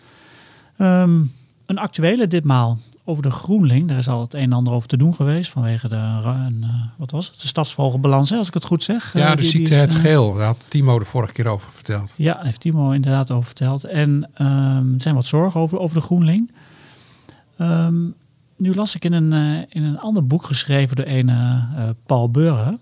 Ehm, 0.78 1.22
een 1.66 1.78
actuele 1.78 2.28
ditmaal 2.28 2.78
over 3.04 3.24
de 3.24 3.32
groenling. 3.32 3.88
Daar 3.88 3.98
is 3.98 4.08
al 4.08 4.22
het 4.22 4.34
een 4.34 4.42
en 4.42 4.54
ander 4.54 4.74
over 4.74 4.88
te 4.88 4.98
doen 4.98 5.16
geweest 5.16 5.52
vanwege 5.52 5.88
de, 5.88 5.96
een, 5.96 6.60
eh, 6.64 6.70
wat 6.98 7.12
was 7.12 7.28
het? 7.28 7.42
de 7.42 7.48
stadsvogelbalans, 7.48 8.30
hè, 8.30 8.38
als 8.38 8.48
ik 8.48 8.54
het 8.54 8.66
goed 8.66 8.84
zeg. 8.84 9.14
Ja, 9.14 9.20
Eh, 9.20 9.30
de 9.30 9.36
die- 9.36 9.42
die 9.42 9.50
ziekte 9.50 9.74
is, 9.76 9.82
het 9.82 9.94
eh, 9.94 10.00
geel. 10.00 10.34
Daar 10.34 10.46
had 10.46 10.66
Timo 10.68 11.00
de 11.00 11.06
vorige 11.06 11.34
keer 11.34 11.48
over 11.48 11.72
verteld. 11.72 12.14
Ja, 12.16 12.34
daar 12.34 12.46
heeft 12.46 12.60
Timo 12.60 12.92
inderdaad 12.92 13.32
over 13.32 13.46
verteld. 13.46 13.84
En 13.84 14.30
ehm, 14.34 14.94
er 14.94 15.02
zijn 15.02 15.16
wat 15.16 15.26
zorgen 15.26 15.60
over, 15.60 15.80
over 15.80 15.96
de 15.98 16.04
groenling. 16.04 16.52
Ehm, 17.58 17.96
nu 18.58 18.74
las 18.76 18.96
ik 18.96 19.06
in 19.06 19.14
een, 19.14 19.34
in 19.70 19.84
een 19.84 20.00
ander 20.00 20.28
boek 20.28 20.44
geschreven 20.44 20.96
door 20.96 21.06
een 21.08 21.32
Paul 22.06 22.30
Beurre... 22.30 22.78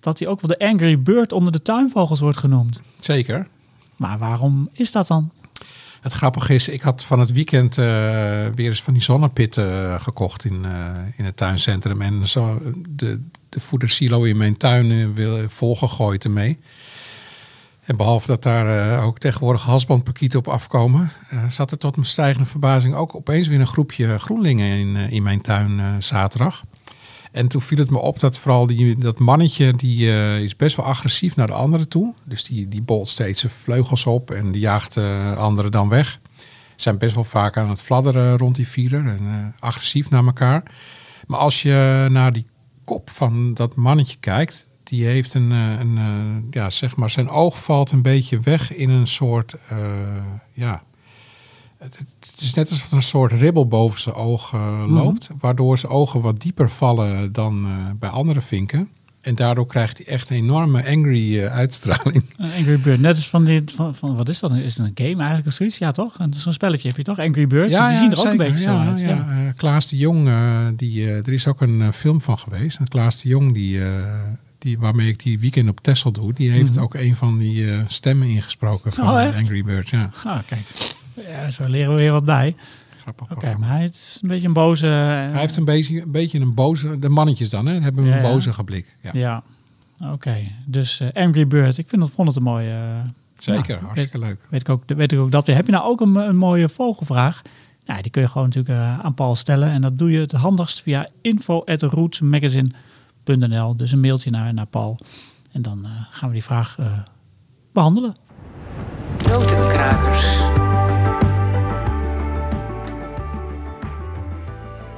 dat 0.00 0.18
hij 0.18 0.28
ook 0.28 0.40
wel 0.40 0.56
de 0.58 0.66
Angry 0.66 1.02
Bird 1.02 1.32
onder 1.32 1.52
de 1.52 1.62
tuinvogels 1.62 2.20
wordt 2.20 2.38
genoemd. 2.38 2.80
Zeker. 3.00 3.46
Maar 3.96 4.18
waarom 4.18 4.68
is 4.72 4.92
dat 4.92 5.06
dan? 5.06 5.30
Het 6.06 6.14
grappige 6.14 6.54
is, 6.54 6.68
ik 6.68 6.80
had 6.80 7.04
van 7.04 7.20
het 7.20 7.32
weekend 7.32 7.78
eh, 7.78 7.84
weer 8.54 8.68
eens 8.68 8.82
van 8.82 8.92
die 8.92 9.02
zonnepitten 9.02 9.92
eh, 9.92 10.00
gekocht 10.00 10.44
in, 10.44 10.64
eh, 10.64 10.70
in 11.16 11.24
het 11.24 11.36
tuincentrum. 11.36 12.02
En 12.02 12.28
zo 12.28 12.60
de, 12.88 13.20
de 13.48 13.60
voedersilo 13.60 14.22
in 14.22 14.36
mijn 14.36 14.56
tuin 14.56 15.14
wil- 15.14 15.48
volgegooid 15.48 16.24
ermee. 16.24 16.58
En 17.84 17.96
behalve 17.96 18.26
dat 18.26 18.42
daar 18.42 19.02
ook 19.02 19.18
tegenwoordig 19.18 19.62
hasbandpakieten 19.62 20.38
op 20.38 20.48
afkomen, 20.48 21.12
zat 21.48 21.70
er 21.70 21.78
tot 21.78 21.96
mijn 21.96 22.08
stijgende 22.08 22.48
verbazing 22.48 22.94
ook 22.94 23.14
opeens 23.14 23.48
weer 23.48 23.60
een 23.60 23.66
groepje 23.66 24.18
groenlingen 24.18 24.78
in, 24.78 24.96
in 24.96 25.22
mijn 25.22 25.40
tuin 25.40 26.02
zaterdag. 26.02 26.62
En 27.32 27.48
toen 27.48 27.60
viel 27.60 27.78
het 27.78 27.90
me 27.90 27.98
op 27.98 28.20
dat 28.20 28.38
vooral 28.38 28.66
die, 28.66 28.96
dat 28.96 29.18
mannetje, 29.18 29.72
die 29.72 30.12
eh, 30.12 30.40
is 30.40 30.56
best 30.56 30.76
wel 30.76 30.86
agressief 30.86 31.36
naar 31.36 31.46
de 31.46 31.52
anderen 31.52 31.88
toe. 31.88 32.14
Dus 32.24 32.44
die, 32.44 32.68
die 32.68 32.82
bolt 32.82 33.08
steeds 33.08 33.40
zijn 33.40 33.52
vleugels 33.52 34.06
op 34.06 34.30
en 34.30 34.52
die 34.52 34.60
jaagt 34.60 34.94
de 34.94 35.34
anderen 35.38 35.70
dan 35.70 35.88
weg. 35.88 36.20
Zijn 36.76 36.98
best 36.98 37.14
wel 37.14 37.24
vaak 37.24 37.56
aan 37.56 37.68
het 37.68 37.82
fladderen 37.82 38.38
rond 38.38 38.56
die 38.56 38.68
vierer 38.68 39.06
en 39.06 39.20
eh, 39.20 39.62
agressief 39.62 40.10
naar 40.10 40.24
elkaar. 40.24 40.62
Maar 41.26 41.38
als 41.38 41.62
je 41.62 42.06
naar 42.10 42.32
die 42.32 42.46
kop 42.84 43.10
van 43.10 43.54
dat 43.54 43.74
mannetje 43.74 44.16
kijkt, 44.20 44.66
die 44.88 45.04
heeft 45.04 45.34
een, 45.34 45.52
eh, 45.52 45.78
een 45.78 45.98
eh, 45.98 46.50
ja, 46.50 46.70
zeg 46.70 46.96
maar, 46.96 47.10
zijn 47.10 47.28
oog 47.28 47.62
valt 47.62 47.90
een 47.90 48.02
beetje 48.02 48.40
weg 48.40 48.74
in 48.74 48.90
een 48.90 49.06
soort, 49.06 49.56
eh, 49.68 49.78
ja, 50.52 50.82
het, 51.78 51.98
het 52.30 52.40
is 52.40 52.54
net 52.54 52.70
alsof 52.70 52.90
er 52.90 52.96
een 52.96 53.02
soort 53.02 53.32
ribbel 53.32 53.66
boven 53.68 54.00
zijn 54.00 54.14
oog 54.14 54.52
eh, 54.52 54.84
loopt, 54.88 55.30
waardoor 55.38 55.78
zijn 55.78 55.92
ogen 55.92 56.20
wat 56.20 56.40
dieper 56.40 56.70
vallen 56.70 57.32
dan 57.32 57.64
eh, 57.64 57.70
bij 57.98 58.08
andere 58.08 58.40
vinken. 58.40 58.88
En 59.20 59.34
daardoor 59.34 59.66
krijgt 59.66 59.98
hij 59.98 60.06
echt 60.06 60.30
een 60.30 60.36
enorme 60.36 60.86
angry 60.88 61.40
eh, 61.40 61.52
uitstraling. 61.54 62.24
Angry 62.58 62.80
Bird, 62.80 63.00
net 63.00 63.14
als 63.16 63.28
van, 63.28 63.44
die, 63.44 63.62
van, 63.74 63.94
van 63.94 64.16
wat 64.16 64.28
is 64.28 64.38
dat? 64.38 64.52
Is 64.52 64.76
het 64.76 64.86
een 64.86 65.06
game 65.06 65.16
eigenlijk 65.18 65.46
of 65.46 65.52
zoiets? 65.52 65.78
Ja, 65.78 65.92
toch? 65.92 66.16
Zo'n 66.30 66.52
spelletje 66.52 66.88
heb 66.88 66.96
je 66.96 67.02
toch? 67.02 67.18
Angry 67.18 67.46
Birds, 67.46 67.74
die 67.88 67.96
zien 67.96 68.10
er 68.10 68.18
ook 68.18 68.24
een 68.24 68.36
beetje 68.36 68.62
zo 68.62 68.70
ja, 68.72 68.86
uit. 68.86 69.00
Ja. 69.00 69.06
Ja. 69.08 69.26
eh, 69.30 69.36
Klaas 69.56 69.86
de 69.88 69.96
Jong, 69.96 70.28
die, 70.76 71.10
er 71.10 71.32
is 71.32 71.46
ook 71.46 71.60
een 71.60 71.92
film 71.92 72.20
van 72.20 72.38
geweest. 72.38 72.78
En 72.78 72.88
Klaas 72.88 73.22
de 73.22 73.28
Jong, 73.28 73.54
die, 73.54 73.80
die, 74.58 74.78
waarmee 74.78 75.08
ik 75.08 75.22
die 75.22 75.38
weekend 75.38 75.68
op 75.68 75.80
Texel 75.80 76.12
doe, 76.12 76.32
die 76.32 76.50
heeft 76.50 76.74
Mhm. 76.74 76.82
ook 76.82 76.94
een 76.94 77.16
van 77.16 77.38
die 77.38 77.66
stemmen 77.86 78.28
ingesproken 78.28 78.92
van 78.92 79.08
Oh, 79.08 79.22
echt? 79.22 79.36
Angry 79.36 79.62
Birds. 79.62 79.90
Ja, 79.90 80.10
Ah, 80.24 80.38
kijk. 80.46 80.62
Ja, 81.28 81.50
zo 81.50 81.64
leren 81.68 81.90
we 81.94 82.00
weer 82.00 82.12
wat 82.12 82.24
bij. 82.24 82.56
grappig. 83.00 83.30
Oké, 83.30 83.54
maar 83.58 83.68
hij 83.68 83.84
is 83.84 84.18
een 84.22 84.28
beetje 84.28 84.46
een 84.46 84.52
boze... 84.52 84.86
Hij 84.86 85.40
heeft 85.40 85.56
een 85.56 85.64
beetje, 85.64 86.02
een 86.02 86.10
beetje 86.10 86.40
een 86.40 86.54
boze, 86.54 86.98
de 86.98 87.08
mannetjes 87.08 87.50
dan, 87.50 87.66
hè, 87.66 87.80
hebben 87.80 88.04
Ja, 88.04 88.16
een 88.16 88.22
ja. 88.22 88.30
bozige 88.32 88.64
blik. 88.64 88.96
Ja, 89.02 89.10
Ja, 89.12 89.42
oké. 90.12 90.34
Dus 90.64 91.00
eh, 91.00 91.08
Angry 91.24 91.46
Bird, 91.46 91.78
ik 91.78 91.88
vind 91.88 92.02
dat, 92.02 92.10
vond 92.14 92.28
het 92.28 92.36
een 92.36 92.42
mooie... 92.42 92.70
eh, 92.70 93.00
Zeker, 93.38 93.78
ja, 93.80 93.84
hartstikke 93.84 94.18
leuk. 94.18 94.38
Weet 94.48 94.60
ik 94.60 94.68
ook, 94.68 94.82
weet 94.86 95.12
ik 95.12 95.18
ook 95.18 95.30
dat 95.30 95.46
weer. 95.46 95.56
Heb 95.56 95.66
je 95.66 95.72
nou 95.72 95.84
ook 95.84 96.00
een, 96.00 96.14
een 96.14 96.36
mooie 96.36 96.68
vogelvraag? 96.68 97.42
Ja, 97.84 98.00
die 98.02 98.10
kun 98.10 98.22
je 98.22 98.28
gewoon 98.28 98.46
natuurlijk 98.46 98.78
eh, 98.78 98.98
aan 98.98 99.14
Paul 99.14 99.34
stellen. 99.34 99.70
En 99.70 99.80
dat 99.82 99.98
doe 99.98 100.10
je 100.10 100.20
het 100.20 100.32
handigst 100.32 100.82
via 100.82 101.08
info.rootsmagazine.nl. 101.22 103.76
Dus 103.76 103.92
een 103.92 104.00
mailtje 104.00 104.30
naar, 104.30 104.54
naar 104.54 104.66
Paul. 104.66 104.98
En 105.52 105.62
dan 105.62 105.84
eh, 105.84 105.90
gaan 106.10 106.28
we 106.28 106.34
die 106.34 106.44
vraag 106.44 106.76
eh, 106.78 106.86
behandelen. 107.72 108.16
Notenkrakers. 109.28 110.36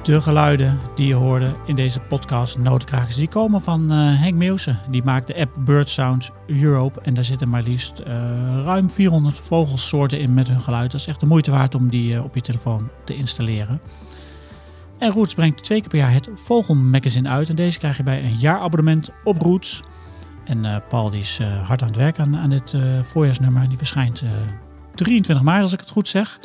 De 0.09 0.21
geluiden 0.21 0.79
die 0.95 1.07
je 1.07 1.13
hoorde 1.13 1.55
in 1.65 1.75
deze 1.75 1.99
podcast 1.99 2.57
Notenkrakers, 2.57 3.15
die 3.15 3.27
komen 3.27 3.61
van 3.61 3.91
eh, 3.91 3.97
Henk 3.97 4.35
Meeuwse. 4.35 4.75
Die 4.89 5.03
maakt 5.03 5.27
de 5.27 5.35
app 5.35 5.55
Bird 5.59 5.89
Sounds 5.89 6.31
Europe. 6.47 7.01
En 7.01 7.13
daar 7.13 7.23
zitten 7.23 7.49
maar 7.49 7.63
liefst 7.63 7.99
eh, 7.99 8.13
ruim 8.63 8.91
400 8.91 9.39
vogelsoorten 9.39 10.19
in 10.19 10.33
met 10.33 10.47
hun 10.47 10.61
geluid. 10.61 10.91
Dat 10.91 10.99
is 10.99 11.07
echt 11.07 11.19
de 11.19 11.25
moeite 11.25 11.51
waard 11.51 11.75
om 11.75 11.89
die 11.89 12.15
eh, 12.15 12.23
op 12.23 12.35
je 12.35 12.41
telefoon 12.41 12.89
te 13.05 13.15
installeren. 13.15 13.81
En 14.97 15.11
Roots 15.11 15.33
brengt 15.33 15.63
twee 15.63 15.79
keer 15.79 15.89
per 15.89 15.99
jaar 15.99 16.13
het 16.13 16.29
Vogelmagazine 16.33 17.29
uit. 17.29 17.49
En 17.49 17.55
deze 17.55 17.77
krijg 17.77 17.97
je 17.97 18.03
bij 18.03 18.23
een 18.23 18.37
jaarabonnement 18.37 19.09
op 19.23 19.41
Roots. 19.41 19.81
En 20.45 20.83
Paul 20.89 21.09
die 21.09 21.19
is 21.19 21.39
hard 21.65 21.81
aan 21.81 21.87
het 21.87 21.97
werk 21.97 22.19
aan, 22.19 22.37
aan 22.37 22.49
dit 22.49 22.75
voorjaarsnummer. 23.01 23.69
Die 23.69 23.77
verschijnt 23.77 24.21
eh, 24.21 24.29
23 24.95 25.45
maart 25.45 25.63
als 25.63 25.73
ik 25.73 25.79
het 25.79 25.89
goed 25.89 26.07
zeg. 26.07 26.39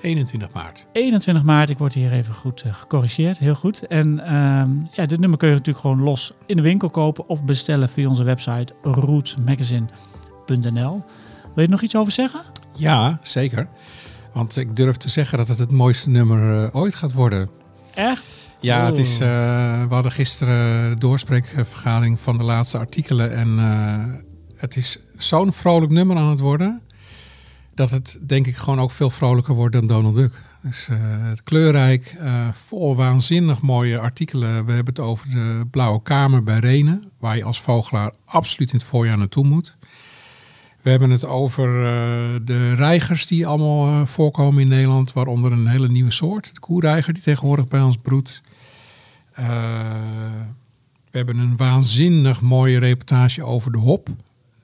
21 0.00 0.52
maart. 0.52 0.86
21 0.92 1.42
maart, 1.44 1.70
ik 1.70 1.78
word 1.78 1.94
hier 1.94 2.12
even 2.12 2.34
goed 2.34 2.62
eh, 2.62 2.74
gecorrigeerd, 2.74 3.38
heel 3.38 3.54
goed. 3.54 3.86
En 3.86 4.20
ehm, 4.26 4.70
ja, 4.90 5.06
dit 5.06 5.20
nummer 5.20 5.38
kun 5.38 5.48
je 5.48 5.54
natuurlijk 5.54 5.84
gewoon 5.84 6.00
los 6.02 6.32
in 6.46 6.56
de 6.56 6.62
winkel 6.62 6.90
kopen 6.90 7.28
of 7.28 7.44
bestellen 7.44 7.88
via 7.88 8.08
onze 8.08 8.22
website 8.22 8.72
rootsmagazine.nl. 8.82 11.04
Wil 11.42 11.52
je 11.54 11.62
er 11.62 11.68
nog 11.68 11.82
iets 11.82 11.96
over 11.96 12.12
zeggen? 12.12 12.40
Ja, 12.74 13.18
zeker. 13.22 13.68
Want 14.32 14.56
ik 14.56 14.76
durf 14.76 14.96
te 14.96 15.08
zeggen 15.08 15.38
dat 15.38 15.48
het 15.48 15.58
het 15.58 15.70
mooiste 15.70 16.10
nummer 16.10 16.64
eh, 16.64 16.74
ooit 16.76 16.94
gaat 16.94 17.12
worden. 17.12 17.50
Echt? 17.94 18.24
Ja, 18.60 18.86
het 18.86 18.98
is, 18.98 19.20
Oeh. 19.20 19.30
eh, 19.30 19.88
we 19.88 19.94
hadden 19.94 20.12
gisteren 20.12 20.90
de 20.90 20.96
doorspreekvergadering 20.98 22.20
van 22.20 22.38
de 22.38 22.44
laatste 22.44 22.78
artikelen. 22.78 23.36
En 23.36 23.58
het 24.56 24.76
is 24.76 24.98
zo'n 25.18 25.52
vrolijk 25.52 25.92
nummer 25.92 26.16
aan 26.16 26.30
het 26.30 26.40
worden. 26.40 26.80
Dat 27.74 27.90
het 27.90 28.18
denk 28.26 28.46
ik 28.46 28.56
gewoon 28.56 28.80
ook 28.80 28.90
veel 28.90 29.10
vrolijker 29.10 29.54
wordt 29.54 29.74
dan 29.74 29.86
Donald 29.86 30.14
Duck. 30.14 30.40
Dus 30.62 30.88
eh, 30.88 30.98
het 31.28 31.42
kleurrijk, 31.42 32.16
eh, 32.18 32.48
vol 32.52 32.96
waanzinnig 32.96 33.60
mooie 33.60 33.98
artikelen. 33.98 34.64
We 34.66 34.72
hebben 34.72 34.94
het 34.94 35.04
over 35.04 35.28
de 35.28 35.66
Blauwe 35.70 36.02
Kamer 36.02 36.42
bij 36.42 36.58
Renen. 36.58 37.04
Waar 37.18 37.36
je 37.36 37.44
als 37.44 37.60
vogelaar 37.60 38.12
absoluut 38.24 38.72
in 38.72 38.78
het 38.78 38.86
voorjaar 38.86 39.18
naartoe 39.18 39.44
moet. 39.44 39.76
We 40.82 40.90
hebben 40.90 41.10
het 41.10 41.24
over 41.24 41.84
eh, 41.84 42.40
de 42.44 42.74
reigers 42.74 43.26
die 43.26 43.46
allemaal 43.46 44.06
voorkomen 44.06 44.60
in 44.60 44.68
Nederland. 44.68 45.12
Waaronder 45.12 45.52
een 45.52 45.66
hele 45.66 45.88
nieuwe 45.88 46.10
soort. 46.10 46.54
De 46.54 46.60
koereiger 46.60 47.12
die 47.12 47.22
tegenwoordig 47.22 47.68
bij 47.68 47.80
ons 47.80 47.96
broedt. 47.96 48.42
We 51.10 51.18
hebben 51.18 51.38
een 51.38 51.56
waanzinnig 51.56 52.40
mooie 52.40 52.78
reportage 52.78 53.44
over 53.44 53.72
de 53.72 53.78
hop. 53.78 54.08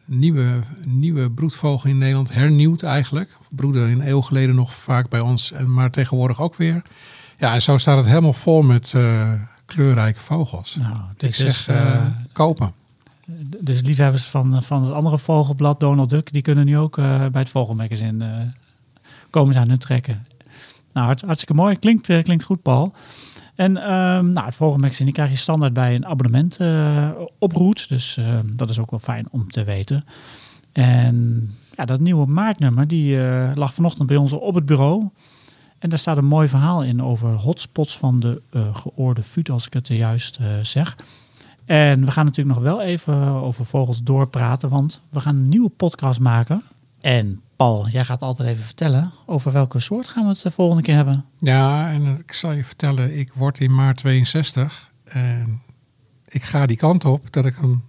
Nieuwe, 0.06 0.60
nieuwe 0.84 1.30
broedvogel 1.30 1.90
in 1.90 1.98
Nederland. 1.98 2.32
Hernieuwd 2.32 2.82
eigenlijk. 2.82 3.36
Broeden 3.50 3.90
een 3.90 4.08
eeuw 4.08 4.20
geleden 4.20 4.54
nog 4.54 4.74
vaak 4.74 5.08
bij 5.08 5.20
ons. 5.20 5.52
en 5.52 5.72
Maar 5.72 5.90
tegenwoordig 5.90 6.40
ook 6.40 6.56
weer. 6.56 6.82
Ja, 7.38 7.54
en 7.54 7.62
zo 7.62 7.78
staat 7.78 7.96
het 7.96 8.06
helemaal 8.06 8.32
vol 8.32 8.62
met 8.62 8.92
eh, 8.94 9.32
kleurrijke 9.66 10.20
vogels. 10.20 10.76
Nou, 10.76 10.96
Ik 10.96 11.20
dit 11.20 11.34
zeg, 11.34 11.48
is... 11.48 11.66
eh, 11.66 11.94
eh, 11.94 12.02
kopen. 12.32 12.72
dus 13.60 13.82
liefhebbers 13.82 14.24
van, 14.24 14.62
van 14.62 14.82
het 14.82 14.92
andere 14.92 15.18
vogelblad 15.18 15.80
Donald 15.80 16.10
Duck, 16.10 16.32
die 16.32 16.42
kunnen 16.42 16.64
nu 16.66 16.78
ook 16.78 16.96
bij 16.96 17.30
het 17.32 17.48
Vogelmagazine 17.48 18.52
komen 19.30 19.54
ze 19.54 19.60
aan 19.60 19.68
hun 19.68 19.78
trekken. 19.78 20.26
Nou, 20.92 21.06
hart, 21.06 21.20
hartstikke 21.20 21.54
mooi. 21.54 21.78
Klinkt, 21.78 22.22
klinkt 22.22 22.44
goed, 22.44 22.62
Paul. 22.62 22.92
En 23.56 23.76
ehm, 23.76 24.30
nou, 24.30 24.46
het 24.46 24.54
Vogelmagazine 24.54 25.04
die 25.04 25.14
krijg 25.14 25.30
je 25.30 25.36
standaard 25.36 25.72
bij 25.72 25.94
een 25.94 26.06
abonnement 26.06 26.56
eh 26.56 27.10
op. 27.38 27.54
Dus 27.88 28.16
eh, 28.16 28.38
dat 28.44 28.70
is 28.70 28.78
ook 28.78 28.90
wel 28.90 29.00
fijn 29.00 29.26
om 29.30 29.50
te 29.50 29.64
weten. 29.64 30.04
En 30.72 31.50
ja, 31.76 31.84
dat 31.84 32.00
nieuwe 32.00 32.26
maartnummer, 32.26 32.88
die 32.88 33.26
eh, 33.26 33.50
lag 33.54 33.74
vanochtend 33.74 34.08
bij 34.08 34.16
ons 34.16 34.32
op 34.32 34.54
het 34.54 34.66
bureau. 34.66 35.08
En 35.78 35.88
daar 35.88 35.98
staat 35.98 36.16
een 36.16 36.24
mooi 36.24 36.48
verhaal 36.48 36.84
in 36.84 37.02
over 37.02 37.28
hotspots 37.28 37.98
van 37.98 38.20
de 38.20 38.42
eh, 38.50 38.74
geoorde 38.74 39.22
fut, 39.22 39.50
als 39.50 39.66
ik 39.66 39.72
het 39.72 39.88
juist 39.88 40.38
zeg. 40.62 40.96
En 41.64 42.04
we 42.04 42.10
gaan 42.10 42.24
natuurlijk 42.24 42.56
nog 42.56 42.64
wel 42.64 42.82
even 42.82 43.14
over 43.24 43.64
vogels 43.64 44.02
doorpraten, 44.02 44.68
want 44.68 45.00
we 45.10 45.20
gaan 45.20 45.36
een 45.36 45.48
nieuwe 45.48 45.68
podcast 45.68 46.20
maken. 46.20 46.62
En 47.06 47.42
Paul, 47.56 47.88
jij 47.88 48.04
gaat 48.04 48.22
altijd 48.22 48.48
even 48.48 48.64
vertellen 48.64 49.12
over 49.26 49.52
welke 49.52 49.80
soort 49.80 50.08
gaan 50.08 50.22
we 50.22 50.28
het 50.28 50.42
de 50.42 50.50
volgende 50.50 50.82
keer 50.82 50.94
hebben. 50.94 51.24
Ja, 51.38 51.90
en 51.90 52.18
ik 52.18 52.32
zal 52.32 52.52
je 52.52 52.64
vertellen, 52.64 53.18
ik 53.18 53.32
word 53.32 53.60
in 53.60 53.74
maart 53.74 53.96
62. 53.96 54.92
En 55.04 55.62
ik 56.28 56.42
ga 56.42 56.66
die 56.66 56.76
kant 56.76 57.04
op 57.04 57.32
dat 57.32 57.46
ik 57.46 57.56
hem 57.56 57.84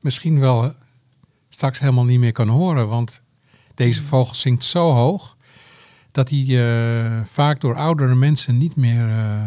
misschien 0.00 0.40
wel 0.40 0.64
eh, 0.64 0.70
straks 1.48 1.78
helemaal 1.78 2.04
niet 2.04 2.18
meer 2.18 2.32
kan 2.32 2.48
horen. 2.48 2.88
Want 2.88 3.22
deze 3.74 4.02
vogel 4.02 4.34
zingt 4.34 4.64
zo 4.64 4.92
hoog 4.92 5.36
dat 6.10 6.30
hij 6.30 6.44
eh, 6.46 7.20
vaak 7.24 7.60
door 7.60 7.76
oudere 7.76 8.14
mensen 8.14 8.58
niet 8.58 8.76
meer 8.76 9.08
eh, 9.08 9.40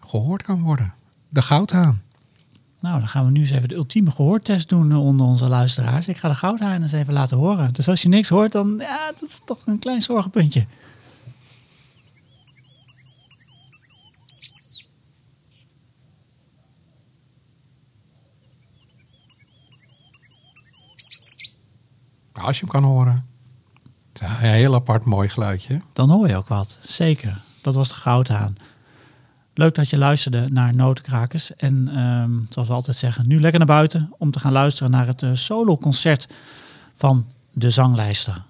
gehoord 0.00 0.42
kan 0.42 0.62
worden. 0.62 0.94
De 1.28 1.42
goudhaan. 1.42 2.02
Nou, 2.80 2.98
dan 2.98 3.08
gaan 3.08 3.24
we 3.24 3.30
nu 3.30 3.40
eens 3.40 3.50
even 3.50 3.68
de 3.68 3.74
ultieme 3.74 4.10
gehoortest 4.10 4.68
doen 4.68 4.90
eh, 4.90 5.04
onder 5.04 5.26
onze 5.26 5.48
luisteraars. 5.48 6.08
Ik 6.08 6.16
ga 6.16 6.28
de 6.28 6.34
goudhaan 6.34 6.82
eens 6.82 6.92
even 6.92 7.12
laten 7.12 7.36
horen. 7.36 7.72
Dus 7.72 7.88
als 7.88 8.02
je 8.02 8.08
niks 8.08 8.28
hoort, 8.28 8.52
dan 8.52 8.76
ja, 8.78 9.06
dat 9.06 9.28
is 9.28 9.40
toch 9.44 9.58
een 9.66 9.78
klein 9.78 10.02
zorgenpuntje. 10.02 10.66
Nou, 22.32 22.46
Als 22.46 22.58
je 22.58 22.64
hem 22.64 22.72
kan 22.80 22.90
horen. 22.90 23.26
Het 24.12 24.22
is 24.22 24.28
een 24.28 24.36
heel 24.36 24.74
apart 24.74 25.04
mooi 25.04 25.28
geluidje. 25.28 25.80
Dan 25.92 26.10
hoor 26.10 26.28
je 26.28 26.36
ook 26.36 26.48
wat. 26.48 26.78
Zeker. 26.80 27.42
Dat 27.62 27.74
was 27.74 27.88
de 27.88 27.94
goudhaan. 27.94 28.56
Leuk 29.58 29.74
dat 29.74 29.90
je 29.90 29.98
luisterde 29.98 30.48
naar 30.50 30.74
Notenkrakers. 30.74 31.56
En 31.56 31.88
ehm, 31.88 32.30
zoals 32.48 32.68
we 32.68 32.74
altijd 32.74 32.96
zeggen, 32.96 33.26
nu 33.26 33.40
lekker 33.40 33.58
naar 33.58 33.68
buiten 33.68 34.12
om 34.18 34.30
te 34.30 34.40
gaan 34.40 34.52
luisteren 34.52 34.90
naar 34.90 35.06
het 35.06 35.22
eh, 35.22 35.30
soloconcert 35.32 36.28
van 36.94 37.26
de 37.52 37.70
zanglijster. 37.70 38.42